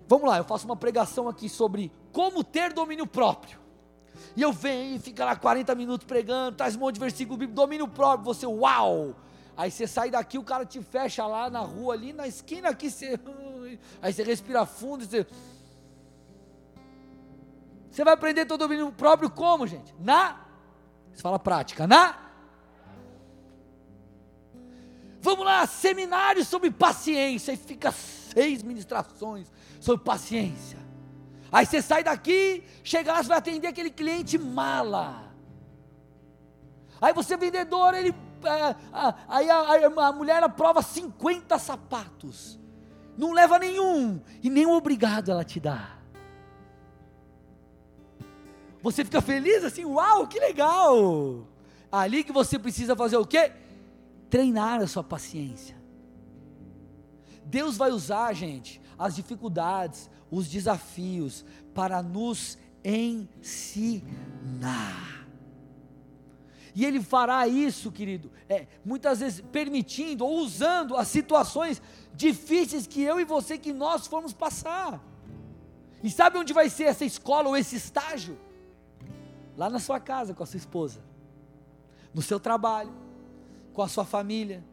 Vamos 0.07 0.27
lá, 0.27 0.37
eu 0.37 0.43
faço 0.43 0.65
uma 0.65 0.75
pregação 0.75 1.27
aqui 1.27 1.49
sobre 1.49 1.91
como 2.13 2.43
ter 2.43 2.71
domínio 2.71 3.05
próprio. 3.05 3.59
E 4.35 4.41
eu 4.41 4.53
venho 4.53 4.95
e 4.95 4.99
fica 4.99 5.25
lá 5.25 5.35
40 5.35 5.75
minutos 5.75 6.07
pregando, 6.07 6.55
traz 6.55 6.75
um 6.75 6.79
monte 6.79 6.95
de 6.95 7.01
versículo 7.01 7.37
bíblico, 7.37 7.59
domínio 7.59 7.87
próprio, 7.87 8.23
você, 8.23 8.45
uau! 8.45 9.15
Aí 9.57 9.69
você 9.69 9.85
sai 9.85 10.09
daqui, 10.09 10.37
o 10.37 10.43
cara 10.43 10.65
te 10.65 10.81
fecha 10.81 11.25
lá 11.27 11.49
na 11.49 11.59
rua, 11.59 11.93
ali 11.93 12.13
na 12.13 12.27
esquina 12.27 12.69
aqui, 12.69 12.89
você, 12.89 13.19
aí 14.01 14.13
você 14.13 14.23
respira 14.23 14.65
fundo, 14.65 15.05
você, 15.05 15.27
você 17.91 18.03
vai 18.03 18.13
aprender 18.13 18.51
o 18.51 18.57
domínio 18.57 18.91
próprio 18.91 19.29
como, 19.29 19.67
gente? 19.67 19.93
Na. 19.99 20.41
Você 21.11 21.21
fala 21.21 21.37
prática, 21.37 21.85
na. 21.85 22.17
Vamos 25.21 25.45
lá, 25.45 25.65
seminário 25.67 26.43
sobre 26.43 26.71
paciência. 26.71 27.51
E 27.51 27.57
fica 27.57 27.91
seis 27.91 28.63
ministrações 28.63 29.47
sobre 29.79 30.03
paciência. 30.03 30.82
Aí 31.53 31.67
você 31.67 31.83
sai 31.83 32.03
daqui, 32.03 32.63
chega 32.83 33.13
lá, 33.13 33.21
você 33.21 33.29
vai 33.29 33.37
atender 33.37 33.67
aquele 33.67 33.91
cliente 33.91 34.39
mala. 34.39 35.31
Aí 36.99 37.13
você 37.13 37.35
é 37.35 37.37
vendedor, 37.37 37.93
ele. 37.93 38.09
É, 38.09 38.75
aí 39.27 39.49
a, 39.51 39.59
a, 39.59 40.07
a 40.07 40.11
mulher 40.11 40.41
aprova 40.41 40.81
50 40.81 41.59
sapatos. 41.59 42.59
Não 43.15 43.33
leva 43.33 43.59
nenhum. 43.59 44.19
E 44.41 44.49
nem 44.49 44.65
obrigado 44.65 45.29
ela 45.29 45.43
te 45.43 45.59
dá. 45.59 45.99
Você 48.81 49.05
fica 49.05 49.21
feliz 49.21 49.63
assim, 49.63 49.85
uau, 49.85 50.27
que 50.27 50.39
legal! 50.39 51.47
Ali 51.91 52.23
que 52.23 52.33
você 52.33 52.57
precisa 52.57 52.95
fazer 52.95 53.17
o 53.17 53.27
quê? 53.27 53.51
Treinar 54.27 54.81
a 54.81 54.87
sua 54.87 55.03
paciência. 55.03 55.77
Deus 57.45 57.77
vai 57.77 57.91
usar, 57.91 58.33
gente, 58.33 58.81
as 58.97 59.15
dificuldades, 59.15 60.09
os 60.33 60.47
desafios 60.47 61.45
para 61.73 62.01
nos 62.01 62.57
ensinar. 62.83 64.03
E 66.75 66.85
Ele 66.85 67.01
fará 67.01 67.47
isso, 67.47 67.91
querido, 67.91 68.31
é, 68.49 68.67
muitas 68.83 69.19
vezes 69.19 69.41
permitindo 69.51 70.25
ou 70.25 70.39
usando 70.39 70.97
as 70.97 71.07
situações 71.07 71.81
difíceis 72.13 72.87
que 72.87 73.01
eu 73.01 73.19
e 73.19 73.25
você, 73.25 73.57
que 73.57 73.71
nós 73.71 74.07
formos 74.07 74.33
passar. 74.33 74.99
E 76.03 76.09
sabe 76.09 76.37
onde 76.37 76.51
vai 76.51 76.69
ser 76.69 76.85
essa 76.85 77.05
escola 77.05 77.49
ou 77.49 77.55
esse 77.55 77.75
estágio? 77.75 78.37
lá 79.57 79.69
na 79.69 79.79
sua 79.79 79.99
casa 79.99 80.33
com 80.33 80.43
a 80.43 80.45
sua 80.45 80.57
esposa, 80.57 80.99
no 82.13 82.21
seu 82.21 82.39
trabalho, 82.39 82.93
com 83.73 83.81
a 83.81 83.87
sua 83.87 84.05
família, 84.05 84.63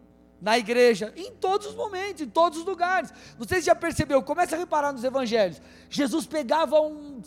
na 0.40 0.58
igreja, 0.58 1.12
em 1.16 1.32
todos 1.32 1.68
os 1.68 1.74
momentos, 1.74 2.22
em 2.22 2.28
todos 2.28 2.58
os 2.58 2.64
lugares. 2.64 3.12
Não 3.38 3.46
sei 3.46 3.60
se 3.60 3.66
já 3.66 3.74
percebeu, 3.74 4.22
começa 4.22 4.56
a 4.56 4.58
reparar 4.58 4.92
nos 4.92 5.04
evangelhos. 5.04 5.60
Jesus 5.88 6.26
pegava 6.26 6.80
um. 6.80 7.20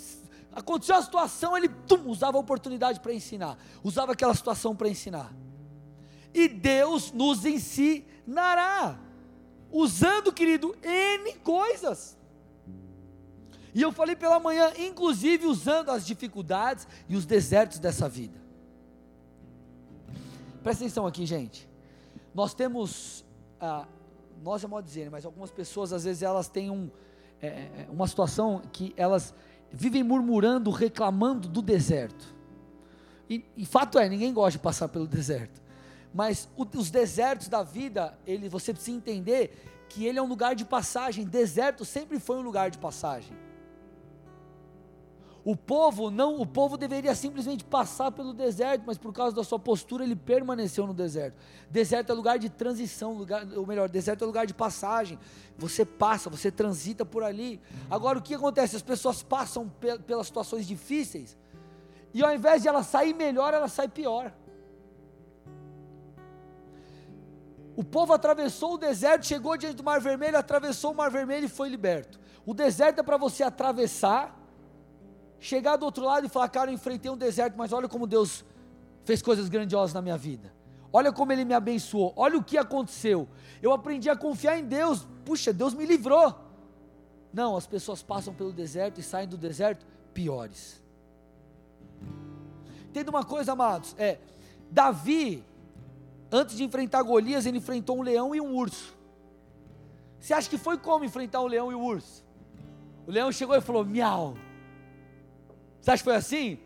Aconteceu 0.51 0.95
a 0.95 1.01
situação, 1.01 1.55
ele 1.57 1.69
tum, 1.69 2.07
usava 2.07 2.37
a 2.37 2.39
oportunidade 2.39 2.99
para 2.99 3.13
ensinar, 3.13 3.57
usava 3.83 4.13
aquela 4.13 4.33
situação 4.33 4.75
para 4.75 4.87
ensinar. 4.87 5.33
E 6.33 6.47
Deus 6.47 7.11
nos 7.11 7.45
ensinará, 7.45 8.99
usando, 9.71 10.31
querido, 10.31 10.75
N 10.83 11.33
coisas. 11.39 12.17
E 13.73 13.81
eu 13.81 13.91
falei 13.91 14.15
pela 14.15 14.39
manhã, 14.39 14.71
inclusive 14.77 15.47
usando 15.47 15.89
as 15.89 16.05
dificuldades 16.05 16.87
e 17.09 17.15
os 17.15 17.25
desertos 17.25 17.79
dessa 17.79 18.07
vida. 18.07 18.39
Presta 20.61 20.83
atenção 20.83 21.07
aqui, 21.07 21.25
gente. 21.25 21.72
Nós 22.33 22.53
temos, 22.53 23.25
ah, 23.59 23.87
nós 24.43 24.63
é 24.63 24.67
modo 24.67 24.85
dizer, 24.85 25.09
mas 25.09 25.25
algumas 25.25 25.51
pessoas 25.51 25.93
às 25.93 26.03
vezes 26.03 26.23
elas 26.23 26.47
têm 26.47 26.69
um, 26.69 26.89
é, 27.41 27.47
é, 27.47 27.87
uma 27.89 28.07
situação 28.07 28.61
que 28.71 28.93
elas 28.97 29.33
vivem 29.71 30.03
murmurando, 30.03 30.71
reclamando 30.71 31.47
do 31.47 31.61
deserto. 31.61 32.33
E, 33.29 33.45
e 33.55 33.65
fato 33.65 33.99
é, 33.99 34.07
ninguém 34.09 34.33
gosta 34.33 34.57
de 34.57 34.63
passar 34.63 34.87
pelo 34.87 35.07
deserto. 35.07 35.61
Mas 36.13 36.47
o, 36.55 36.65
os 36.77 36.89
desertos 36.91 37.47
da 37.47 37.63
vida, 37.63 38.17
ele, 38.25 38.47
você 38.47 38.73
precisa 38.73 38.95
entender 38.95 39.85
que 39.89 40.05
ele 40.05 40.19
é 40.19 40.21
um 40.21 40.27
lugar 40.27 40.55
de 40.55 40.65
passagem. 40.65 41.25
Deserto 41.25 41.83
sempre 41.85 42.19
foi 42.19 42.37
um 42.37 42.41
lugar 42.41 42.69
de 42.69 42.77
passagem. 42.77 43.35
O 45.45 45.57
povo 45.57 46.09
não, 46.09 46.39
o 46.39 46.45
povo 46.45 46.77
deveria 46.77 47.13
simplesmente 47.13 47.65
passar 47.65 48.11
pelo 48.11 48.33
deserto, 48.33 48.83
mas 48.85 48.97
por 48.97 49.11
causa 49.11 49.35
da 49.35 49.43
sua 49.43 49.59
postura 49.59 50.05
ele 50.05 50.15
permaneceu 50.15 50.87
no 50.87 50.93
deserto. 50.93 51.35
Deserto 51.69 52.11
é 52.11 52.15
lugar 52.15 52.39
de 52.39 52.49
transição, 52.49 53.13
lugar, 53.13 53.45
ou 53.53 53.67
melhor, 53.67 53.89
deserto 53.89 54.23
é 54.23 54.25
lugar 54.25 54.47
de 54.47 54.53
passagem. 54.53 55.19
Você 55.57 55.83
passa, 55.83 56.29
você 56.29 56.49
transita 56.49 57.05
por 57.05 57.23
ali. 57.23 57.59
Agora 57.89 58.19
o 58.19 58.21
que 58.21 58.33
acontece? 58.33 58.77
As 58.77 58.81
pessoas 58.81 59.21
passam 59.21 59.69
pelas 60.07 60.27
situações 60.27 60.65
difíceis 60.65 61.35
e 62.13 62.23
ao 62.23 62.33
invés 62.33 62.61
de 62.61 62.67
ela 62.67 62.83
sair 62.83 63.13
melhor, 63.13 63.53
ela 63.53 63.67
sai 63.67 63.87
pior. 63.87 64.31
O 67.75 67.83
povo 67.83 68.13
atravessou 68.13 68.75
o 68.75 68.77
deserto, 68.77 69.25
chegou 69.25 69.57
diante 69.57 69.75
do 69.75 69.83
Mar 69.83 69.99
Vermelho, 69.99 70.37
atravessou 70.37 70.91
o 70.91 70.95
Mar 70.95 71.09
Vermelho 71.09 71.45
e 71.45 71.49
foi 71.49 71.69
liberto. 71.69 72.19
O 72.45 72.53
deserto 72.53 72.99
é 72.99 73.03
para 73.03 73.17
você 73.17 73.43
atravessar 73.43 74.42
chegar 75.43 75.75
do 75.75 75.83
outro 75.83 76.05
lado 76.05 76.25
e 76.25 76.29
falar, 76.29 76.47
cara, 76.47 76.71
eu 76.71 76.73
enfrentei 76.73 77.11
um 77.11 77.17
deserto, 77.17 77.55
mas 77.57 77.73
olha 77.73 77.89
como 77.89 78.07
Deus 78.07 78.45
fez 79.03 79.21
coisas 79.21 79.49
grandiosas 79.49 79.93
na 79.93 80.01
minha 80.01 80.17
vida. 80.17 80.53
Olha 80.91 81.11
como 81.11 81.33
Ele 81.33 81.43
me 81.43 81.53
abençoou. 81.53 82.13
Olha 82.15 82.37
o 82.37 82.43
que 82.43 82.57
aconteceu. 82.57 83.27
Eu 83.61 83.73
aprendi 83.73 84.09
a 84.09 84.15
confiar 84.15 84.57
em 84.57 84.63
Deus. 84.63 85.05
Puxa, 85.25 85.51
Deus 85.51 85.73
me 85.73 85.85
livrou. 85.85 86.33
Não, 87.33 87.57
as 87.57 87.67
pessoas 87.67 88.01
passam 88.01 88.33
pelo 88.33 88.53
deserto 88.53 88.99
e 89.01 89.03
saem 89.03 89.27
do 89.27 89.35
deserto 89.35 89.85
piores. 90.13 90.81
Entenda 92.87 93.09
uma 93.09 93.25
coisa, 93.25 93.51
amados. 93.51 93.93
É, 93.97 94.19
Davi, 94.71 95.43
antes 96.31 96.55
de 96.55 96.63
enfrentar 96.63 97.03
Golias, 97.03 97.45
ele 97.45 97.57
enfrentou 97.57 97.97
um 97.97 98.01
leão 98.01 98.33
e 98.33 98.39
um 98.39 98.55
urso. 98.55 98.95
Você 100.21 100.33
acha 100.33 100.49
que 100.49 100.57
foi 100.57 100.77
como 100.77 101.03
enfrentar 101.03 101.41
um 101.41 101.47
leão 101.47 101.69
e 101.69 101.75
um 101.75 101.83
urso? 101.83 102.23
O 103.05 103.11
leão 103.11 103.29
chegou 103.29 103.57
e 103.57 103.61
falou: 103.61 103.83
miau. 103.83 104.35
Você 105.83 105.91
acha 105.91 106.01
que 106.01 106.05
foi 106.05 106.15
assim? 106.15 106.59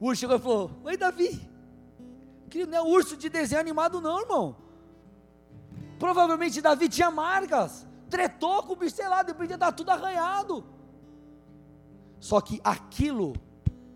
O 0.00 0.06
urso 0.06 0.18
chegou 0.18 0.34
e 0.34 0.40
falou: 0.40 0.70
Oi, 0.82 0.96
Davi. 0.96 1.48
Querido, 2.50 2.72
não 2.72 2.78
é 2.78 2.82
urso 2.82 3.16
de 3.16 3.28
desenho 3.28 3.60
animado, 3.60 4.00
não, 4.00 4.20
irmão. 4.20 4.56
Provavelmente 5.96 6.60
Davi 6.60 6.88
tinha 6.88 7.08
marcas, 7.08 7.86
tretou 8.10 8.64
com 8.64 8.72
o 8.72 8.76
bicho, 8.76 8.96
sei 8.96 9.06
lá, 9.06 9.22
depois 9.22 9.48
de 9.48 9.54
estar 9.54 9.70
tudo 9.70 9.90
arranhado. 9.90 10.64
Só 12.18 12.40
que 12.40 12.60
aquilo 12.64 13.36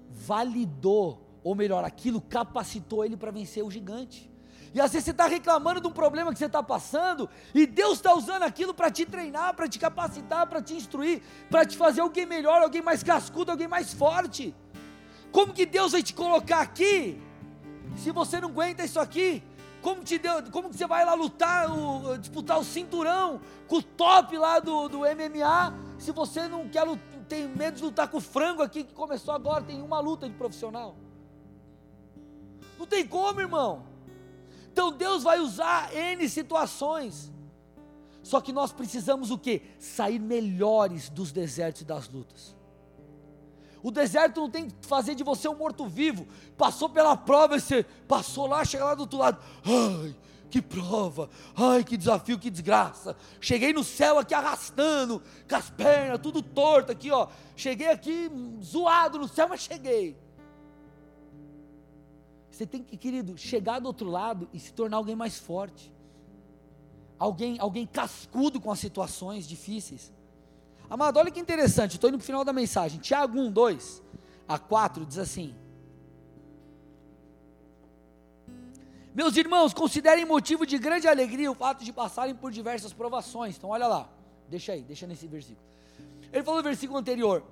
validou, 0.09 1.41
ou 1.43 1.57
melhor, 1.57 1.83
aquilo 1.83 2.21
capacitou 2.21 3.05
ele 3.05 3.17
para 3.17 3.33
vencer 3.33 3.65
o 3.65 3.71
gigante. 3.71 4.32
E 4.75 4.81
às 4.81 4.91
vezes 4.93 5.05
você 5.05 5.11
está 5.11 5.27
reclamando 5.27 5.81
de 5.81 5.87
um 5.87 5.93
problema 5.93 6.33
que 6.33 6.39
você 6.39 6.47
está 6.47 6.63
passando, 6.63 7.29
e 7.55 7.67
Deus 7.67 7.95
está 7.95 8.15
usando 8.15 8.43
aquilo 8.43 8.73
para 8.73 8.91
te 8.91 9.05
treinar, 9.05 9.55
para 9.55 9.69
te 9.69 9.79
capacitar, 9.79 10.47
para 10.47 10.63
te 10.63 10.75
instruir, 10.75 11.23
para 11.51 11.65
te 11.67 11.77
fazer 11.77 12.01
alguém 12.01 12.25
melhor, 12.25 12.63
alguém 12.63 12.81
mais 12.81 13.03
cascudo, 13.03 13.51
alguém 13.51 13.69
mais 13.69 13.93
forte. 13.93 14.55
Como 15.31 15.53
que 15.53 15.67
Deus 15.67 15.93
vai 15.93 16.03
te 16.03 16.15
colocar 16.15 16.61
aqui? 16.61 17.21
Se 17.97 18.11
você 18.11 18.41
não 18.41 18.49
aguenta 18.49 18.83
isso 18.83 18.99
aqui, 18.99 19.43
como, 19.83 20.03
te 20.03 20.17
deu, 20.17 20.43
como 20.51 20.71
que 20.71 20.77
você 20.77 20.87
vai 20.87 21.05
lá 21.05 21.13
lutar, 21.13 21.71
o, 21.71 22.17
disputar 22.17 22.59
o 22.59 22.65
cinturão 22.65 23.41
com 23.67 23.77
o 23.77 23.83
top 23.83 24.39
lá 24.39 24.59
do, 24.59 24.89
do 24.89 24.99
MMA, 25.01 25.75
se 25.99 26.13
você 26.13 26.49
não 26.49 26.69
quer 26.69 26.87
tem 27.29 27.49
medo 27.49 27.77
de 27.77 27.83
lutar 27.83 28.09
com 28.09 28.19
o 28.19 28.21
frango 28.21 28.63
aqui 28.63 28.85
que 28.85 28.93
começou 28.93 29.33
agora, 29.35 29.65
tem 29.65 29.81
uma 29.81 30.01
luta 30.01 30.29
de 30.29 30.35
profissional. 30.35 30.95
Não 32.79 32.87
tem 32.87 33.07
como, 33.07 33.41
irmão. 33.41 33.92
Então 34.73 34.91
Deus 34.91 35.23
vai 35.23 35.39
usar 35.39 35.95
N 35.95 36.27
situações. 36.29 37.31
Só 38.23 38.41
que 38.41 38.53
nós 38.53 38.73
precisamos 38.73 39.31
o 39.31 39.39
que? 39.39 39.63
Sair 39.79 40.19
melhores 40.19 41.11
dos 41.11 41.31
desertos 41.31 41.83
e 41.83 41.85
das 41.85 42.09
lutas. 42.09 42.57
O 43.83 43.91
deserto 43.91 44.41
não 44.41 44.49
tem 44.49 44.71
que 44.71 44.87
fazer 44.87 45.15
de 45.15 45.23
você 45.23 45.47
um 45.47 45.57
morto-vivo. 45.57 46.27
Passou 46.57 46.89
pela 46.89 47.17
prova 47.17 47.57
e 47.57 47.61
você 47.61 47.85
passou 48.09 48.47
lá, 48.47 48.65
chega 48.65 48.85
lá 48.85 48.95
do 48.95 49.01
outro 49.01 49.19
lado. 49.19 49.43
Ai, 49.65 50.17
que 50.49 50.63
prova, 50.63 51.29
ai, 51.55 51.85
que 51.85 51.97
desafio, 51.97 52.39
que 52.39 52.49
desgraça. 52.49 53.17
Cheguei 53.41 53.73
no 53.73 53.85
céu 53.85 54.19
aqui 54.19 54.33
arrastando, 54.33 55.21
com 55.49 55.57
as 55.57 55.69
pernas, 55.69 56.21
tudo 56.21 56.41
torto 56.41 56.93
aqui, 56.93 57.11
ó. 57.11 57.29
Cheguei 57.57 57.89
aqui 57.89 58.31
zoado 58.63 59.19
no 59.19 59.29
céu, 59.29 59.49
mas 59.49 59.61
cheguei. 59.61 60.17
Você 62.63 62.67
tem 62.69 62.81
que, 62.81 62.97
querido, 62.97 63.37
chegar 63.37 63.81
do 63.81 63.87
outro 63.87 64.09
lado 64.09 64.49
e 64.53 64.61
se 64.61 64.73
tornar 64.73 64.99
alguém 64.99 65.17
mais 65.17 65.37
forte. 65.37 65.93
Alguém, 67.19 67.59
alguém 67.59 67.85
cascudo 67.85 68.61
com 68.61 68.71
as 68.71 68.79
situações 68.79 69.49
difíceis. 69.49 70.13
Amado, 70.89 71.19
olha 71.19 71.29
que 71.33 71.41
interessante, 71.41 71.95
estou 71.95 72.09
indo 72.09 72.19
para 72.19 72.23
o 72.23 72.27
final 72.27 72.45
da 72.45 72.53
mensagem. 72.53 73.01
Tiago 73.01 73.37
1, 73.37 73.51
2 73.51 74.03
a 74.47 74.61
4 74.61 75.05
diz 75.05 75.19
assim: 75.19 75.57
Meus 79.13 79.37
irmãos, 79.37 79.75
considerem 79.75 80.25
motivo 80.25 80.65
de 80.65 80.79
grande 80.79 81.09
alegria 81.09 81.51
o 81.51 81.57
fato 81.57 81.85
de 81.85 81.93
passarem 81.93 82.33
por 82.33 82.53
diversas 82.53 82.93
provações. 82.93 83.57
Então, 83.57 83.71
olha 83.71 83.89
lá, 83.89 84.09
deixa 84.49 84.71
aí, 84.71 84.83
deixa 84.83 85.05
nesse 85.05 85.27
versículo. 85.27 85.67
Ele 86.33 86.45
falou 86.45 86.61
no 86.61 86.65
versículo 86.65 86.97
anterior: 86.97 87.43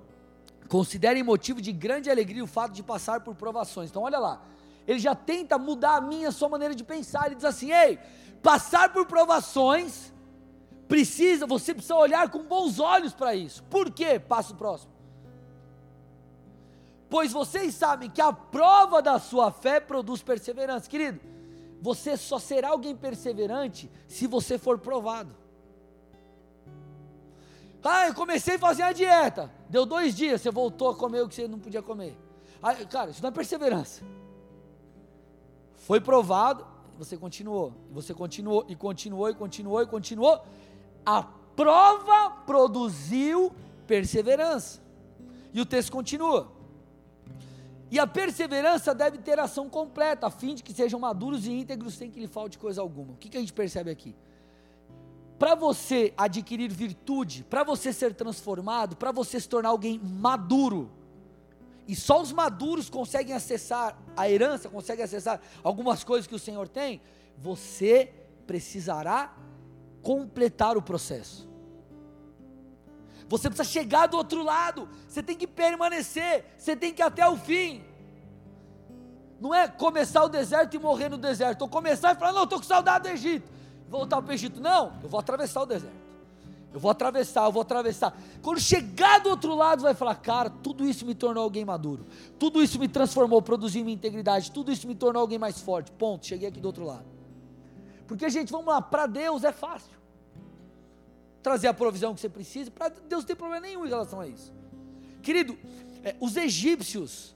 Considerem 0.69 1.21
motivo 1.21 1.61
de 1.61 1.73
grande 1.73 2.09
alegria 2.09 2.41
o 2.41 2.47
fato 2.47 2.71
de 2.71 2.81
passar 2.81 3.19
por 3.19 3.35
provações. 3.35 3.89
Então, 3.89 4.03
olha 4.03 4.17
lá, 4.17 4.41
ele 4.87 4.99
já 4.99 5.15
tenta 5.15 5.57
mudar 5.57 5.95
a 5.97 6.01
minha, 6.01 6.29
a 6.29 6.31
sua 6.31 6.49
maneira 6.49 6.75
de 6.75 6.83
pensar. 6.83 7.27
Ele 7.27 7.35
diz 7.35 7.45
assim: 7.45 7.71
Ei, 7.71 7.99
passar 8.41 8.91
por 8.91 9.05
provações 9.05 10.11
precisa, 10.87 11.47
você 11.47 11.73
precisa 11.73 11.95
olhar 11.95 12.29
com 12.29 12.43
bons 12.43 12.79
olhos 12.79 13.13
para 13.13 13.33
isso. 13.33 13.63
Por 13.63 13.91
quê? 13.91 14.19
Passo 14.19 14.55
próximo. 14.55 14.91
Pois 17.09 17.31
vocês 17.31 17.75
sabem 17.75 18.09
que 18.09 18.21
a 18.21 18.33
prova 18.33 19.01
da 19.01 19.19
sua 19.19 19.51
fé 19.51 19.79
produz 19.79 20.21
perseverança. 20.21 20.89
Querido, 20.89 21.19
você 21.81 22.15
só 22.15 22.39
será 22.39 22.69
alguém 22.69 22.95
perseverante 22.95 23.89
se 24.07 24.27
você 24.27 24.57
for 24.57 24.79
provado. 24.79 25.35
Ah, 27.83 28.07
eu 28.07 28.13
comecei 28.13 28.55
a 28.55 28.59
fazer 28.59 28.83
a 28.83 28.91
dieta. 28.91 29.51
Deu 29.69 29.85
dois 29.85 30.15
dias, 30.15 30.41
você 30.41 30.51
voltou 30.51 30.89
a 30.89 30.95
comer 30.95 31.21
o 31.21 31.27
que 31.27 31.35
você 31.35 31.47
não 31.47 31.59
podia 31.59 31.81
comer. 31.81 32.17
Ah, 32.61 32.75
cara, 32.85 33.09
isso 33.09 33.21
não 33.21 33.29
é 33.29 33.31
perseverança. 33.31 34.03
Foi 35.91 35.99
provado, 35.99 36.65
você 36.97 37.17
continuou, 37.17 37.73
você 37.91 38.13
continuou, 38.13 38.65
e 38.69 38.77
continuou, 38.77 39.29
e 39.29 39.33
continuou, 39.33 39.81
e 39.81 39.85
continuou, 39.85 40.41
a 41.05 41.21
prova 41.21 42.29
produziu 42.45 43.53
perseverança. 43.85 44.81
E 45.53 45.59
o 45.59 45.65
texto 45.65 45.91
continua. 45.91 46.49
E 47.91 47.99
a 47.99 48.07
perseverança 48.07 48.95
deve 48.95 49.17
ter 49.17 49.37
ação 49.37 49.69
completa, 49.69 50.27
a 50.27 50.31
fim 50.31 50.55
de 50.55 50.63
que 50.63 50.71
sejam 50.73 50.97
maduros 50.97 51.45
e 51.45 51.51
íntegros 51.51 51.95
sem 51.95 52.09
que 52.09 52.21
lhe 52.21 52.27
falte 52.27 52.57
coisa 52.57 52.79
alguma. 52.79 53.11
O 53.11 53.17
que, 53.17 53.27
que 53.27 53.35
a 53.35 53.41
gente 53.41 53.51
percebe 53.51 53.91
aqui? 53.91 54.15
Para 55.37 55.55
você 55.55 56.13
adquirir 56.15 56.71
virtude, 56.71 57.43
para 57.43 57.65
você 57.65 57.91
ser 57.91 58.13
transformado, 58.13 58.95
para 58.95 59.11
você 59.11 59.41
se 59.41 59.49
tornar 59.49 59.71
alguém 59.71 59.99
maduro, 60.01 60.89
e 61.87 61.95
só 61.95 62.21
os 62.21 62.31
maduros 62.31 62.89
conseguem 62.89 63.35
acessar 63.35 63.97
a 64.15 64.29
herança, 64.29 64.69
conseguem 64.69 65.03
acessar 65.03 65.41
algumas 65.63 66.03
coisas 66.03 66.27
que 66.27 66.35
o 66.35 66.39
Senhor 66.39 66.67
tem, 66.67 67.01
você 67.37 68.13
precisará 68.45 69.33
completar 70.01 70.77
o 70.77 70.81
processo. 70.81 71.49
Você 73.27 73.49
precisa 73.49 73.67
chegar 73.67 74.07
do 74.07 74.17
outro 74.17 74.43
lado, 74.43 74.89
você 75.07 75.23
tem 75.23 75.37
que 75.37 75.47
permanecer, 75.47 76.45
você 76.57 76.75
tem 76.75 76.93
que 76.93 77.01
ir 77.01 77.05
até 77.05 77.27
o 77.27 77.37
fim. 77.37 77.83
Não 79.39 79.55
é 79.55 79.67
começar 79.67 80.23
o 80.23 80.29
deserto 80.29 80.75
e 80.75 80.79
morrer 80.79 81.09
no 81.09 81.17
deserto, 81.17 81.61
ou 81.61 81.69
começar 81.69 82.11
e 82.11 82.15
falar, 82.15 82.33
não, 82.33 82.43
estou 82.43 82.59
com 82.59 82.65
saudade 82.65 83.07
do 83.07 83.13
Egito, 83.13 83.49
voltar 83.89 84.21
para 84.21 84.31
o 84.31 84.33
Egito. 84.33 84.59
Não, 84.59 84.93
eu 85.01 85.09
vou 85.09 85.19
atravessar 85.19 85.61
o 85.61 85.65
deserto. 85.65 86.10
Eu 86.73 86.79
vou 86.79 86.89
atravessar, 86.89 87.45
eu 87.45 87.51
vou 87.51 87.61
atravessar. 87.61 88.17
Quando 88.41 88.59
chegar 88.59 89.19
do 89.19 89.29
outro 89.29 89.53
lado, 89.53 89.81
vai 89.81 89.93
falar: 89.93 90.15
cara, 90.15 90.49
tudo 90.49 90.85
isso 90.85 91.05
me 91.05 91.13
tornou 91.13 91.43
alguém 91.43 91.65
maduro. 91.65 92.05
Tudo 92.39 92.63
isso 92.63 92.79
me 92.79 92.87
transformou, 92.87 93.41
produziu 93.41 93.83
minha 93.83 93.95
integridade. 93.95 94.51
Tudo 94.51 94.71
isso 94.71 94.87
me 94.87 94.95
tornou 94.95 95.21
alguém 95.21 95.37
mais 95.37 95.59
forte. 95.59 95.91
Ponto. 95.91 96.25
Cheguei 96.25 96.47
aqui 96.47 96.59
do 96.59 96.65
outro 96.65 96.85
lado. 96.85 97.05
Porque, 98.07 98.29
gente, 98.29 98.51
vamos 98.51 98.67
lá, 98.67 98.81
para 98.81 99.05
Deus 99.05 99.43
é 99.43 99.51
fácil. 99.51 99.99
Trazer 101.43 101.67
a 101.67 101.73
provisão 101.73 102.13
que 102.13 102.21
você 102.21 102.29
precisa, 102.29 102.69
para 102.69 102.89
Deus 102.89 103.23
não 103.23 103.27
tem 103.27 103.35
problema 103.35 103.61
nenhum 103.61 103.85
em 103.85 103.89
relação 103.89 104.19
a 104.19 104.27
isso. 104.27 104.53
Querido, 105.21 105.57
é, 106.03 106.15
os 106.19 106.35
egípcios, 106.35 107.35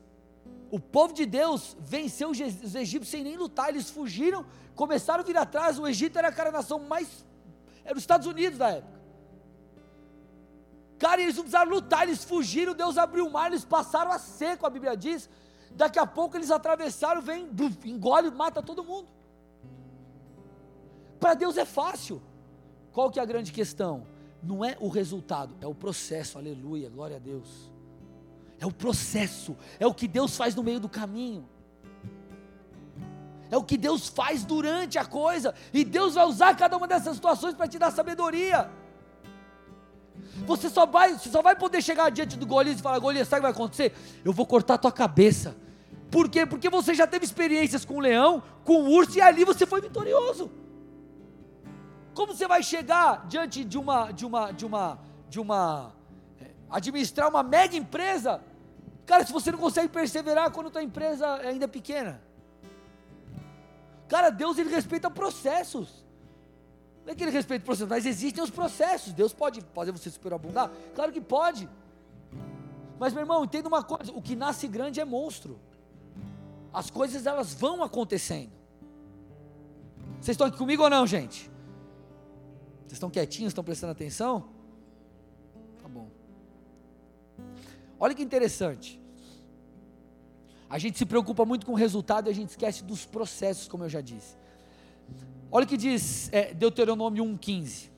o 0.70 0.80
povo 0.80 1.14
de 1.14 1.26
Deus 1.26 1.76
venceu 1.80 2.30
os 2.30 2.40
egípcios 2.40 3.08
sem 3.08 3.24
nem 3.24 3.38
lutar, 3.38 3.70
eles 3.70 3.90
fugiram, 3.90 4.46
começaram 4.76 5.22
a 5.22 5.26
vir 5.26 5.38
atrás. 5.38 5.80
O 5.80 5.88
Egito 5.88 6.20
era 6.20 6.28
a 6.28 6.52
nação 6.52 6.80
mais. 6.80 7.26
Era 7.84 7.96
os 7.96 8.04
Estados 8.04 8.28
Unidos 8.28 8.58
da 8.58 8.70
época. 8.70 8.95
Cara, 11.06 11.22
eles 11.22 11.36
não 11.36 11.44
precisaram 11.44 11.70
lutar, 11.70 12.02
eles 12.08 12.24
fugiram, 12.24 12.74
Deus 12.74 12.98
abriu 12.98 13.28
o 13.28 13.32
mar, 13.32 13.52
eles 13.52 13.64
passaram 13.64 14.12
a 14.12 14.18
seco, 14.18 14.66
a 14.66 14.72
Bíblia 14.72 14.98
diz. 14.98 15.30
Daqui 15.70 16.00
a 16.00 16.08
pouco 16.08 16.36
eles 16.36 16.50
atravessaram, 16.50 17.22
vem, 17.22 17.48
engole, 17.86 18.32
mata 18.32 18.60
todo 18.60 18.84
mundo. 18.84 19.08
Para 21.20 21.36
Deus 21.36 21.58
é 21.58 21.66
fácil. 21.66 22.24
Qual 22.92 23.12
que 23.12 23.20
é 23.20 23.22
a 23.22 23.26
grande 23.26 23.52
questão? 23.52 24.08
Não 24.42 24.66
é 24.66 24.78
o 24.80 24.88
resultado, 24.88 25.56
é 25.62 25.68
o 25.68 25.76
processo. 25.76 26.40
Aleluia, 26.40 26.90
glória 26.90 27.18
a 27.18 27.20
Deus. 27.20 27.72
É 28.60 28.66
o 28.66 28.72
processo, 28.72 29.56
é 29.80 29.86
o 29.86 29.94
que 29.94 30.08
Deus 30.08 30.36
faz 30.36 30.56
no 30.56 30.64
meio 30.64 30.80
do 30.80 30.90
caminho. 30.90 31.48
É 33.52 33.58
o 33.58 33.64
que 33.64 33.78
Deus 33.78 34.08
faz 34.08 34.44
durante 34.44 34.98
a 34.98 35.06
coisa, 35.06 35.54
e 35.72 35.86
Deus 35.86 36.16
vai 36.16 36.26
usar 36.26 36.58
cada 36.58 36.76
uma 36.76 36.88
dessas 36.88 37.14
situações 37.14 37.54
para 37.54 37.68
te 37.68 37.78
dar 37.78 37.92
sabedoria. 37.92 38.72
Você 40.46 40.70
só 40.70 40.86
vai, 40.86 41.14
você 41.14 41.30
só 41.30 41.42
vai 41.42 41.56
poder 41.56 41.82
chegar 41.82 42.10
diante 42.10 42.38
do 42.38 42.46
Golias 42.46 42.80
e 42.80 42.82
falar: 42.82 43.00
Golias, 43.00 43.28
sabe 43.28 43.40
o 43.40 43.42
que 43.42 43.44
vai 43.44 43.52
acontecer? 43.52 43.94
Eu 44.24 44.34
vou 44.34 44.46
cortar 44.46 44.76
a 44.76 44.78
tua 44.78 44.92
cabeça. 44.92 45.56
Por 46.12 46.30
quê? 46.30 46.46
Porque 46.46 46.70
você 46.70 46.94
já 46.94 47.08
teve 47.08 47.26
experiências 47.26 47.84
com 47.84 47.96
o 47.96 48.00
leão, 48.00 48.44
com 48.64 48.84
o 48.84 48.90
urso, 48.92 49.18
e 49.18 49.22
ali 49.22 49.44
você 49.44 49.66
foi 49.66 49.82
vitorioso. 49.82 50.52
Como 52.14 52.34
você 52.34 52.48
vai 52.48 52.64
chegar 52.64 53.26
diante 53.28 53.64
de 53.64 53.78
uma, 53.78 54.12
de 54.12 54.26
uma, 54.26 54.52
de 54.52 54.66
uma, 54.66 55.00
de 55.30 55.40
uma, 55.40 55.92
é, 56.40 56.52
administrar 56.70 57.28
uma 57.30 57.44
mega 57.44 57.76
empresa 57.76 58.42
Cara, 59.06 59.24
se 59.24 59.32
você 59.32 59.52
não 59.52 59.60
consegue 59.60 59.88
perseverar 59.88 60.52
quando 60.52 60.72
tua 60.72 60.82
empresa 60.82 61.36
ainda 61.36 61.66
é 61.66 61.68
pequena. 61.68 62.22
Cara, 64.08 64.30
Deus 64.30 64.58
ele 64.58 64.70
respeita 64.70 65.10
processos. 65.12 66.05
É 67.08 67.14
que 67.14 67.24
ele 67.24 67.32
respeita 67.32 67.64
processos, 67.64 67.90
mas 67.90 68.06
existem 68.06 68.44
os 68.44 68.50
processos. 68.50 69.14
Deus 69.14 69.34
pode 69.34 69.62
fazer 69.74 69.92
você 69.92 70.10
superabundar? 70.10 70.72
Claro 70.96 71.12
que 71.12 71.22
pode. 71.22 71.70
Mas 73.00 73.14
meu 73.14 73.22
irmão, 73.22 73.44
entenda 73.44 73.68
uma 73.68 73.84
coisa: 73.84 74.12
o 74.12 74.22
que 74.22 74.36
nasce 74.36 74.68
grande 74.68 75.00
é 75.00 75.06
monstro. 75.06 75.60
As 76.74 76.90
coisas 76.90 77.26
elas 77.26 77.54
vão 77.54 77.84
acontecendo. 77.84 78.52
Vocês 80.20 80.34
estão 80.34 80.48
aqui 80.48 80.58
comigo 80.58 80.84
ou 80.84 80.90
não, 80.90 81.06
gente? 81.06 81.50
Vocês 82.82 82.94
estão 82.94 83.10
quietinhos, 83.10 83.52
estão 83.52 83.64
prestando 83.64 83.92
atenção? 83.92 84.50
Tá 85.82 85.88
bom. 85.88 86.10
Olha 88.00 88.16
que 88.16 88.24
interessante. 88.24 89.00
A 90.70 90.80
gente 90.80 90.98
se 90.98 91.06
preocupa 91.06 91.46
muito 91.46 91.66
com 91.66 91.74
o 91.74 91.76
resultado 91.76 92.28
e 92.28 92.32
a 92.32 92.34
gente 92.34 92.50
esquece 92.50 92.84
dos 92.84 93.06
processos, 93.06 93.68
como 93.68 93.84
eu 93.84 93.90
já 93.90 94.02
disse. 94.02 94.36
Olha 95.56 95.64
o 95.64 95.68
que 95.70 95.78
diz 95.78 96.28
é, 96.34 96.54
Deuteronômio 96.54 97.24
1,15. 97.24 97.90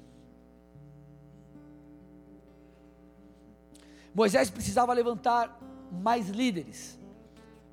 Moisés 4.13 4.51
precisava 4.51 4.93
levantar 4.93 5.59
mais 5.91 6.29
líderes. 6.29 6.99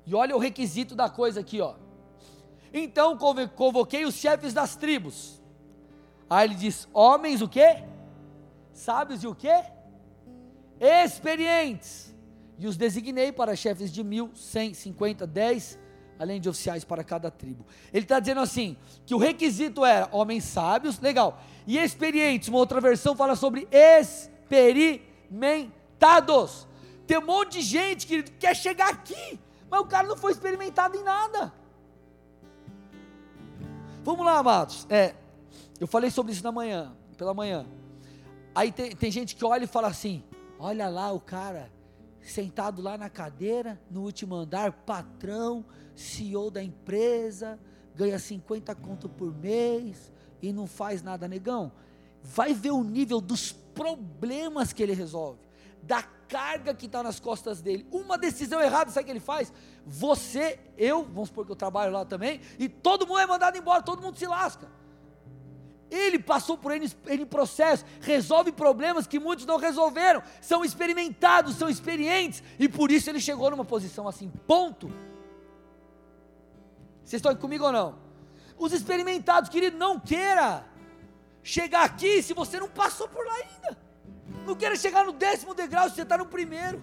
E 0.03 0.15
olha 0.15 0.35
o 0.35 0.39
requisito 0.39 0.95
da 0.95 1.07
coisa 1.07 1.41
aqui, 1.41 1.61
ó. 1.61 1.75
Então 2.73 3.15
convoquei 3.55 4.05
os 4.05 4.15
chefes 4.15 4.55
das 4.55 4.75
tribos. 4.75 5.39
Aí 6.27 6.47
ele 6.47 6.55
diz: 6.55 6.89
homens 6.91 7.43
o 7.43 7.47
quê? 7.47 7.83
Sábios 8.73 9.23
e 9.23 9.27
o 9.27 9.35
quê? 9.35 9.65
Experientes. 10.79 12.11
E 12.57 12.65
os 12.65 12.75
designei 12.75 13.31
para 13.31 13.55
chefes 13.55 13.93
de 13.93 14.03
mil, 14.03 14.31
cem, 14.33 14.73
cinquenta, 14.73 15.27
dez, 15.27 15.77
além 16.17 16.39
de 16.39 16.49
oficiais 16.49 16.83
para 16.83 17.03
cada 17.03 17.29
tribo. 17.29 17.65
Ele 17.93 18.03
está 18.03 18.19
dizendo 18.19 18.41
assim: 18.41 18.75
que 19.05 19.13
o 19.13 19.17
requisito 19.17 19.85
era 19.85 20.09
homens 20.11 20.43
sábios, 20.43 20.99
legal, 20.99 21.39
e 21.67 21.77
experientes. 21.77 22.49
Uma 22.49 22.59
outra 22.59 22.81
versão 22.81 23.15
fala 23.15 23.35
sobre 23.35 23.67
experimentados. 23.71 26.67
Tem 27.05 27.17
um 27.17 27.25
monte 27.25 27.59
de 27.59 27.61
gente 27.61 28.07
que 28.07 28.23
quer 28.23 28.55
chegar 28.55 28.89
aqui, 28.89 29.39
mas 29.69 29.81
o 29.81 29.85
cara 29.85 30.07
não 30.07 30.17
foi 30.17 30.31
experimentado 30.31 30.97
em 30.97 31.03
nada. 31.03 31.53
Vamos 34.03 34.25
lá, 34.25 34.37
amados. 34.37 34.85
É, 34.89 35.15
eu 35.79 35.87
falei 35.87 36.09
sobre 36.09 36.31
isso 36.31 36.43
na 36.43 36.51
manhã, 36.51 36.95
pela 37.17 37.33
manhã. 37.33 37.65
Aí 38.53 38.71
tem, 38.71 38.95
tem 38.95 39.11
gente 39.11 39.35
que 39.35 39.43
olha 39.43 39.65
e 39.65 39.67
fala 39.67 39.87
assim: 39.87 40.23
olha 40.57 40.87
lá 40.87 41.11
o 41.11 41.19
cara, 41.19 41.71
sentado 42.21 42.81
lá 42.81 42.97
na 42.97 43.09
cadeira, 43.09 43.79
no 43.89 44.01
último 44.01 44.35
andar, 44.35 44.71
patrão, 44.71 45.65
CEO 45.95 46.51
da 46.51 46.61
empresa, 46.61 47.59
ganha 47.95 48.19
50 48.19 48.75
conto 48.75 49.07
por 49.07 49.33
mês 49.33 50.11
e 50.41 50.51
não 50.51 50.67
faz 50.67 51.01
nada, 51.01 51.27
negão. 51.27 51.71
Vai 52.21 52.53
ver 52.53 52.71
o 52.71 52.83
nível 52.83 53.21
dos 53.21 53.51
problemas 53.51 54.73
que 54.73 54.81
ele 54.81 54.93
resolve, 54.93 55.39
da 55.81 56.03
carga 56.27 56.73
que 56.73 56.87
está 56.87 57.03
nas 57.03 57.19
costas 57.19 57.61
dele. 57.61 57.85
Uma 57.91 58.17
decisão 58.17 58.59
errada, 58.61 58.91
sabe 58.91 59.03
o 59.03 59.05
que 59.05 59.11
ele 59.11 59.19
faz? 59.19 59.53
Você, 59.85 60.59
eu, 60.77 61.03
vamos 61.03 61.29
supor 61.29 61.45
que 61.45 61.51
eu 61.51 61.55
trabalho 61.55 61.91
lá 61.91 62.05
também, 62.05 62.41
e 62.57 62.67
todo 62.67 63.05
mundo 63.07 63.19
é 63.19 63.25
mandado 63.27 63.57
embora, 63.57 63.83
todo 63.83 64.01
mundo 64.01 64.17
se 64.17 64.25
lasca. 64.25 64.67
Ele 65.89 66.17
passou 66.17 66.57
por 66.57 66.71
ele, 66.71 66.91
ele 67.05 67.25
processo, 67.25 67.85
resolve 68.01 68.51
problemas 68.51 69.05
que 69.05 69.19
muitos 69.19 69.45
não 69.45 69.57
resolveram, 69.57 70.23
são 70.41 70.65
experimentados, 70.65 71.55
são 71.55 71.69
experientes, 71.69 72.41
e 72.57 72.67
por 72.67 72.91
isso 72.91 73.09
ele 73.09 73.19
chegou 73.19 73.51
numa 73.51 73.65
posição 73.65 74.07
assim, 74.07 74.31
ponto. 74.47 74.91
Vocês 77.05 77.19
estão 77.19 77.35
comigo 77.35 77.63
ou 77.63 77.71
não? 77.71 77.95
Os 78.57 78.73
experimentados, 78.73 79.49
querido, 79.49 79.77
não 79.77 79.99
queira 79.99 80.65
chegar 81.43 81.83
aqui 81.85 82.23
se 82.23 82.33
você 82.33 82.59
não 82.59 82.67
passou 82.67 83.07
por 83.07 83.23
lá 83.25 83.33
ainda. 83.35 83.77
Não 84.45 84.55
queira 84.55 84.75
chegar 84.75 85.05
no 85.05 85.13
décimo 85.13 85.53
degrau 85.53 85.87
se 85.87 85.95
você 85.95 86.01
está 86.01 86.17
no 86.17 86.25
primeiro. 86.25 86.81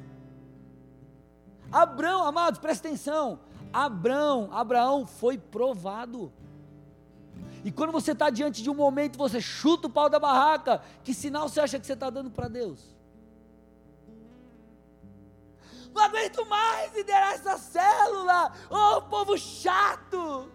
Abraão, 1.73 2.25
amados, 2.25 2.61
presta 2.61 2.87
atenção. 2.87 3.41
Abraão, 3.73 4.49
Abraão 4.53 5.07
foi 5.07 5.37
provado. 5.37 6.33
E 7.65 7.73
quando 7.73 7.91
você 7.91 8.13
está 8.13 8.31
diante 8.31 8.63
de 8.63 8.71
um 8.71 8.75
momento, 8.75 9.19
você 9.19 9.41
chuta 9.41 9.89
o 9.89 9.91
pau 9.91 10.09
da 10.09 10.21
barraca, 10.21 10.83
que 11.03 11.13
sinal 11.13 11.49
você 11.49 11.61
acha 11.61 11.81
que 11.81 11.87
você 11.87 11.95
está 11.95 12.11
dando 12.11 12.31
para 12.31 12.47
Deus? 12.47 12.92
Não 15.95 16.03
aguento 16.03 16.47
mais 16.47 16.95
liderar 16.95 17.35
essa 17.35 17.59
célula, 17.59 18.53
ô 18.71 18.97
oh, 18.97 19.03
povo 19.03 19.37
chato. 19.37 20.51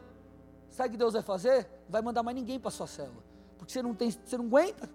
Sabe 0.70 0.90
o 0.90 0.92
que 0.92 0.98
Deus 0.98 1.14
vai 1.14 1.22
fazer? 1.22 1.68
Vai 1.90 2.02
mandar 2.02 2.24
mais 2.24 2.36
ninguém 2.36 2.60
para 2.60 2.72
sua 2.72 2.88
célula, 2.88 3.24
porque 3.58 3.72
você 3.72 3.82
não 3.82 3.94
tem, 3.94 4.12
você 4.12 4.38
não 4.38 4.46
aguenta, 4.46 4.90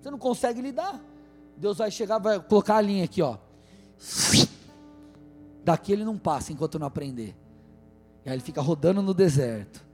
você 0.00 0.10
não 0.10 0.18
consegue 0.18 0.60
lidar. 0.60 1.00
Deus 1.56 1.78
vai 1.78 1.90
chegar, 1.90 2.18
vai 2.18 2.40
colocar 2.40 2.76
a 2.76 2.80
linha 2.80 3.04
aqui, 3.04 3.22
ó. 3.22 3.36
Daqui 5.64 5.92
ele 5.92 6.04
não 6.04 6.18
passa 6.18 6.52
enquanto 6.52 6.78
não 6.78 6.86
aprender. 6.86 7.34
E 8.24 8.28
aí 8.28 8.34
ele 8.34 8.42
fica 8.42 8.60
rodando 8.60 9.02
no 9.02 9.14
deserto. 9.14 9.84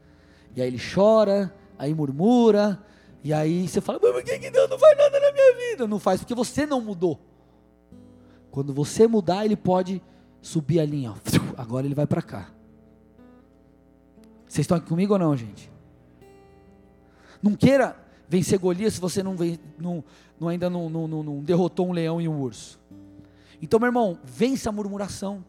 E 0.54 0.62
aí 0.62 0.68
ele 0.68 0.80
chora, 0.80 1.54
aí 1.78 1.94
murmura, 1.94 2.82
e 3.22 3.32
aí 3.32 3.68
você 3.68 3.80
fala, 3.80 3.98
mas 4.02 4.12
por 4.12 4.22
que, 4.24 4.38
que 4.38 4.50
Deus 4.50 4.68
não 4.68 4.78
faz 4.78 4.96
nada 4.96 5.20
na 5.20 5.32
minha 5.32 5.56
vida? 5.56 5.86
Não 5.86 5.98
faz 5.98 6.20
porque 6.20 6.34
você 6.34 6.66
não 6.66 6.80
mudou. 6.80 7.20
Quando 8.50 8.74
você 8.74 9.06
mudar, 9.06 9.44
ele 9.44 9.56
pode 9.56 10.02
subir 10.42 10.80
a 10.80 10.84
linha. 10.84 11.14
Agora 11.56 11.86
ele 11.86 11.94
vai 11.94 12.06
para 12.06 12.22
cá. 12.22 12.50
Vocês 14.46 14.64
estão 14.64 14.76
aqui 14.76 14.88
comigo 14.88 15.12
ou 15.12 15.18
não, 15.18 15.36
gente? 15.36 15.70
Não 17.42 17.54
queira 17.54 17.96
vencer 18.28 18.58
Golias 18.58 18.94
se 18.94 19.00
você 19.00 19.22
não, 19.22 19.36
não, 19.78 20.04
não 20.38 20.48
ainda 20.48 20.68
não, 20.68 20.90
não, 20.90 21.06
não 21.08 21.40
derrotou 21.40 21.88
um 21.88 21.92
leão 21.92 22.20
e 22.20 22.28
um 22.28 22.40
urso. 22.40 22.80
Então, 23.62 23.78
meu 23.78 23.88
irmão, 23.88 24.18
vença 24.24 24.70
a 24.70 24.72
murmuração 24.72 25.44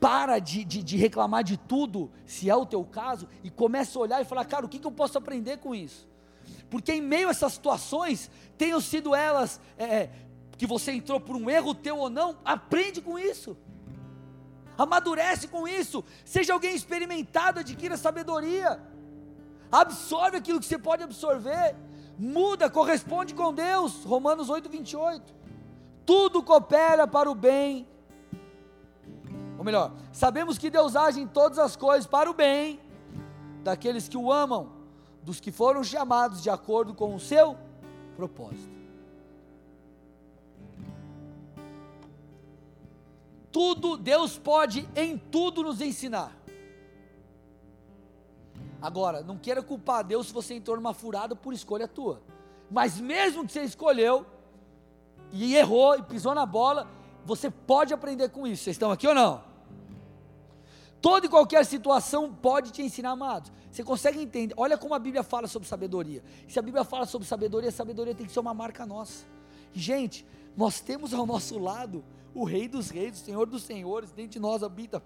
para 0.00 0.38
de, 0.38 0.64
de, 0.64 0.82
de, 0.82 0.96
reclamar 0.96 1.42
de 1.42 1.56
tudo, 1.56 2.10
se 2.26 2.50
é 2.50 2.54
o 2.54 2.66
teu 2.66 2.84
caso, 2.84 3.26
e 3.42 3.50
começa 3.50 3.98
a 3.98 4.02
olhar 4.02 4.20
e 4.20 4.24
falar, 4.24 4.44
cara, 4.44 4.66
o 4.66 4.68
que, 4.68 4.78
que 4.78 4.86
eu 4.86 4.92
posso 4.92 5.16
aprender 5.16 5.58
com 5.58 5.74
isso? 5.74 6.06
Porque 6.68 6.92
em 6.92 7.00
meio 7.00 7.28
a 7.28 7.30
essas 7.30 7.54
situações, 7.54 8.30
tenham 8.58 8.80
sido 8.80 9.14
elas 9.14 9.60
é, 9.78 9.84
é, 9.84 10.10
que 10.56 10.66
você 10.66 10.92
entrou 10.92 11.20
por 11.20 11.36
um 11.36 11.50
erro 11.50 11.74
teu 11.74 11.98
ou 11.98 12.10
não, 12.10 12.36
aprende 12.44 13.00
com 13.00 13.18
isso, 13.18 13.56
amadurece 14.76 15.48
com 15.48 15.66
isso, 15.66 16.04
seja 16.24 16.52
alguém 16.52 16.74
experimentado, 16.74 17.60
adquira 17.60 17.96
sabedoria, 17.96 18.80
absorve 19.70 20.36
aquilo 20.36 20.60
que 20.60 20.66
você 20.66 20.78
pode 20.78 21.02
absorver, 21.02 21.76
muda, 22.18 22.70
corresponde 22.70 23.34
com 23.34 23.52
Deus, 23.52 24.04
Romanos 24.04 24.48
8, 24.48 24.68
28. 24.68 25.34
Tudo 26.06 26.42
coopera 26.42 27.06
para 27.06 27.30
o 27.30 27.34
bem. 27.34 27.88
Ou 29.58 29.64
melhor, 29.64 29.92
sabemos 30.12 30.58
que 30.58 30.68
Deus 30.70 30.94
age 30.94 31.20
em 31.20 31.26
todas 31.26 31.58
as 31.58 31.76
coisas 31.76 32.06
para 32.06 32.30
o 32.30 32.34
bem 32.34 32.80
daqueles 33.62 34.08
que 34.08 34.16
o 34.16 34.30
amam, 34.30 34.72
dos 35.22 35.40
que 35.40 35.50
foram 35.50 35.82
chamados 35.82 36.42
de 36.42 36.50
acordo 36.50 36.92
com 36.92 37.14
o 37.14 37.20
seu 37.20 37.56
propósito. 38.14 38.73
Tudo, 43.54 43.96
Deus 43.96 44.36
pode 44.36 44.88
em 44.96 45.16
tudo 45.16 45.62
nos 45.62 45.80
ensinar. 45.80 46.36
Agora, 48.82 49.22
não 49.22 49.38
queira 49.38 49.62
culpar 49.62 50.02
Deus 50.02 50.26
se 50.26 50.32
você 50.32 50.54
entrou 50.54 50.74
numa 50.74 50.92
furada 50.92 51.36
por 51.36 51.54
escolha 51.54 51.86
tua. 51.86 52.20
Mas 52.68 53.00
mesmo 53.00 53.46
que 53.46 53.52
você 53.52 53.62
escolheu 53.62 54.26
e 55.30 55.54
errou 55.54 55.96
e 55.96 56.02
pisou 56.02 56.34
na 56.34 56.44
bola, 56.44 56.88
você 57.24 57.48
pode 57.48 57.94
aprender 57.94 58.28
com 58.30 58.44
isso. 58.44 58.64
Vocês 58.64 58.74
estão 58.74 58.90
aqui 58.90 59.06
ou 59.06 59.14
não? 59.14 59.44
Toda 61.00 61.26
e 61.26 61.28
qualquer 61.28 61.64
situação 61.64 62.34
pode 62.34 62.72
te 62.72 62.82
ensinar, 62.82 63.10
amados. 63.10 63.52
Você 63.70 63.84
consegue 63.84 64.20
entender? 64.20 64.52
Olha 64.56 64.76
como 64.76 64.94
a 64.94 64.98
Bíblia 64.98 65.22
fala 65.22 65.46
sobre 65.46 65.68
sabedoria. 65.68 66.24
Se 66.48 66.58
a 66.58 66.62
Bíblia 66.62 66.82
fala 66.82 67.06
sobre 67.06 67.28
sabedoria, 67.28 67.70
sabedoria 67.70 68.16
tem 68.16 68.26
que 68.26 68.32
ser 68.32 68.40
uma 68.40 68.52
marca 68.52 68.84
nossa. 68.84 69.24
Gente, 69.72 70.26
nós 70.56 70.80
temos 70.80 71.12
ao 71.12 71.26
nosso 71.26 71.58
lado 71.58 72.04
o 72.34 72.44
Rei 72.44 72.68
dos 72.68 72.90
Reis, 72.90 73.20
o 73.20 73.24
Senhor 73.24 73.46
dos 73.46 73.62
Senhores, 73.62 74.12
dentro 74.12 74.32
de 74.32 74.40
nós 74.40 74.62
habita 74.62 75.02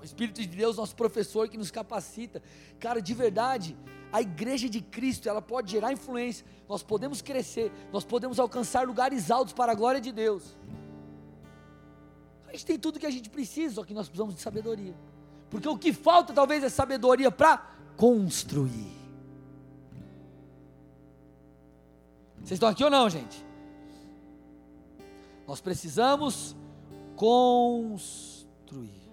o 0.00 0.04
Espírito 0.04 0.40
de 0.40 0.46
Deus, 0.46 0.76
nosso 0.76 0.94
professor 0.94 1.48
que 1.48 1.58
nos 1.58 1.70
capacita. 1.70 2.42
Cara, 2.78 3.02
de 3.02 3.12
verdade, 3.12 3.76
a 4.12 4.22
igreja 4.22 4.68
de 4.68 4.80
Cristo, 4.80 5.28
ela 5.28 5.42
pode 5.42 5.70
gerar 5.70 5.92
influência. 5.92 6.46
Nós 6.68 6.82
podemos 6.82 7.20
crescer, 7.20 7.72
nós 7.92 8.04
podemos 8.04 8.38
alcançar 8.38 8.86
lugares 8.86 9.30
altos 9.30 9.52
para 9.52 9.72
a 9.72 9.74
glória 9.74 10.00
de 10.00 10.12
Deus. 10.12 10.56
A 12.46 12.52
gente 12.52 12.64
tem 12.64 12.78
tudo 12.78 12.98
que 12.98 13.06
a 13.06 13.10
gente 13.10 13.28
precisa, 13.28 13.74
só 13.74 13.84
que 13.84 13.92
nós 13.92 14.08
precisamos 14.08 14.34
de 14.34 14.40
sabedoria. 14.40 14.94
Porque 15.50 15.68
o 15.68 15.76
que 15.76 15.92
falta 15.92 16.32
talvez 16.32 16.62
é 16.62 16.68
sabedoria 16.68 17.30
para 17.30 17.58
construir. 17.96 18.96
Vocês 22.36 22.52
estão 22.52 22.68
aqui 22.68 22.84
ou 22.84 22.90
não, 22.90 23.10
gente? 23.10 23.47
Nós 25.48 25.62
precisamos 25.62 26.54
construir. 27.16 29.10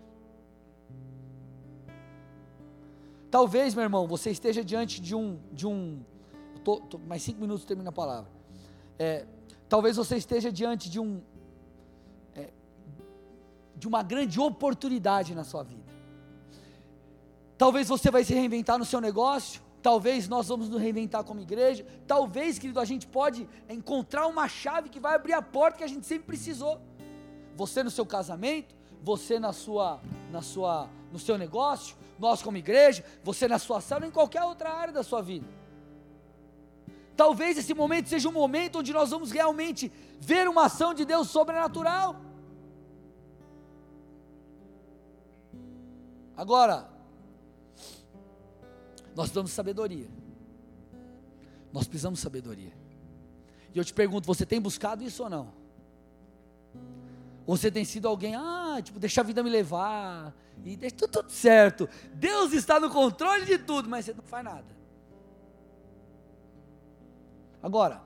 Talvez, 3.31 3.73
meu 3.73 3.83
irmão, 3.83 4.05
você 4.05 4.31
esteja 4.31 4.61
diante 4.61 4.99
de 4.99 5.15
um, 5.15 5.39
de 5.53 5.65
um, 5.65 6.03
tô, 6.61 6.81
tô, 6.81 6.97
mais 6.97 7.21
cinco 7.21 7.39
minutos 7.39 7.63
termina 7.63 7.89
a 7.89 7.93
palavra. 7.93 8.29
É, 8.99 9.25
talvez 9.69 9.95
você 9.95 10.17
esteja 10.17 10.51
diante 10.51 10.89
de 10.89 10.99
um, 10.99 11.21
é, 12.35 12.51
de 13.77 13.87
uma 13.87 14.03
grande 14.03 14.37
oportunidade 14.37 15.33
na 15.33 15.45
sua 15.45 15.63
vida. 15.63 15.89
Talvez 17.57 17.87
você 17.87 18.11
vai 18.11 18.25
se 18.25 18.33
reinventar 18.33 18.77
no 18.77 18.83
seu 18.83 18.99
negócio. 18.99 19.61
Talvez 19.85 20.27
nós 20.27 20.47
vamos 20.47 20.67
nos 20.67 20.81
reinventar 20.81 21.23
como 21.23 21.39
igreja. 21.39 21.85
Talvez, 22.07 22.57
querido, 22.57 22.79
a 22.79 22.85
gente 22.85 23.05
pode 23.05 23.47
encontrar 23.69 24.25
uma 24.25 24.47
chave 24.47 24.89
que 24.89 24.99
vai 24.99 25.13
abrir 25.13 25.33
a 25.33 25.43
porta 25.43 25.77
que 25.77 25.83
a 25.83 25.87
gente 25.87 26.07
sempre 26.07 26.25
precisou. 26.25 26.81
Você 27.55 27.83
no 27.83 27.91
seu 27.91 28.03
casamento, 28.03 28.73
você 29.03 29.39
na 29.39 29.53
sua, 29.53 30.01
na 30.31 30.41
sua, 30.41 30.89
no 31.11 31.19
seu 31.19 31.37
negócio, 31.37 31.95
nós 32.17 32.41
como 32.41 32.57
igreja, 32.57 33.05
você 33.23 33.47
na 33.47 33.59
sua 33.59 33.79
sala, 33.79 34.07
em 34.07 34.09
qualquer 34.09 34.41
outra 34.41 34.71
área 34.73 34.91
da 34.91 35.03
sua 35.03 35.21
vida. 35.21 35.45
Talvez 37.15 37.55
esse 37.55 37.75
momento 37.75 38.09
seja 38.09 38.27
um 38.27 38.31
momento 38.31 38.79
onde 38.79 38.91
nós 38.91 39.11
vamos 39.11 39.29
realmente 39.29 39.91
ver 40.19 40.47
uma 40.47 40.65
ação 40.65 40.95
de 40.95 41.05
Deus 41.05 41.29
sobrenatural. 41.29 42.15
Agora, 46.35 46.94
nós 49.15 49.27
precisamos 49.27 49.51
de 49.51 49.55
sabedoria. 49.55 50.07
Nós 51.71 51.87
precisamos 51.87 52.19
de 52.19 52.23
sabedoria. 52.23 52.73
E 53.73 53.77
eu 53.77 53.85
te 53.85 53.93
pergunto, 53.93 54.27
você 54.27 54.45
tem 54.45 54.61
buscado 54.61 55.03
isso 55.03 55.23
ou 55.23 55.29
não? 55.29 55.53
Ou 57.45 57.55
você 57.55 57.71
tem 57.71 57.85
sido 57.85 58.07
alguém, 58.07 58.35
ah, 58.35 58.79
tipo, 58.83 58.99
deixa 58.99 59.21
a 59.21 59.23
vida 59.23 59.41
me 59.43 59.49
levar, 59.49 60.35
e 60.63 60.75
deixa 60.75 60.95
tudo, 60.95 61.11
tudo 61.11 61.29
certo. 61.29 61.87
Deus 62.13 62.53
está 62.53 62.79
no 62.79 62.89
controle 62.89 63.45
de 63.45 63.57
tudo, 63.57 63.89
mas 63.89 64.05
você 64.05 64.13
não 64.13 64.23
faz 64.23 64.43
nada. 64.43 64.75
Agora, 67.61 68.01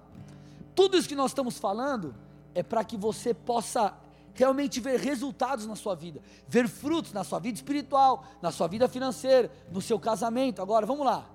tudo 0.76 0.98
isso 0.98 1.08
que 1.08 1.16
nós 1.16 1.32
estamos 1.32 1.58
falando 1.58 2.16
é 2.54 2.64
para 2.64 2.84
que 2.84 2.98
você 2.98 3.34
possa 3.34 3.94
realmente 4.40 4.80
ver 4.80 4.98
resultados 5.02 5.68
na 5.68 5.76
sua 5.76 5.96
vida, 5.96 6.22
ver 6.48 6.66
frutos 6.70 7.12
na 7.12 7.26
sua 7.26 7.40
vida 7.40 7.58
espiritual, 7.58 8.24
na 8.42 8.52
sua 8.52 8.68
vida 8.68 8.88
financeira, 8.88 9.52
no 9.70 9.82
seu 9.82 10.00
casamento. 10.00 10.62
Agora, 10.62 10.86
vamos 10.86 11.06
lá. 11.06 11.30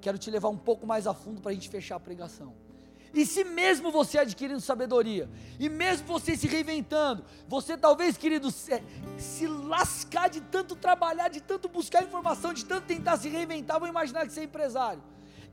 Quero 0.00 0.16
te 0.16 0.30
levar 0.30 0.48
um 0.48 0.56
pouco 0.56 0.86
mais 0.86 1.06
a 1.06 1.12
fundo 1.12 1.42
para 1.42 1.50
a 1.50 1.54
gente 1.54 1.68
fechar 1.68 1.96
a 1.96 2.00
pregação. 2.00 2.54
E 3.12 3.26
se 3.26 3.44
mesmo 3.44 3.90
você 3.90 4.18
adquirindo 4.18 4.62
sabedoria, 4.62 5.28
e 5.60 5.68
mesmo 5.68 6.06
você 6.06 6.36
se 6.38 6.46
reinventando, 6.46 7.22
você 7.46 7.76
talvez, 7.76 8.16
querido, 8.16 8.50
se, 8.50 8.82
se 9.18 9.46
lascar 9.46 10.30
de 10.30 10.40
tanto 10.40 10.74
trabalhar, 10.74 11.28
de 11.28 11.42
tanto 11.42 11.68
buscar 11.68 12.02
informação, 12.02 12.54
de 12.54 12.64
tanto 12.64 12.86
tentar 12.86 13.18
se 13.18 13.28
reinventar, 13.28 13.78
vou 13.78 13.88
imaginar 13.88 14.26
que 14.26 14.32
você 14.32 14.40
é 14.40 14.44
empresário. 14.44 15.02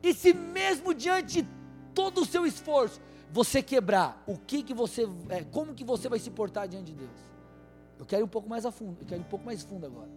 E 0.01 0.13
se 0.13 0.33
mesmo 0.33 0.93
diante 0.93 1.41
de 1.41 1.47
todo 1.93 2.21
o 2.21 2.25
seu 2.25 2.45
esforço, 2.45 3.01
você 3.31 3.61
quebrar, 3.61 4.23
o 4.25 4.37
que 4.37 4.63
que 4.63 4.73
você, 4.73 5.07
é, 5.29 5.43
como 5.43 5.73
que 5.73 5.83
você 5.83 6.07
vai 6.07 6.19
se 6.19 6.29
portar 6.29 6.67
diante 6.67 6.91
de 6.91 6.93
Deus? 6.93 7.25
Eu 7.97 8.05
quero 8.05 8.21
ir 8.21 8.25
um 8.25 8.29
pouco 8.29 8.49
mais 8.49 8.65
a 8.65 8.71
fundo, 8.71 8.97
eu 9.01 9.07
quero 9.07 9.21
ir 9.21 9.25
um 9.25 9.29
pouco 9.29 9.45
mais 9.45 9.61
fundo 9.63 9.85
agora. 9.85 10.09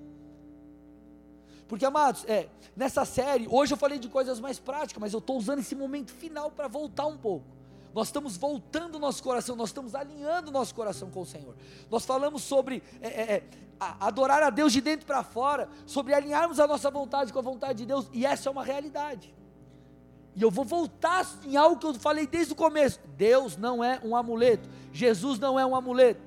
Porque, 1.68 1.84
amados, 1.84 2.24
é, 2.26 2.48
nessa 2.74 3.04
série, 3.04 3.46
hoje 3.50 3.74
eu 3.74 3.76
falei 3.76 3.98
de 3.98 4.08
coisas 4.08 4.40
mais 4.40 4.58
práticas, 4.58 5.00
mas 5.00 5.12
eu 5.12 5.18
estou 5.18 5.36
usando 5.36 5.58
esse 5.58 5.74
momento 5.74 6.10
final 6.10 6.50
para 6.50 6.66
voltar 6.66 7.06
um 7.06 7.18
pouco. 7.18 7.44
Nós 7.94 8.08
estamos 8.08 8.36
voltando 8.36 8.94
o 8.94 8.98
nosso 8.98 9.22
coração, 9.22 9.54
nós 9.54 9.68
estamos 9.68 9.94
alinhando 9.94 10.48
o 10.48 10.52
nosso 10.52 10.74
coração 10.74 11.10
com 11.10 11.20
o 11.20 11.26
Senhor. 11.26 11.54
Nós 11.90 12.06
falamos 12.06 12.42
sobre 12.42 12.82
é, 13.02 13.08
é, 13.08 13.34
é 13.36 13.44
adorar 13.78 14.42
a 14.42 14.50
Deus 14.50 14.72
de 14.72 14.80
dentro 14.80 15.06
para 15.06 15.22
fora, 15.22 15.68
sobre 15.86 16.14
alinharmos 16.14 16.58
a 16.58 16.66
nossa 16.66 16.90
vontade 16.90 17.32
com 17.32 17.38
a 17.38 17.42
vontade 17.42 17.78
de 17.78 17.86
Deus, 17.86 18.08
e 18.12 18.24
essa 18.24 18.48
é 18.48 18.52
uma 18.52 18.64
realidade. 18.64 19.34
E 20.38 20.42
eu 20.42 20.52
vou 20.52 20.64
voltar 20.64 21.26
em 21.44 21.56
algo 21.56 21.80
que 21.80 21.84
eu 21.84 21.94
falei 21.94 22.24
desde 22.24 22.52
o 22.52 22.56
começo: 22.56 23.00
Deus 23.16 23.56
não 23.56 23.82
é 23.82 24.00
um 24.04 24.14
amuleto, 24.14 24.68
Jesus 24.92 25.36
não 25.36 25.58
é 25.58 25.66
um 25.66 25.74
amuleto. 25.74 26.22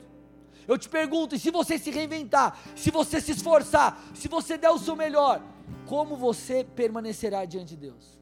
Eu 0.68 0.78
te 0.78 0.90
pergunto, 0.90 1.34
e 1.34 1.40
se 1.40 1.50
você 1.50 1.80
se 1.80 1.90
reinventar, 1.90 2.60
se 2.76 2.92
você 2.92 3.22
se 3.22 3.32
esforçar, 3.32 3.98
se 4.14 4.28
você 4.28 4.58
der 4.58 4.70
o 4.70 4.78
seu 4.78 4.98
melhor, 4.98 5.42
como 5.88 6.18
você 6.18 6.66
permanecerá 6.76 7.46
diante 7.46 7.70
de 7.70 7.88
Deus? 7.88 8.21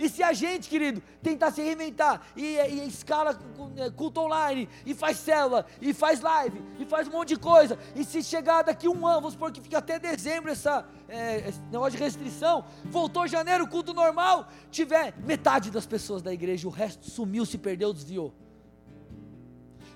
E 0.00 0.08
se 0.08 0.22
a 0.22 0.32
gente, 0.32 0.66
querido, 0.66 1.02
tentar 1.22 1.50
se 1.50 1.62
reinventar 1.62 2.22
e, 2.34 2.56
e, 2.56 2.88
escala 2.88 3.38
é, 3.76 3.90
culto 3.90 4.20
online, 4.20 4.66
e 4.86 4.94
faz 4.94 5.18
célula, 5.18 5.66
e 5.80 5.92
faz 5.92 6.20
live, 6.22 6.60
e 6.78 6.86
faz 6.86 7.06
um 7.06 7.12
monte 7.12 7.34
de 7.34 7.38
coisa, 7.38 7.78
e 7.94 8.02
se 8.02 8.22
chegar 8.22 8.62
daqui 8.62 8.88
um 8.88 9.06
ano, 9.06 9.20
vamos 9.20 9.34
supor 9.34 9.52
que 9.52 9.60
fica 9.60 9.76
até 9.76 9.98
dezembro 9.98 10.50
essa, 10.50 10.88
é, 11.06 11.48
esse 11.50 11.60
negócio 11.70 11.98
de 11.98 12.02
restrição, 12.02 12.64
voltou 12.86 13.28
janeiro, 13.28 13.68
culto 13.68 13.92
normal, 13.92 14.48
tiver 14.70 15.14
metade 15.18 15.70
das 15.70 15.84
pessoas 15.84 16.22
da 16.22 16.32
igreja, 16.32 16.66
o 16.66 16.70
resto 16.70 17.10
sumiu, 17.10 17.44
se 17.44 17.58
perdeu, 17.58 17.92
desviou 17.92 18.34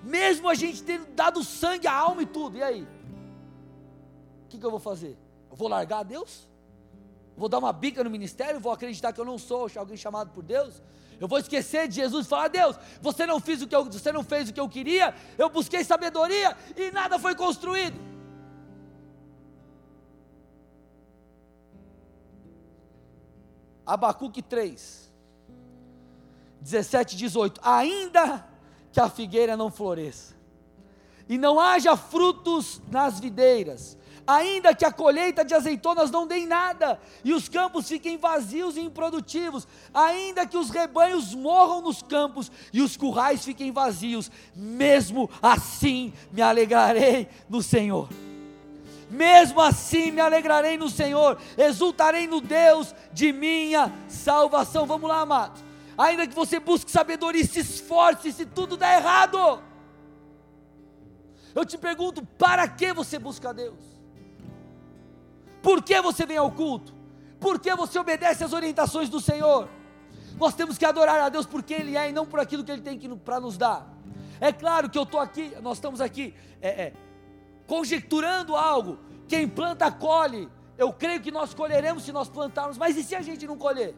mesmo 0.05 0.47
a 0.47 0.53
gente 0.53 0.83
tendo 0.83 1.07
dado 1.15 1.43
sangue, 1.43 1.87
a 1.87 1.93
alma 1.93 2.21
e 2.21 2.25
tudo, 2.27 2.57
e 2.57 2.63
aí? 2.63 2.83
O 4.45 4.47
que, 4.49 4.59
que 4.59 4.65
eu 4.65 4.69
vou 4.69 4.79
fazer? 4.79 5.17
Eu 5.49 5.57
vou 5.57 5.67
largar 5.67 6.01
a 6.01 6.03
Deus? 6.03 6.47
Vou 7.37 7.49
dar 7.49 7.59
uma 7.59 7.73
bica 7.73 8.03
no 8.03 8.09
ministério? 8.09 8.59
Vou 8.59 8.71
acreditar 8.71 9.11
que 9.11 9.19
eu 9.19 9.25
não 9.25 9.37
sou 9.37 9.69
alguém 9.75 9.97
chamado 9.97 10.31
por 10.31 10.43
Deus? 10.43 10.81
Eu 11.19 11.27
vou 11.27 11.37
esquecer 11.37 11.87
de 11.87 11.95
Jesus 11.95 12.25
e 12.25 12.29
falar: 12.29 12.47
Deus, 12.47 12.77
você 13.01 13.25
não 13.25 13.39
fez 13.39 13.61
o 13.61 13.67
que 13.67 13.75
eu, 13.75 13.85
você 13.85 14.11
não 14.11 14.23
fez 14.23 14.49
o 14.49 14.53
que 14.53 14.59
eu 14.59 14.69
queria. 14.69 15.13
Eu 15.37 15.49
busquei 15.49 15.83
sabedoria 15.83 16.55
e 16.75 16.91
nada 16.91 17.19
foi 17.19 17.35
construído. 17.35 17.99
Abacuque 23.85 24.41
3, 24.41 25.11
17, 26.59 27.15
18. 27.15 27.61
Ainda 27.63 28.47
que 28.91 28.99
a 28.99 29.09
figueira 29.09 29.55
não 29.55 29.69
floresça, 29.69 30.33
e 31.27 31.37
não 31.37 31.59
haja 31.59 31.95
frutos 31.95 32.81
nas 32.89 33.19
videiras, 33.19 33.97
ainda 34.25 34.73
que 34.73 34.85
a 34.85 34.91
colheita 34.91 35.43
de 35.43 35.53
azeitonas 35.53 36.11
não 36.11 36.25
dê 36.25 36.45
nada, 36.45 36.99
e 37.23 37.33
os 37.33 37.49
campos 37.49 37.87
fiquem 37.87 38.17
vazios 38.17 38.77
e 38.77 38.81
improdutivos, 38.81 39.67
ainda 39.93 40.45
que 40.45 40.57
os 40.57 40.69
rebanhos 40.69 41.33
morram 41.33 41.81
nos 41.81 42.01
campos 42.01 42.51
e 42.71 42.81
os 42.81 42.97
currais 42.97 43.43
fiquem 43.43 43.71
vazios, 43.71 44.31
mesmo 44.55 45.29
assim 45.41 46.13
me 46.31 46.41
alegrarei 46.41 47.27
no 47.49 47.61
Senhor. 47.61 48.09
Mesmo 49.09 49.61
assim 49.61 50.11
me 50.11 50.19
alegrarei 50.19 50.77
no 50.77 50.89
Senhor, 50.89 51.39
exultarei 51.57 52.27
no 52.27 52.41
Deus 52.41 52.93
de 53.13 53.31
minha 53.31 53.93
salvação. 54.07 54.85
Vamos 54.85 55.07
lá, 55.07 55.21
amados 55.21 55.65
ainda 55.97 56.27
que 56.27 56.35
você 56.35 56.59
busque 56.59 56.91
sabedoria 56.91 57.41
e 57.41 57.47
se 57.47 57.59
esforce, 57.59 58.31
se 58.31 58.45
tudo 58.45 58.77
der 58.77 58.99
errado. 58.99 59.61
Eu 61.53 61.65
te 61.65 61.77
pergunto, 61.77 62.25
para 62.37 62.67
que 62.67 62.93
você 62.93 63.17
busca 63.17 63.53
Deus? 63.53 63.94
Por 65.65 65.81
que 65.81 65.99
você 65.99 66.27
vem 66.27 66.37
ao 66.37 66.51
culto? 66.51 66.93
Por 67.39 67.57
que 67.59 67.73
você 67.75 67.97
obedece 67.97 68.43
às 68.43 68.53
orientações 68.53 69.09
do 69.09 69.19
Senhor? 69.19 69.67
Nós 70.37 70.53
temos 70.53 70.77
que 70.77 70.85
adorar 70.85 71.19
a 71.19 71.27
Deus 71.27 71.47
porque 71.47 71.73
Ele 71.73 71.97
é 71.97 72.07
e 72.07 72.13
não 72.13 72.23
por 72.23 72.39
aquilo 72.39 72.63
que 72.63 72.71
Ele 72.71 72.83
tem 72.83 72.99
para 73.17 73.39
nos 73.39 73.57
dar. 73.57 73.91
É 74.39 74.53
claro 74.53 74.87
que 74.87 74.95
eu 74.95 75.01
estou 75.01 75.19
aqui, 75.19 75.57
nós 75.63 75.77
estamos 75.77 76.01
aqui 76.01 76.35
é, 76.61 76.69
é, 76.69 76.93
conjecturando 77.65 78.55
algo. 78.55 78.99
Quem 79.27 79.47
planta, 79.47 79.91
colhe. 79.91 80.47
Eu 80.77 80.93
creio 80.93 81.19
que 81.19 81.31
nós 81.31 81.55
colheremos 81.55 82.03
se 82.03 82.11
nós 82.11 82.29
plantarmos, 82.29 82.77
mas 82.77 82.95
e 82.95 83.03
se 83.03 83.15
a 83.15 83.23
gente 83.23 83.47
não 83.47 83.57
colher? 83.57 83.95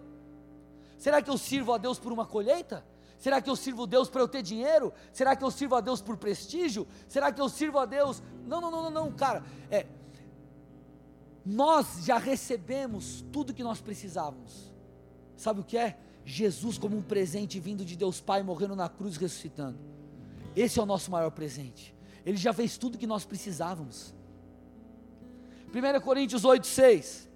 Será 0.98 1.22
que 1.22 1.30
eu 1.30 1.38
sirvo 1.38 1.74
a 1.74 1.78
Deus 1.78 2.00
por 2.00 2.14
uma 2.14 2.26
colheita? 2.26 2.86
Será 3.20 3.42
que 3.42 3.50
eu 3.50 3.58
sirvo 3.58 3.84
a 3.84 3.88
Deus 3.88 4.10
para 4.10 4.22
eu 4.22 4.28
ter 4.30 4.42
dinheiro? 4.42 4.94
Será 5.12 5.36
que 5.36 5.44
eu 5.44 5.52
sirvo 5.52 5.76
a 5.76 5.82
Deus 5.82 6.02
por 6.02 6.16
prestígio? 6.16 6.88
Será 7.10 7.30
que 7.30 7.42
eu 7.42 7.50
sirvo 7.50 7.78
a 7.78 7.86
Deus? 7.86 8.24
Não, 8.46 8.62
não, 8.62 8.72
não, 8.72 8.84
não, 8.84 8.92
não 8.92 9.12
cara. 9.12 9.44
É, 9.70 9.86
nós 11.48 12.04
já 12.04 12.18
recebemos 12.18 13.24
tudo 13.32 13.54
que 13.54 13.64
nós 13.64 13.80
precisávamos. 13.80 14.74
Sabe 15.38 15.62
o 15.62 15.64
que 15.64 15.78
é? 15.78 15.98
Jesus 16.26 16.78
como 16.78 16.98
um 16.98 17.02
presente 17.02 17.58
vindo 17.58 17.86
de 17.86 17.96
Deus 17.96 18.20
Pai, 18.20 18.44
morrendo 18.44 18.76
na 18.76 18.90
cruz, 18.90 19.16
ressuscitando. 19.16 19.80
Esse 20.54 20.78
é 20.78 20.84
o 20.84 20.86
nosso 20.86 21.10
maior 21.10 21.32
presente. 21.32 21.96
Ele 22.26 22.36
já 22.36 22.52
fez 22.52 22.78
tudo 22.78 22.98
que 22.98 23.08
nós 23.08 23.24
precisávamos. 23.24 24.14
1 25.74 26.02
Coríntios 26.02 26.44
8, 26.44 26.68
6. 26.68 27.30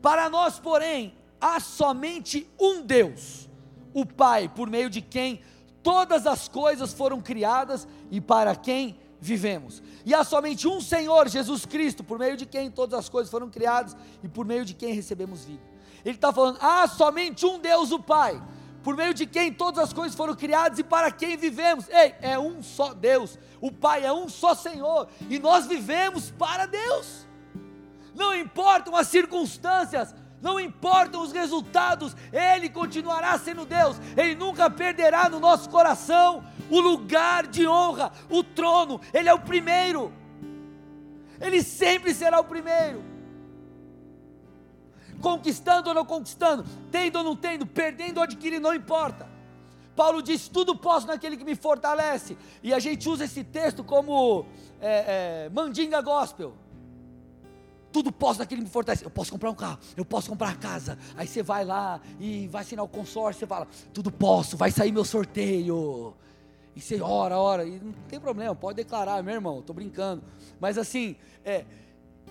Para 0.00 0.30
nós, 0.30 0.58
porém, 0.58 1.14
há 1.38 1.60
somente 1.60 2.50
um 2.58 2.80
Deus, 2.80 3.46
o 3.92 4.06
Pai, 4.06 4.48
por 4.48 4.70
meio 4.70 4.88
de 4.88 5.02
quem 5.02 5.42
todas 5.82 6.26
as 6.26 6.48
coisas 6.48 6.94
foram 6.94 7.20
criadas 7.20 7.86
e 8.10 8.22
para 8.22 8.56
quem 8.56 8.98
vivemos. 9.24 9.82
E 10.04 10.14
há 10.14 10.22
somente 10.22 10.68
um 10.68 10.80
Senhor, 10.80 11.28
Jesus 11.28 11.64
Cristo, 11.64 12.04
por 12.04 12.18
meio 12.18 12.36
de 12.36 12.44
quem 12.44 12.70
todas 12.70 12.98
as 12.98 13.08
coisas 13.08 13.30
foram 13.30 13.48
criadas 13.48 13.96
e 14.22 14.28
por 14.28 14.44
meio 14.44 14.64
de 14.64 14.74
quem 14.74 14.92
recebemos 14.92 15.44
vida. 15.44 15.62
Ele 16.04 16.16
está 16.16 16.30
falando: 16.32 16.58
há 16.60 16.86
somente 16.86 17.46
um 17.46 17.58
Deus, 17.58 17.90
o 17.90 17.98
Pai, 17.98 18.40
por 18.82 18.94
meio 18.94 19.14
de 19.14 19.24
quem 19.24 19.50
todas 19.50 19.82
as 19.82 19.92
coisas 19.94 20.14
foram 20.14 20.34
criadas 20.34 20.78
e 20.78 20.84
para 20.84 21.10
quem 21.10 21.38
vivemos. 21.38 21.88
Ei, 21.88 22.14
é 22.20 22.38
um 22.38 22.62
só 22.62 22.92
Deus, 22.92 23.38
o 23.62 23.72
Pai 23.72 24.04
é 24.04 24.12
um 24.12 24.28
só 24.28 24.54
Senhor, 24.54 25.08
e 25.30 25.38
nós 25.38 25.66
vivemos 25.66 26.30
para 26.30 26.66
Deus. 26.66 27.26
Não 28.14 28.34
importam 28.34 28.94
as 28.94 29.08
circunstâncias, 29.08 30.14
não 30.42 30.60
importam 30.60 31.22
os 31.22 31.32
resultados, 31.32 32.14
Ele 32.30 32.68
continuará 32.68 33.38
sendo 33.38 33.64
Deus, 33.64 33.96
Ele 34.14 34.34
nunca 34.34 34.68
perderá 34.68 35.30
no 35.30 35.40
nosso 35.40 35.70
coração 35.70 36.44
o 36.70 36.80
lugar 36.80 37.46
de 37.46 37.66
honra, 37.66 38.12
o 38.30 38.42
trono, 38.42 39.00
Ele 39.12 39.28
é 39.28 39.34
o 39.34 39.38
primeiro, 39.38 40.12
Ele 41.40 41.62
sempre 41.62 42.14
será 42.14 42.40
o 42.40 42.44
primeiro. 42.44 43.02
Conquistando 45.20 45.88
ou 45.88 45.94
não 45.94 46.04
conquistando, 46.04 46.64
tendo 46.90 47.16
ou 47.16 47.24
não 47.24 47.36
tendo, 47.36 47.66
perdendo 47.66 48.18
ou 48.18 48.24
adquirindo, 48.24 48.62
não 48.62 48.74
importa. 48.74 49.28
Paulo 49.96 50.22
diz: 50.22 50.48
tudo 50.48 50.76
posso 50.76 51.06
naquele 51.06 51.36
que 51.36 51.44
me 51.44 51.54
fortalece, 51.54 52.36
e 52.62 52.74
a 52.74 52.78
gente 52.78 53.08
usa 53.08 53.24
esse 53.24 53.42
texto 53.44 53.82
como 53.82 54.44
é, 54.80 55.46
é, 55.46 55.50
mandinga 55.50 56.00
gospel 56.00 56.54
tudo 57.94 58.10
posso 58.10 58.40
naquele 58.40 58.62
que 58.62 58.66
me 58.66 58.72
fortalece. 58.72 59.04
Eu 59.04 59.10
posso 59.10 59.30
comprar 59.30 59.48
um 59.52 59.54
carro, 59.54 59.78
eu 59.96 60.04
posso 60.04 60.28
comprar 60.28 60.48
a 60.48 60.56
casa. 60.56 60.98
Aí 61.16 61.28
você 61.28 61.44
vai 61.44 61.64
lá 61.64 62.00
e 62.18 62.48
vai 62.48 62.62
assinar 62.62 62.84
o 62.84 62.88
consórcio, 62.88 63.38
você 63.38 63.46
fala, 63.46 63.68
tudo 63.92 64.10
posso, 64.10 64.56
vai 64.56 64.72
sair 64.72 64.90
meu 64.90 65.04
sorteio. 65.04 66.12
E 66.76 66.80
você 66.80 67.00
ora, 67.00 67.38
ora, 67.38 67.64
e 67.64 67.78
não 67.78 67.92
tem 68.08 68.18
problema, 68.18 68.54
pode 68.54 68.76
declarar, 68.76 69.22
meu 69.22 69.34
irmão, 69.34 69.60
estou 69.60 69.74
brincando. 69.74 70.22
Mas 70.58 70.76
assim, 70.76 71.16
é, 71.44 71.64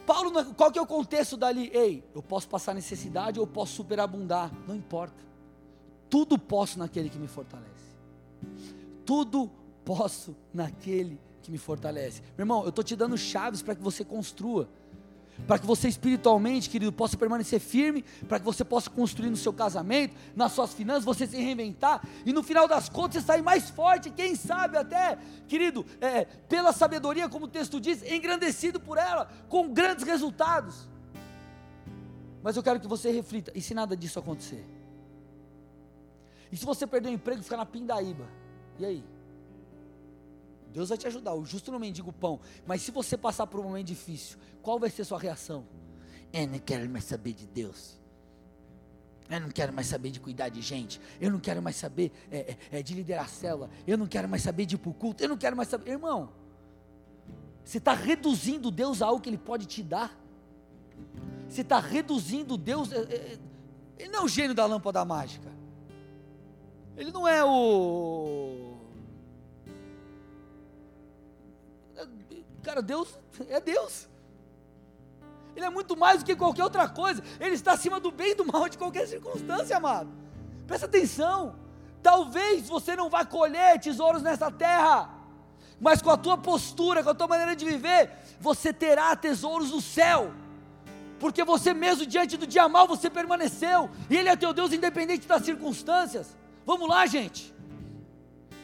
Paulo, 0.05 0.31
qual 0.53 0.71
que 0.71 0.77
é 0.77 0.81
o 0.81 0.87
contexto 0.87 1.37
dali? 1.37 1.71
Ei, 1.73 2.03
eu 2.13 2.21
posso 2.21 2.47
passar 2.49 2.73
necessidade 2.73 3.39
ou 3.39 3.45
eu 3.45 3.51
posso 3.51 3.73
superabundar, 3.73 4.51
não 4.67 4.75
importa. 4.75 5.23
Tudo 6.09 6.37
posso 6.37 6.77
naquele 6.77 7.09
que 7.09 7.17
me 7.17 7.27
fortalece. 7.27 7.71
Tudo 9.05 9.49
posso 9.85 10.35
naquele 10.53 11.19
que 11.41 11.49
me 11.49 11.57
fortalece. 11.57 12.21
Meu 12.37 12.43
irmão, 12.43 12.63
eu 12.63 12.69
estou 12.69 12.83
te 12.83 12.95
dando 12.95 13.17
chaves 13.17 13.61
para 13.61 13.75
que 13.75 13.81
você 13.81 14.03
construa 14.03 14.67
para 15.47 15.59
que 15.59 15.65
você 15.65 15.87
espiritualmente, 15.87 16.69
querido, 16.69 16.91
possa 16.91 17.17
permanecer 17.17 17.59
firme, 17.59 18.03
para 18.27 18.39
que 18.39 18.45
você 18.45 18.63
possa 18.63 18.89
construir 18.89 19.29
no 19.29 19.35
seu 19.35 19.51
casamento, 19.51 20.15
nas 20.35 20.51
suas 20.51 20.73
finanças, 20.73 21.03
você 21.03 21.27
se 21.27 21.37
reinventar 21.37 22.01
e 22.25 22.31
no 22.31 22.43
final 22.43 22.67
das 22.67 22.89
contas 22.89 23.21
você 23.21 23.27
sair 23.27 23.41
mais 23.41 23.69
forte, 23.69 24.09
quem 24.09 24.35
sabe 24.35 24.77
até, 24.77 25.17
querido, 25.47 25.85
é, 25.99 26.25
pela 26.25 26.71
sabedoria, 26.71 27.27
como 27.27 27.45
o 27.45 27.49
texto 27.49 27.79
diz, 27.79 28.03
engrandecido 28.03 28.79
por 28.79 28.97
ela, 28.97 29.29
com 29.49 29.73
grandes 29.73 30.05
resultados. 30.05 30.87
Mas 32.41 32.57
eu 32.57 32.63
quero 32.63 32.79
que 32.79 32.87
você 32.87 33.09
reflita: 33.09 33.51
e 33.55 33.61
se 33.61 33.73
nada 33.73 33.95
disso 33.95 34.19
acontecer? 34.19 34.65
E 36.51 36.57
se 36.57 36.65
você 36.65 36.85
perder 36.85 37.09
o 37.09 37.13
emprego 37.13 37.39
e 37.39 37.43
ficar 37.43 37.57
na 37.57 37.65
pindaíba? 37.65 38.27
E 38.77 38.85
aí? 38.85 39.03
Deus 40.73 40.89
vai 40.89 40.97
te 40.97 41.07
ajudar. 41.07 41.33
O 41.33 41.45
justo 41.45 41.71
não 41.71 41.79
mendiga 41.79 42.09
o 42.09 42.13
pão. 42.13 42.39
Mas 42.65 42.81
se 42.81 42.91
você 42.91 43.15
passar 43.15 43.45
por 43.47 43.59
um 43.59 43.63
momento 43.63 43.87
difícil, 43.87 44.37
qual 44.61 44.79
vai 44.79 44.89
ser 44.89 45.05
sua 45.05 45.19
reação? 45.19 45.65
Eu 46.33 46.47
não 46.47 46.59
quero 46.59 46.89
mais 46.89 47.05
saber 47.05 47.33
de 47.33 47.45
Deus. 47.45 48.01
Eu 49.29 49.39
não 49.39 49.49
quero 49.49 49.71
mais 49.71 49.87
saber 49.87 50.09
de 50.09 50.19
cuidar 50.19 50.49
de 50.49 50.61
gente. 50.61 50.99
Eu 51.21 51.31
não 51.31 51.39
quero 51.39 51.61
mais 51.61 51.75
saber 51.75 52.11
é, 52.31 52.57
é, 52.71 52.79
é 52.79 52.83
de 52.83 52.93
liderar 52.93 53.25
a 53.25 53.27
célula. 53.27 53.69
Eu 53.85 53.97
não 53.97 54.07
quero 54.07 54.27
mais 54.27 54.41
saber 54.41 54.65
de 54.65 54.75
ir 54.75 54.77
para 54.79 54.89
o 54.89 54.93
culto. 54.93 55.23
Eu 55.23 55.29
não 55.29 55.37
quero 55.37 55.55
mais 55.55 55.69
saber. 55.69 55.91
Irmão, 55.91 56.29
você 57.63 57.77
está 57.77 57.93
reduzindo 57.93 58.71
Deus 58.71 59.01
a 59.01 59.05
algo 59.05 59.21
que 59.21 59.29
Ele 59.29 59.37
pode 59.37 59.67
te 59.67 59.83
dar. 59.83 60.19
Você 61.47 61.61
está 61.61 61.79
reduzindo 61.79 62.57
Deus. 62.57 62.91
É, 62.91 62.97
é, 62.97 63.37
ele 63.97 64.09
não 64.11 64.21
é 64.21 64.25
o 64.25 64.27
gênio 64.27 64.55
da 64.55 64.65
lâmpada 64.65 65.05
mágica. 65.05 65.51
Ele 66.97 67.11
não 67.11 67.27
é 67.27 67.43
o 67.43 68.72
Cara, 72.63 72.81
Deus 72.81 73.19
é 73.49 73.59
Deus. 73.59 74.07
Ele 75.55 75.65
é 75.65 75.69
muito 75.69 75.95
mais 75.95 76.19
do 76.19 76.25
que 76.25 76.35
qualquer 76.35 76.63
outra 76.63 76.87
coisa. 76.87 77.21
Ele 77.39 77.55
está 77.55 77.73
acima 77.73 77.99
do 77.99 78.11
bem 78.11 78.31
e 78.31 78.35
do 78.35 78.45
mal 78.45 78.67
de 78.67 78.77
qualquer 78.77 79.07
circunstância, 79.07 79.77
amado. 79.77 80.09
Presta 80.65 80.85
atenção. 80.85 81.55
Talvez 82.01 82.67
você 82.67 82.95
não 82.95 83.09
vá 83.09 83.23
colher 83.23 83.79
tesouros 83.79 84.21
nessa 84.21 84.51
terra, 84.51 85.09
mas 85.79 86.01
com 86.01 86.09
a 86.09 86.17
tua 86.17 86.37
postura, 86.37 87.03
com 87.03 87.09
a 87.09 87.13
tua 87.13 87.27
maneira 87.27 87.55
de 87.55 87.63
viver, 87.63 88.11
você 88.39 88.73
terá 88.73 89.15
tesouros 89.15 89.71
no 89.71 89.81
céu. 89.81 90.33
Porque 91.19 91.43
você 91.43 91.73
mesmo 91.73 92.05
diante 92.05 92.35
do 92.35 92.45
dia 92.45 92.67
mal 92.67 92.87
você 92.87 93.09
permaneceu, 93.09 93.89
e 94.09 94.17
ele 94.17 94.27
é 94.27 94.35
teu 94.35 94.53
Deus 94.53 94.73
independente 94.73 95.27
das 95.27 95.45
circunstâncias. 95.45 96.35
Vamos 96.65 96.89
lá, 96.89 97.05
gente. 97.05 97.53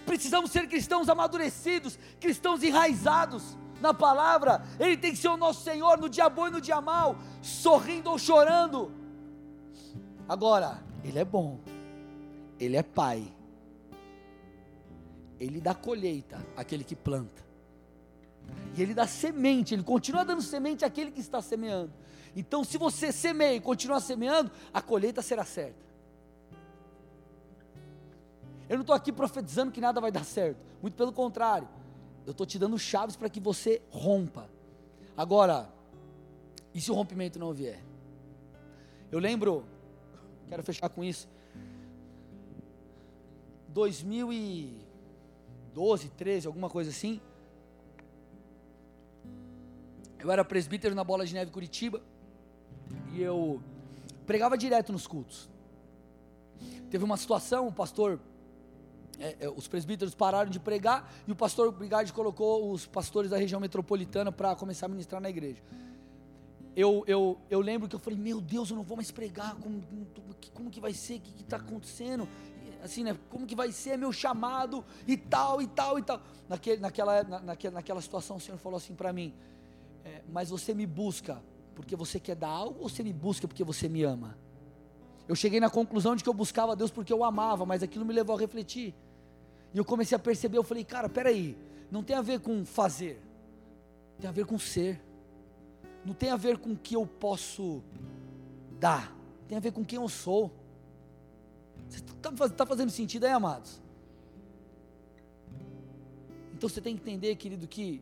Precisamos 0.05 0.51
ser 0.51 0.67
cristãos 0.67 1.07
amadurecidos, 1.07 1.97
cristãos 2.19 2.63
enraizados 2.63 3.57
na 3.81 3.93
palavra, 3.93 4.63
Ele 4.79 4.97
tem 4.97 5.11
que 5.11 5.17
ser 5.17 5.29
o 5.29 5.37
nosso 5.37 5.63
Senhor 5.63 5.97
no 5.97 6.09
dia 6.09 6.29
bom 6.29 6.47
e 6.47 6.51
no 6.51 6.61
dia 6.61 6.81
mal, 6.81 7.15
sorrindo 7.41 8.09
ou 8.09 8.17
chorando. 8.17 8.91
Agora, 10.27 10.83
Ele 11.03 11.19
é 11.19 11.25
bom, 11.25 11.59
Ele 12.59 12.77
é 12.77 12.83
Pai, 12.83 13.31
Ele 15.39 15.59
dá 15.59 15.73
colheita 15.73 16.45
àquele 16.55 16.83
que 16.83 16.95
planta, 16.95 17.43
e 18.75 18.81
Ele 18.81 18.93
dá 18.93 19.07
semente, 19.07 19.73
Ele 19.73 19.83
continua 19.83 20.23
dando 20.25 20.41
semente 20.41 20.85
àquele 20.85 21.11
que 21.11 21.19
está 21.19 21.41
semeando. 21.41 21.93
Então, 22.35 22.63
se 22.63 22.77
você 22.77 23.11
semeia 23.11 23.55
e 23.55 23.59
continua 23.59 23.99
semeando, 23.99 24.51
a 24.73 24.81
colheita 24.81 25.21
será 25.21 25.43
certa. 25.43 25.89
Eu 28.69 28.77
não 28.77 28.81
estou 28.81 28.95
aqui 28.95 29.11
profetizando 29.11 29.71
que 29.71 29.81
nada 29.81 29.99
vai 29.99 30.11
dar 30.11 30.23
certo, 30.23 30.59
muito 30.79 30.93
pelo 30.93 31.11
contrário. 31.11 31.67
Eu 32.25 32.31
estou 32.31 32.45
te 32.45 32.59
dando 32.59 32.77
chaves 32.77 33.15
para 33.15 33.29
que 33.29 33.39
você 33.39 33.81
rompa. 33.89 34.49
Agora, 35.15 35.69
e 36.73 36.81
se 36.81 36.91
o 36.91 36.93
rompimento 36.93 37.39
não 37.39 37.53
vier? 37.53 37.81
Eu 39.11 39.19
lembro, 39.19 39.65
quero 40.47 40.63
fechar 40.63 40.89
com 40.89 41.03
isso. 41.03 41.27
2012, 43.69 46.09
13, 46.09 46.47
alguma 46.47 46.69
coisa 46.69 46.89
assim. 46.89 47.21
Eu 50.19 50.31
era 50.31 50.43
presbítero 50.43 50.93
na 50.93 51.03
Bola 51.03 51.25
de 51.25 51.33
Neve 51.33 51.51
Curitiba 51.51 52.01
e 53.13 53.21
eu 53.21 53.61
pregava 54.25 54.57
direto 54.57 54.91
nos 54.91 55.07
cultos. 55.07 55.49
Teve 56.89 57.03
uma 57.03 57.17
situação, 57.17 57.67
o 57.67 57.71
pastor 57.71 58.19
é, 59.19 59.35
é, 59.41 59.49
os 59.49 59.67
presbíteros 59.67 60.15
pararam 60.15 60.49
de 60.49 60.59
pregar 60.59 61.13
e 61.27 61.31
o 61.31 61.35
pastor 61.35 61.71
Brigade 61.71 62.13
colocou 62.13 62.71
os 62.71 62.85
pastores 62.85 63.29
da 63.29 63.37
região 63.37 63.59
metropolitana 63.59 64.31
para 64.31 64.55
começar 64.55 64.85
a 64.85 64.89
ministrar 64.89 65.21
na 65.21 65.29
igreja. 65.29 65.61
Eu, 66.75 67.03
eu, 67.05 67.37
eu 67.49 67.59
lembro 67.59 67.89
que 67.89 67.95
eu 67.95 67.99
falei, 67.99 68.17
meu 68.17 68.39
Deus, 68.39 68.69
eu 68.69 68.75
não 68.77 68.83
vou 68.83 68.95
mais 68.95 69.11
pregar, 69.11 69.55
como, 69.55 69.83
como 70.53 70.69
que 70.69 70.79
vai 70.79 70.93
ser, 70.93 71.17
o 71.17 71.21
que 71.21 71.41
está 71.41 71.57
acontecendo? 71.57 72.27
Assim, 72.81 73.03
né, 73.03 73.17
como 73.29 73.45
que 73.45 73.55
vai 73.55 73.73
ser 73.73 73.97
meu 73.97 74.13
chamado 74.13 74.85
e 75.05 75.17
tal, 75.17 75.61
e 75.61 75.67
tal, 75.67 75.99
e 75.99 76.03
tal. 76.03 76.21
Naquele, 76.47 76.79
naquela, 76.79 77.23
na, 77.23 77.39
naquela, 77.41 77.73
naquela 77.75 78.01
situação 78.01 78.37
o 78.37 78.39
Senhor 78.39 78.57
falou 78.57 78.77
assim 78.77 78.95
para 78.95 79.11
mim, 79.11 79.33
é, 80.05 80.21
mas 80.31 80.49
você 80.49 80.73
me 80.73 80.85
busca 80.85 81.43
porque 81.75 81.95
você 81.95 82.19
quer 82.19 82.35
dar 82.35 82.47
algo 82.47 82.81
ou 82.81 82.87
você 82.87 83.03
me 83.03 83.11
busca 83.11 83.47
porque 83.47 83.63
você 83.63 83.89
me 83.89 84.03
ama? 84.03 84.37
Eu 85.27 85.35
cheguei 85.35 85.59
na 85.59 85.69
conclusão 85.69 86.15
de 86.15 86.23
que 86.23 86.29
eu 86.29 86.33
buscava 86.33 86.75
Deus 86.75 86.89
porque 86.89 87.11
eu 87.11 87.23
amava, 87.23 87.65
mas 87.65 87.83
aquilo 87.83 88.05
me 88.05 88.13
levou 88.13 88.37
a 88.37 88.39
refletir. 88.39 88.95
E 89.73 89.77
eu 89.77 89.85
comecei 89.85 90.15
a 90.15 90.19
perceber, 90.19 90.57
eu 90.57 90.63
falei, 90.63 90.83
cara, 90.83 91.07
peraí, 91.07 91.57
não 91.91 92.03
tem 92.03 92.15
a 92.15 92.21
ver 92.21 92.39
com 92.39 92.65
fazer, 92.65 93.21
tem 94.19 94.29
a 94.29 94.33
ver 94.33 94.45
com 94.45 94.57
ser. 94.57 95.01
Não 96.05 96.13
tem 96.13 96.31
a 96.31 96.37
ver 96.37 96.57
com 96.57 96.71
o 96.71 96.77
que 96.77 96.95
eu 96.95 97.05
posso 97.05 97.83
dar, 98.79 99.15
tem 99.47 99.57
a 99.57 99.61
ver 99.61 99.71
com 99.71 99.83
quem 99.83 99.97
eu 99.97 100.07
sou. 100.07 100.51
Está 101.89 102.49
tá 102.49 102.65
fazendo 102.65 102.89
sentido 102.89 103.25
aí, 103.25 103.31
amados? 103.31 103.81
Então 106.53 106.69
você 106.69 106.81
tem 106.81 106.95
que 106.95 107.01
entender, 107.01 107.35
querido, 107.35 107.67
que 107.67 108.01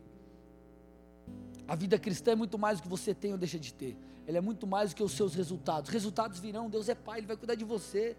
a 1.66 1.74
vida 1.74 1.98
cristã 1.98 2.32
é 2.32 2.34
muito 2.34 2.58
mais 2.58 2.78
do 2.78 2.82
que 2.82 2.88
você 2.88 3.14
tem 3.14 3.32
ou 3.32 3.38
deixa 3.38 3.58
de 3.58 3.72
ter. 3.74 3.96
Ela 4.26 4.38
é 4.38 4.40
muito 4.40 4.66
mais 4.66 4.90
do 4.90 4.96
que 4.96 5.02
os 5.02 5.12
seus 5.12 5.34
resultados. 5.34 5.90
Resultados 5.90 6.38
virão, 6.38 6.68
Deus 6.68 6.88
é 6.88 6.94
Pai, 6.94 7.18
Ele 7.18 7.26
vai 7.26 7.36
cuidar 7.36 7.54
de 7.54 7.64
você. 7.64 8.16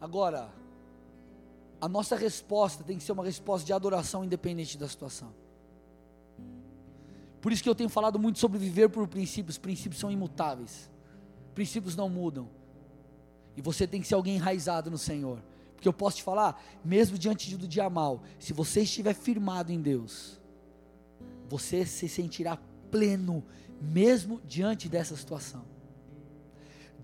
Agora, 0.00 0.50
a 1.80 1.88
nossa 1.88 2.16
resposta 2.16 2.82
tem 2.82 2.98
que 2.98 3.04
ser 3.04 3.12
uma 3.12 3.24
resposta 3.24 3.66
de 3.66 3.72
adoração 3.72 4.24
independente 4.24 4.78
da 4.78 4.88
situação. 4.88 5.32
Por 7.40 7.52
isso 7.52 7.62
que 7.62 7.68
eu 7.68 7.74
tenho 7.74 7.88
falado 7.88 8.18
muito 8.18 8.38
sobre 8.38 8.58
viver 8.58 8.88
por 8.88 9.06
princípios, 9.06 9.58
princípios 9.58 10.00
são 10.00 10.10
imutáveis. 10.10 10.90
Princípios 11.54 11.94
não 11.94 12.08
mudam. 12.08 12.48
E 13.56 13.62
você 13.62 13.86
tem 13.86 14.00
que 14.00 14.08
ser 14.08 14.14
alguém 14.14 14.36
enraizado 14.36 14.90
no 14.90 14.98
Senhor. 14.98 15.42
Porque 15.74 15.86
eu 15.86 15.92
posso 15.92 16.16
te 16.16 16.22
falar, 16.22 16.60
mesmo 16.84 17.18
diante 17.18 17.54
do 17.56 17.68
dia 17.68 17.88
mal, 17.88 18.22
se 18.38 18.52
você 18.52 18.80
estiver 18.80 19.14
firmado 19.14 19.70
em 19.70 19.80
Deus, 19.80 20.40
você 21.48 21.86
se 21.86 22.08
sentirá 22.08 22.58
pleno, 22.90 23.44
mesmo 23.80 24.40
diante 24.44 24.88
dessa 24.88 25.14
situação. 25.16 25.64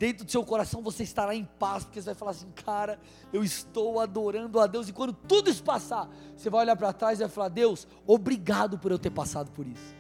Dentro 0.03 0.24
do 0.24 0.32
seu 0.32 0.44
coração 0.44 0.82
você 0.82 1.05
estará 1.05 1.32
em 1.32 1.44
paz, 1.44 1.84
porque 1.84 2.03
você 2.03 2.07
vai 2.07 2.14
falar 2.16 2.32
assim, 2.32 2.50
cara, 2.57 2.98
eu 3.32 3.44
estou 3.44 4.00
adorando 4.00 4.59
a 4.59 4.66
Deus, 4.66 4.88
e 4.88 4.92
quando 4.92 5.12
tudo 5.12 5.48
isso 5.48 5.62
passar, 5.62 6.11
você 6.36 6.50
vai 6.50 6.62
olhar 6.62 6.74
para 6.74 6.92
trás 6.92 7.20
e 7.20 7.22
vai 7.22 7.30
falar, 7.30 7.50
Deus, 7.50 7.86
obrigado 8.05 8.76
por 8.76 8.90
eu 8.90 8.98
ter 8.98 9.11
passado 9.11 9.53
por 9.53 9.64
isso, 9.64 9.94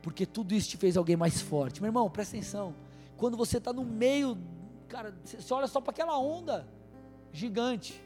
porque 0.00 0.24
tudo 0.24 0.54
isso 0.54 0.70
te 0.70 0.78
fez 0.78 0.96
alguém 0.96 1.14
mais 1.14 1.42
forte. 1.42 1.82
Meu 1.82 1.90
irmão, 1.90 2.08
presta 2.08 2.34
atenção, 2.34 2.74
quando 3.18 3.36
você 3.36 3.58
está 3.58 3.70
no 3.70 3.84
meio, 3.84 4.38
cara, 4.88 5.14
você 5.22 5.52
olha 5.52 5.66
só 5.66 5.78
para 5.78 5.90
aquela 5.90 6.18
onda 6.18 6.66
gigante, 7.30 8.02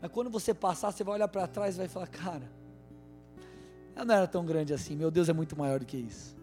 mas 0.00 0.10
quando 0.10 0.30
você 0.30 0.52
passar, 0.52 0.90
você 0.90 1.04
vai 1.04 1.14
olhar 1.14 1.28
para 1.28 1.46
trás 1.46 1.76
e 1.76 1.78
vai 1.78 1.86
falar, 1.86 2.08
cara, 2.08 2.50
ela 3.94 4.04
não 4.04 4.14
era 4.16 4.26
tão 4.26 4.44
grande 4.44 4.74
assim, 4.74 4.96
meu 4.96 5.12
Deus 5.12 5.28
é 5.28 5.32
muito 5.32 5.56
maior 5.56 5.78
do 5.78 5.86
que 5.86 5.96
isso. 5.96 6.36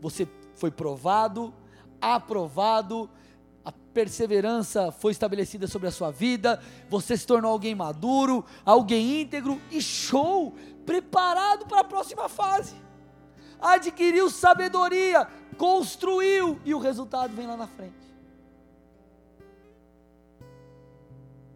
Você 0.00 0.28
foi 0.54 0.70
provado, 0.70 1.52
aprovado, 2.00 3.08
a 3.64 3.72
perseverança 3.72 4.90
foi 4.90 5.12
estabelecida 5.12 5.66
sobre 5.66 5.88
a 5.88 5.90
sua 5.90 6.10
vida, 6.10 6.60
você 6.88 7.16
se 7.16 7.26
tornou 7.26 7.50
alguém 7.50 7.74
maduro, 7.74 8.44
alguém 8.64 9.20
íntegro 9.22 9.60
e 9.70 9.80
show, 9.82 10.54
preparado 10.86 11.66
para 11.66 11.80
a 11.80 11.84
próxima 11.84 12.28
fase. 12.28 12.74
Adquiriu 13.60 14.30
sabedoria, 14.30 15.26
construiu 15.58 16.58
e 16.64 16.74
o 16.74 16.78
resultado 16.78 17.34
vem 17.34 17.46
lá 17.46 17.56
na 17.56 17.66
frente. 17.66 18.00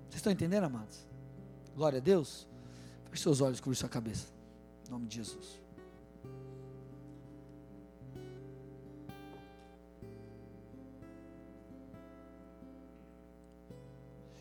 Vocês 0.03 0.17
estão 0.17 0.33
entendendo, 0.33 0.65
amados? 0.65 1.07
Glória 1.75 1.99
a 1.99 2.03
Deus. 2.03 2.47
Feche 3.11 3.23
seus 3.23 3.41
olhos, 3.41 3.61
cubra 3.61 3.77
sua 3.77 3.89
cabeça. 3.89 4.27
Em 4.87 4.91
nome 4.91 5.07
de 5.07 5.17
Jesus. 5.17 5.64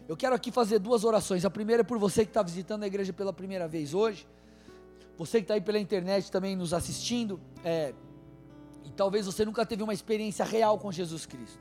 Eu 0.08 0.18
quero 0.18 0.36
aqui 0.36 0.52
fazer 0.52 0.80
duas 0.80 1.04
orações. 1.04 1.46
A 1.46 1.50
primeira 1.50 1.82
é 1.82 1.84
por 1.84 1.98
você 1.98 2.26
que 2.26 2.30
está 2.30 2.44
visitando 2.44 2.84
a 2.84 2.88
igreja 2.88 3.14
pela 3.14 3.32
primeira 3.32 3.68
vez 3.68 3.94
hoje. 3.94 4.28
Você 5.18 5.38
que 5.38 5.46
está 5.46 5.54
aí 5.54 5.62
pela 5.62 5.80
internet 5.80 6.30
também 6.30 6.56
nos 6.56 6.74
assistindo. 6.74 7.40
É, 7.64 7.94
e 8.84 8.92
talvez 8.92 9.26
você 9.26 9.46
nunca 9.46 9.66
teve 9.66 9.82
uma 9.82 9.94
experiência 9.94 10.44
real 10.44 10.78
com 10.78 10.92
Jesus 10.92 11.26
Cristo. 11.26 11.60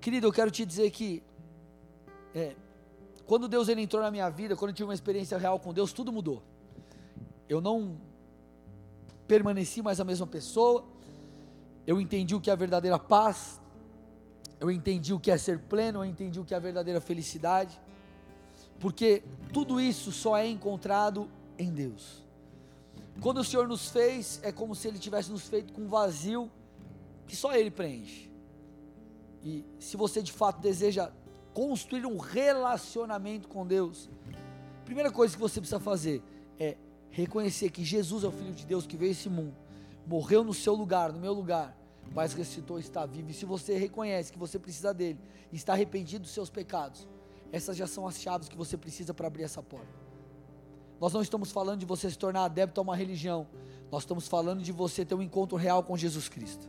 Querido, 0.00 0.26
eu 0.26 0.32
quero 0.32 0.50
te 0.50 0.66
dizer 0.66 0.90
que 0.90 1.22
é, 2.34 2.54
quando 3.24 3.48
Deus 3.48 3.68
ele 3.68 3.82
entrou 3.82 4.02
na 4.02 4.10
minha 4.10 4.28
vida, 4.28 4.54
quando 4.54 4.70
eu 4.70 4.74
tive 4.74 4.88
uma 4.88 4.94
experiência 4.94 5.38
real 5.38 5.58
com 5.58 5.72
Deus, 5.72 5.92
tudo 5.92 6.12
mudou. 6.12 6.42
Eu 7.48 7.60
não 7.60 7.98
permaneci 9.26 9.82
mais 9.82 9.98
a 9.98 10.04
mesma 10.04 10.26
pessoa. 10.26 10.84
Eu 11.86 12.00
entendi 12.00 12.34
o 12.34 12.40
que 12.40 12.50
é 12.50 12.52
a 12.52 12.56
verdadeira 12.56 12.98
paz, 12.98 13.60
eu 14.60 14.70
entendi 14.70 15.12
o 15.12 15.20
que 15.20 15.30
é 15.30 15.38
ser 15.38 15.58
pleno, 15.58 16.00
eu 16.00 16.04
entendi 16.04 16.40
o 16.40 16.44
que 16.44 16.54
é 16.54 16.56
a 16.56 16.60
verdadeira 16.60 17.00
felicidade, 17.00 17.80
porque 18.80 19.22
tudo 19.52 19.80
isso 19.80 20.12
só 20.12 20.36
é 20.36 20.46
encontrado 20.46 21.28
em 21.58 21.72
Deus. 21.72 22.24
Quando 23.20 23.38
o 23.38 23.44
Senhor 23.44 23.66
nos 23.66 23.88
fez, 23.88 24.40
é 24.42 24.52
como 24.52 24.74
se 24.74 24.86
Ele 24.86 24.98
tivesse 24.98 25.30
nos 25.30 25.48
feito 25.48 25.72
com 25.72 25.82
um 25.82 25.88
vazio 25.88 26.50
que 27.26 27.34
só 27.34 27.54
Ele 27.54 27.70
preenche. 27.70 28.30
E 29.42 29.64
se 29.78 29.96
você 29.96 30.22
de 30.22 30.32
fato 30.32 30.60
deseja 30.60 31.10
construir 31.52 32.06
um 32.06 32.18
relacionamento 32.18 33.48
com 33.48 33.66
Deus, 33.66 34.08
a 34.80 34.84
primeira 34.84 35.10
coisa 35.10 35.34
que 35.34 35.40
você 35.40 35.60
precisa 35.60 35.80
fazer 35.80 36.22
é 36.58 36.76
reconhecer 37.10 37.70
que 37.70 37.84
Jesus 37.84 38.24
é 38.24 38.28
o 38.28 38.32
Filho 38.32 38.52
de 38.52 38.66
Deus 38.66 38.86
que 38.86 38.96
veio 38.96 39.10
a 39.10 39.12
esse 39.12 39.28
mundo, 39.28 39.54
morreu 40.06 40.42
no 40.42 40.54
seu 40.54 40.74
lugar, 40.74 41.12
no 41.12 41.20
meu 41.20 41.32
lugar, 41.32 41.76
mas 42.14 42.32
ressuscitou, 42.32 42.78
está 42.78 43.06
vivo. 43.06 43.30
E 43.30 43.34
se 43.34 43.44
você 43.44 43.76
reconhece 43.76 44.32
que 44.32 44.38
você 44.38 44.58
precisa 44.58 44.92
dele, 44.92 45.18
e 45.52 45.56
está 45.56 45.72
arrependido 45.72 46.22
dos 46.22 46.32
seus 46.32 46.50
pecados, 46.50 47.08
essas 47.52 47.76
já 47.76 47.86
são 47.86 48.06
as 48.06 48.20
chaves 48.20 48.48
que 48.48 48.56
você 48.56 48.76
precisa 48.76 49.14
para 49.14 49.26
abrir 49.26 49.44
essa 49.44 49.62
porta. 49.62 50.08
Nós 51.00 51.12
não 51.12 51.22
estamos 51.22 51.50
falando 51.50 51.80
de 51.80 51.86
você 51.86 52.10
se 52.10 52.18
tornar 52.18 52.44
adepto 52.44 52.80
a 52.80 52.82
uma 52.82 52.96
religião, 52.96 53.46
nós 53.90 54.02
estamos 54.02 54.26
falando 54.28 54.62
de 54.62 54.72
você 54.72 55.04
ter 55.04 55.14
um 55.14 55.22
encontro 55.22 55.56
real 55.56 55.82
com 55.82 55.96
Jesus 55.96 56.28
Cristo. 56.28 56.68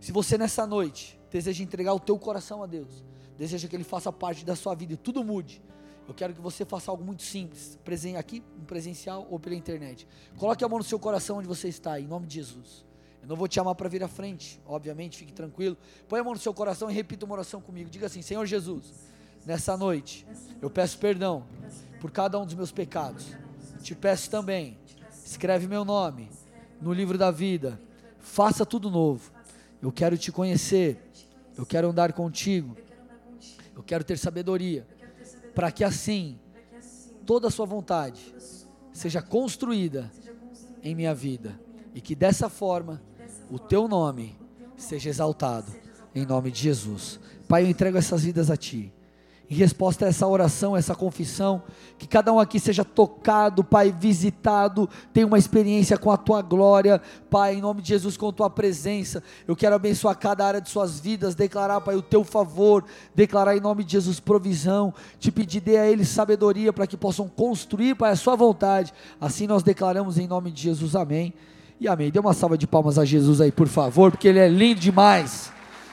Se 0.00 0.10
você 0.10 0.36
nessa 0.36 0.66
noite 0.66 1.18
deseja 1.30 1.62
entregar 1.62 1.94
o 1.94 2.00
teu 2.00 2.18
coração 2.18 2.62
a 2.62 2.66
Deus, 2.66 3.04
deseja 3.38 3.68
que 3.68 3.76
Ele 3.76 3.84
faça 3.84 4.12
parte 4.12 4.44
da 4.44 4.56
sua 4.56 4.74
vida 4.74 4.92
e 4.92 4.96
tudo 4.96 5.22
mude, 5.24 5.62
eu 6.08 6.12
quero 6.12 6.34
que 6.34 6.40
você 6.40 6.64
faça 6.64 6.90
algo 6.90 7.04
muito 7.04 7.22
simples, 7.22 7.78
presente 7.84 8.16
aqui, 8.16 8.42
presencial 8.66 9.26
ou 9.30 9.38
pela 9.38 9.54
internet. 9.54 10.06
Coloque 10.36 10.64
a 10.64 10.68
mão 10.68 10.78
no 10.78 10.84
seu 10.84 10.98
coração 10.98 11.38
onde 11.38 11.46
você 11.46 11.68
está, 11.68 12.00
em 12.00 12.06
nome 12.06 12.26
de 12.26 12.34
Jesus. 12.34 12.84
Eu 13.22 13.28
não 13.28 13.36
vou 13.36 13.46
te 13.46 13.54
chamar 13.54 13.76
para 13.76 13.88
vir 13.88 14.02
à 14.02 14.08
frente, 14.08 14.60
obviamente, 14.66 15.16
fique 15.16 15.32
tranquilo. 15.32 15.78
Põe 16.08 16.20
a 16.20 16.24
mão 16.24 16.32
no 16.32 16.40
seu 16.40 16.52
coração 16.52 16.90
e 16.90 16.92
repita 16.92 17.24
uma 17.24 17.34
oração 17.34 17.60
comigo. 17.60 17.88
Diga 17.88 18.06
assim: 18.06 18.20
Senhor 18.20 18.44
Jesus, 18.44 18.92
nessa 19.46 19.76
noite 19.76 20.26
eu 20.60 20.68
peço 20.68 20.98
perdão 20.98 21.44
por 22.00 22.10
cada 22.10 22.38
um 22.38 22.44
dos 22.44 22.54
meus 22.54 22.72
pecados. 22.72 23.26
Te 23.80 23.94
peço 23.94 24.28
também, 24.28 24.76
escreve 25.24 25.68
meu 25.68 25.84
nome 25.84 26.28
no 26.80 26.92
livro 26.92 27.16
da 27.16 27.30
vida. 27.30 27.80
Faça 28.18 28.66
tudo 28.66 28.90
novo. 28.90 29.32
Eu 29.80 29.92
quero 29.92 30.18
te 30.18 30.32
conhecer. 30.32 31.00
Eu 31.56 31.64
quero 31.64 31.90
andar 31.90 32.12
contigo. 32.12 32.76
Eu 33.74 33.82
quero 33.82 34.02
ter 34.02 34.18
sabedoria. 34.18 34.86
Para 35.54 35.70
que 35.70 35.84
assim 35.84 36.38
toda 37.24 37.48
a 37.48 37.50
sua 37.50 37.66
vontade 37.66 38.34
seja 38.92 39.22
construída 39.22 40.10
em 40.82 40.94
minha 40.94 41.14
vida. 41.14 41.58
E 41.94 42.00
que 42.00 42.14
dessa 42.14 42.48
forma 42.48 43.02
o 43.52 43.58
teu 43.58 43.86
nome 43.86 44.34
seja 44.78 45.10
exaltado, 45.10 45.70
em 46.14 46.24
nome 46.24 46.50
de 46.50 46.62
Jesus. 46.62 47.20
Pai, 47.46 47.64
eu 47.64 47.68
entrego 47.68 47.98
essas 47.98 48.24
vidas 48.24 48.50
a 48.50 48.56
ti. 48.56 48.90
Em 49.50 49.54
resposta 49.54 50.06
a 50.06 50.08
essa 50.08 50.26
oração, 50.26 50.74
essa 50.74 50.94
confissão, 50.94 51.62
que 51.98 52.08
cada 52.08 52.32
um 52.32 52.40
aqui 52.40 52.58
seja 52.58 52.82
tocado, 52.82 53.62
Pai, 53.62 53.92
visitado, 53.92 54.88
tenha 55.12 55.26
uma 55.26 55.36
experiência 55.36 55.98
com 55.98 56.10
a 56.10 56.16
tua 56.16 56.40
glória, 56.40 56.98
Pai, 57.28 57.56
em 57.56 57.60
nome 57.60 57.82
de 57.82 57.88
Jesus, 57.88 58.16
com 58.16 58.30
a 58.30 58.32
tua 58.32 58.48
presença. 58.48 59.22
Eu 59.46 59.54
quero 59.54 59.74
abençoar 59.74 60.16
cada 60.16 60.46
área 60.46 60.60
de 60.60 60.70
suas 60.70 60.98
vidas, 60.98 61.34
declarar, 61.34 61.82
Pai, 61.82 61.94
o 61.94 62.00
teu 62.00 62.24
favor, 62.24 62.82
declarar 63.14 63.54
em 63.54 63.60
nome 63.60 63.84
de 63.84 63.92
Jesus 63.92 64.18
provisão, 64.18 64.94
te 65.18 65.30
pedir, 65.30 65.60
dê 65.60 65.76
a 65.76 65.86
eles 65.86 66.08
sabedoria 66.08 66.72
para 66.72 66.86
que 66.86 66.96
possam 66.96 67.28
construir, 67.28 67.96
Pai, 67.96 68.12
a 68.12 68.16
sua 68.16 68.34
vontade. 68.34 68.94
Assim 69.20 69.46
nós 69.46 69.62
declaramos 69.62 70.16
em 70.16 70.26
nome 70.26 70.50
de 70.50 70.62
Jesus, 70.62 70.96
amém. 70.96 71.34
E 71.82 71.88
amém. 71.88 72.12
Dê 72.12 72.20
uma 72.20 72.32
salva 72.32 72.56
de 72.56 72.64
palmas 72.64 72.96
a 72.96 73.04
Jesus 73.04 73.40
aí, 73.40 73.50
por 73.50 73.66
favor, 73.66 74.12
porque 74.12 74.28
ele 74.28 74.38
é 74.38 74.46
lindo 74.46 74.78
demais. 74.78 75.50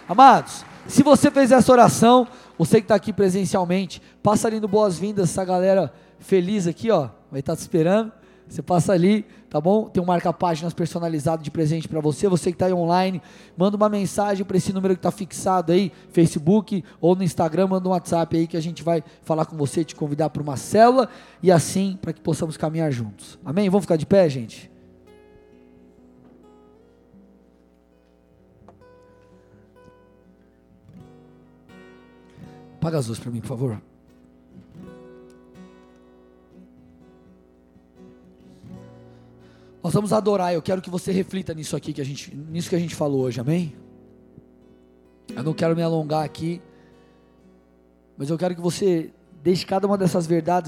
Amados, 0.08 0.64
se 0.88 1.02
você 1.02 1.32
fez 1.32 1.52
essa 1.52 1.72
oração, 1.72 2.28
você 2.60 2.76
que 2.76 2.86
está 2.86 2.94
aqui 2.94 3.12
presencialmente, 3.12 4.00
passa 4.22 4.48
ali 4.48 4.60
no 4.60 4.68
Boas-Vindas, 4.68 5.32
essa 5.32 5.44
galera 5.44 5.92
feliz 6.20 6.68
aqui, 6.68 6.92
ó, 6.92 7.10
vai 7.32 7.40
estar 7.40 7.54
tá 7.54 7.58
te 7.58 7.62
esperando. 7.62 8.12
Você 8.48 8.62
passa 8.62 8.94
ali, 8.94 9.26
tá 9.50 9.60
bom? 9.60 9.90
Tem 9.90 10.02
um 10.02 10.06
marca-páginas 10.06 10.76
personalizado 10.76 11.42
de 11.42 11.50
presente 11.50 11.88
para 11.88 12.00
você. 12.00 12.28
Você 12.28 12.52
que 12.52 12.56
está 12.56 12.68
aí 12.68 12.74
online, 12.74 13.20
manda 13.58 13.76
uma 13.76 13.90
mensagem 13.90 14.46
para 14.46 14.58
esse 14.58 14.72
número 14.72 14.94
que 14.94 15.00
está 15.00 15.10
fixado 15.10 15.72
aí, 15.72 15.92
Facebook 16.12 16.84
ou 17.02 17.16
no 17.16 17.24
Instagram, 17.24 17.66
manda 17.66 17.90
um 17.90 17.94
WhatsApp 17.94 18.38
aí 18.38 18.46
que 18.46 18.58
a 18.58 18.62
gente 18.62 18.84
vai 18.84 19.04
falar 19.24 19.46
com 19.46 19.58
você, 19.58 19.84
te 19.84 19.96
convidar 19.96 20.30
para 20.30 20.44
uma 20.44 20.56
célula 20.56 21.10
e 21.42 21.52
assim 21.52 21.98
para 22.00 22.14
que 22.14 22.22
possamos 22.22 22.58
caminhar 22.58 22.92
juntos. 22.92 23.40
Amém? 23.44 23.72
Vamos 23.72 23.86
ficar 23.86 23.96
de 23.96 24.06
pé, 24.06 24.30
gente? 24.30 24.70
Apaga 32.80 32.98
as 32.98 33.08
luzes 33.08 33.22
para 33.22 33.30
mim, 33.30 33.42
por 33.42 33.48
favor. 33.48 33.82
Nós 39.84 39.94
vamos 39.94 40.14
adorar. 40.14 40.54
Eu 40.54 40.62
quero 40.62 40.82
que 40.82 40.90
você 40.90 41.12
reflita 41.12 41.54
nisso 41.54 41.76
aqui 41.76 41.92
que 41.92 42.00
a 42.00 42.06
gente, 42.06 42.34
nisso 42.34 42.70
que 42.70 42.76
a 42.78 42.80
gente 42.80 42.96
falou 42.96 43.24
hoje, 43.24 43.42
amém? 43.42 43.76
Eu 45.36 45.44
não 45.44 45.54
quero 45.54 45.76
me 45.76 45.82
alongar 45.82 46.24
aqui, 46.24 46.62
mas 48.18 48.30
eu 48.30 48.38
quero 48.38 48.56
que 48.56 48.62
você 48.62 49.12
deixe 49.44 49.66
cada 49.66 49.86
uma 49.86 49.98
dessas 49.98 50.26
verdades 50.26 50.68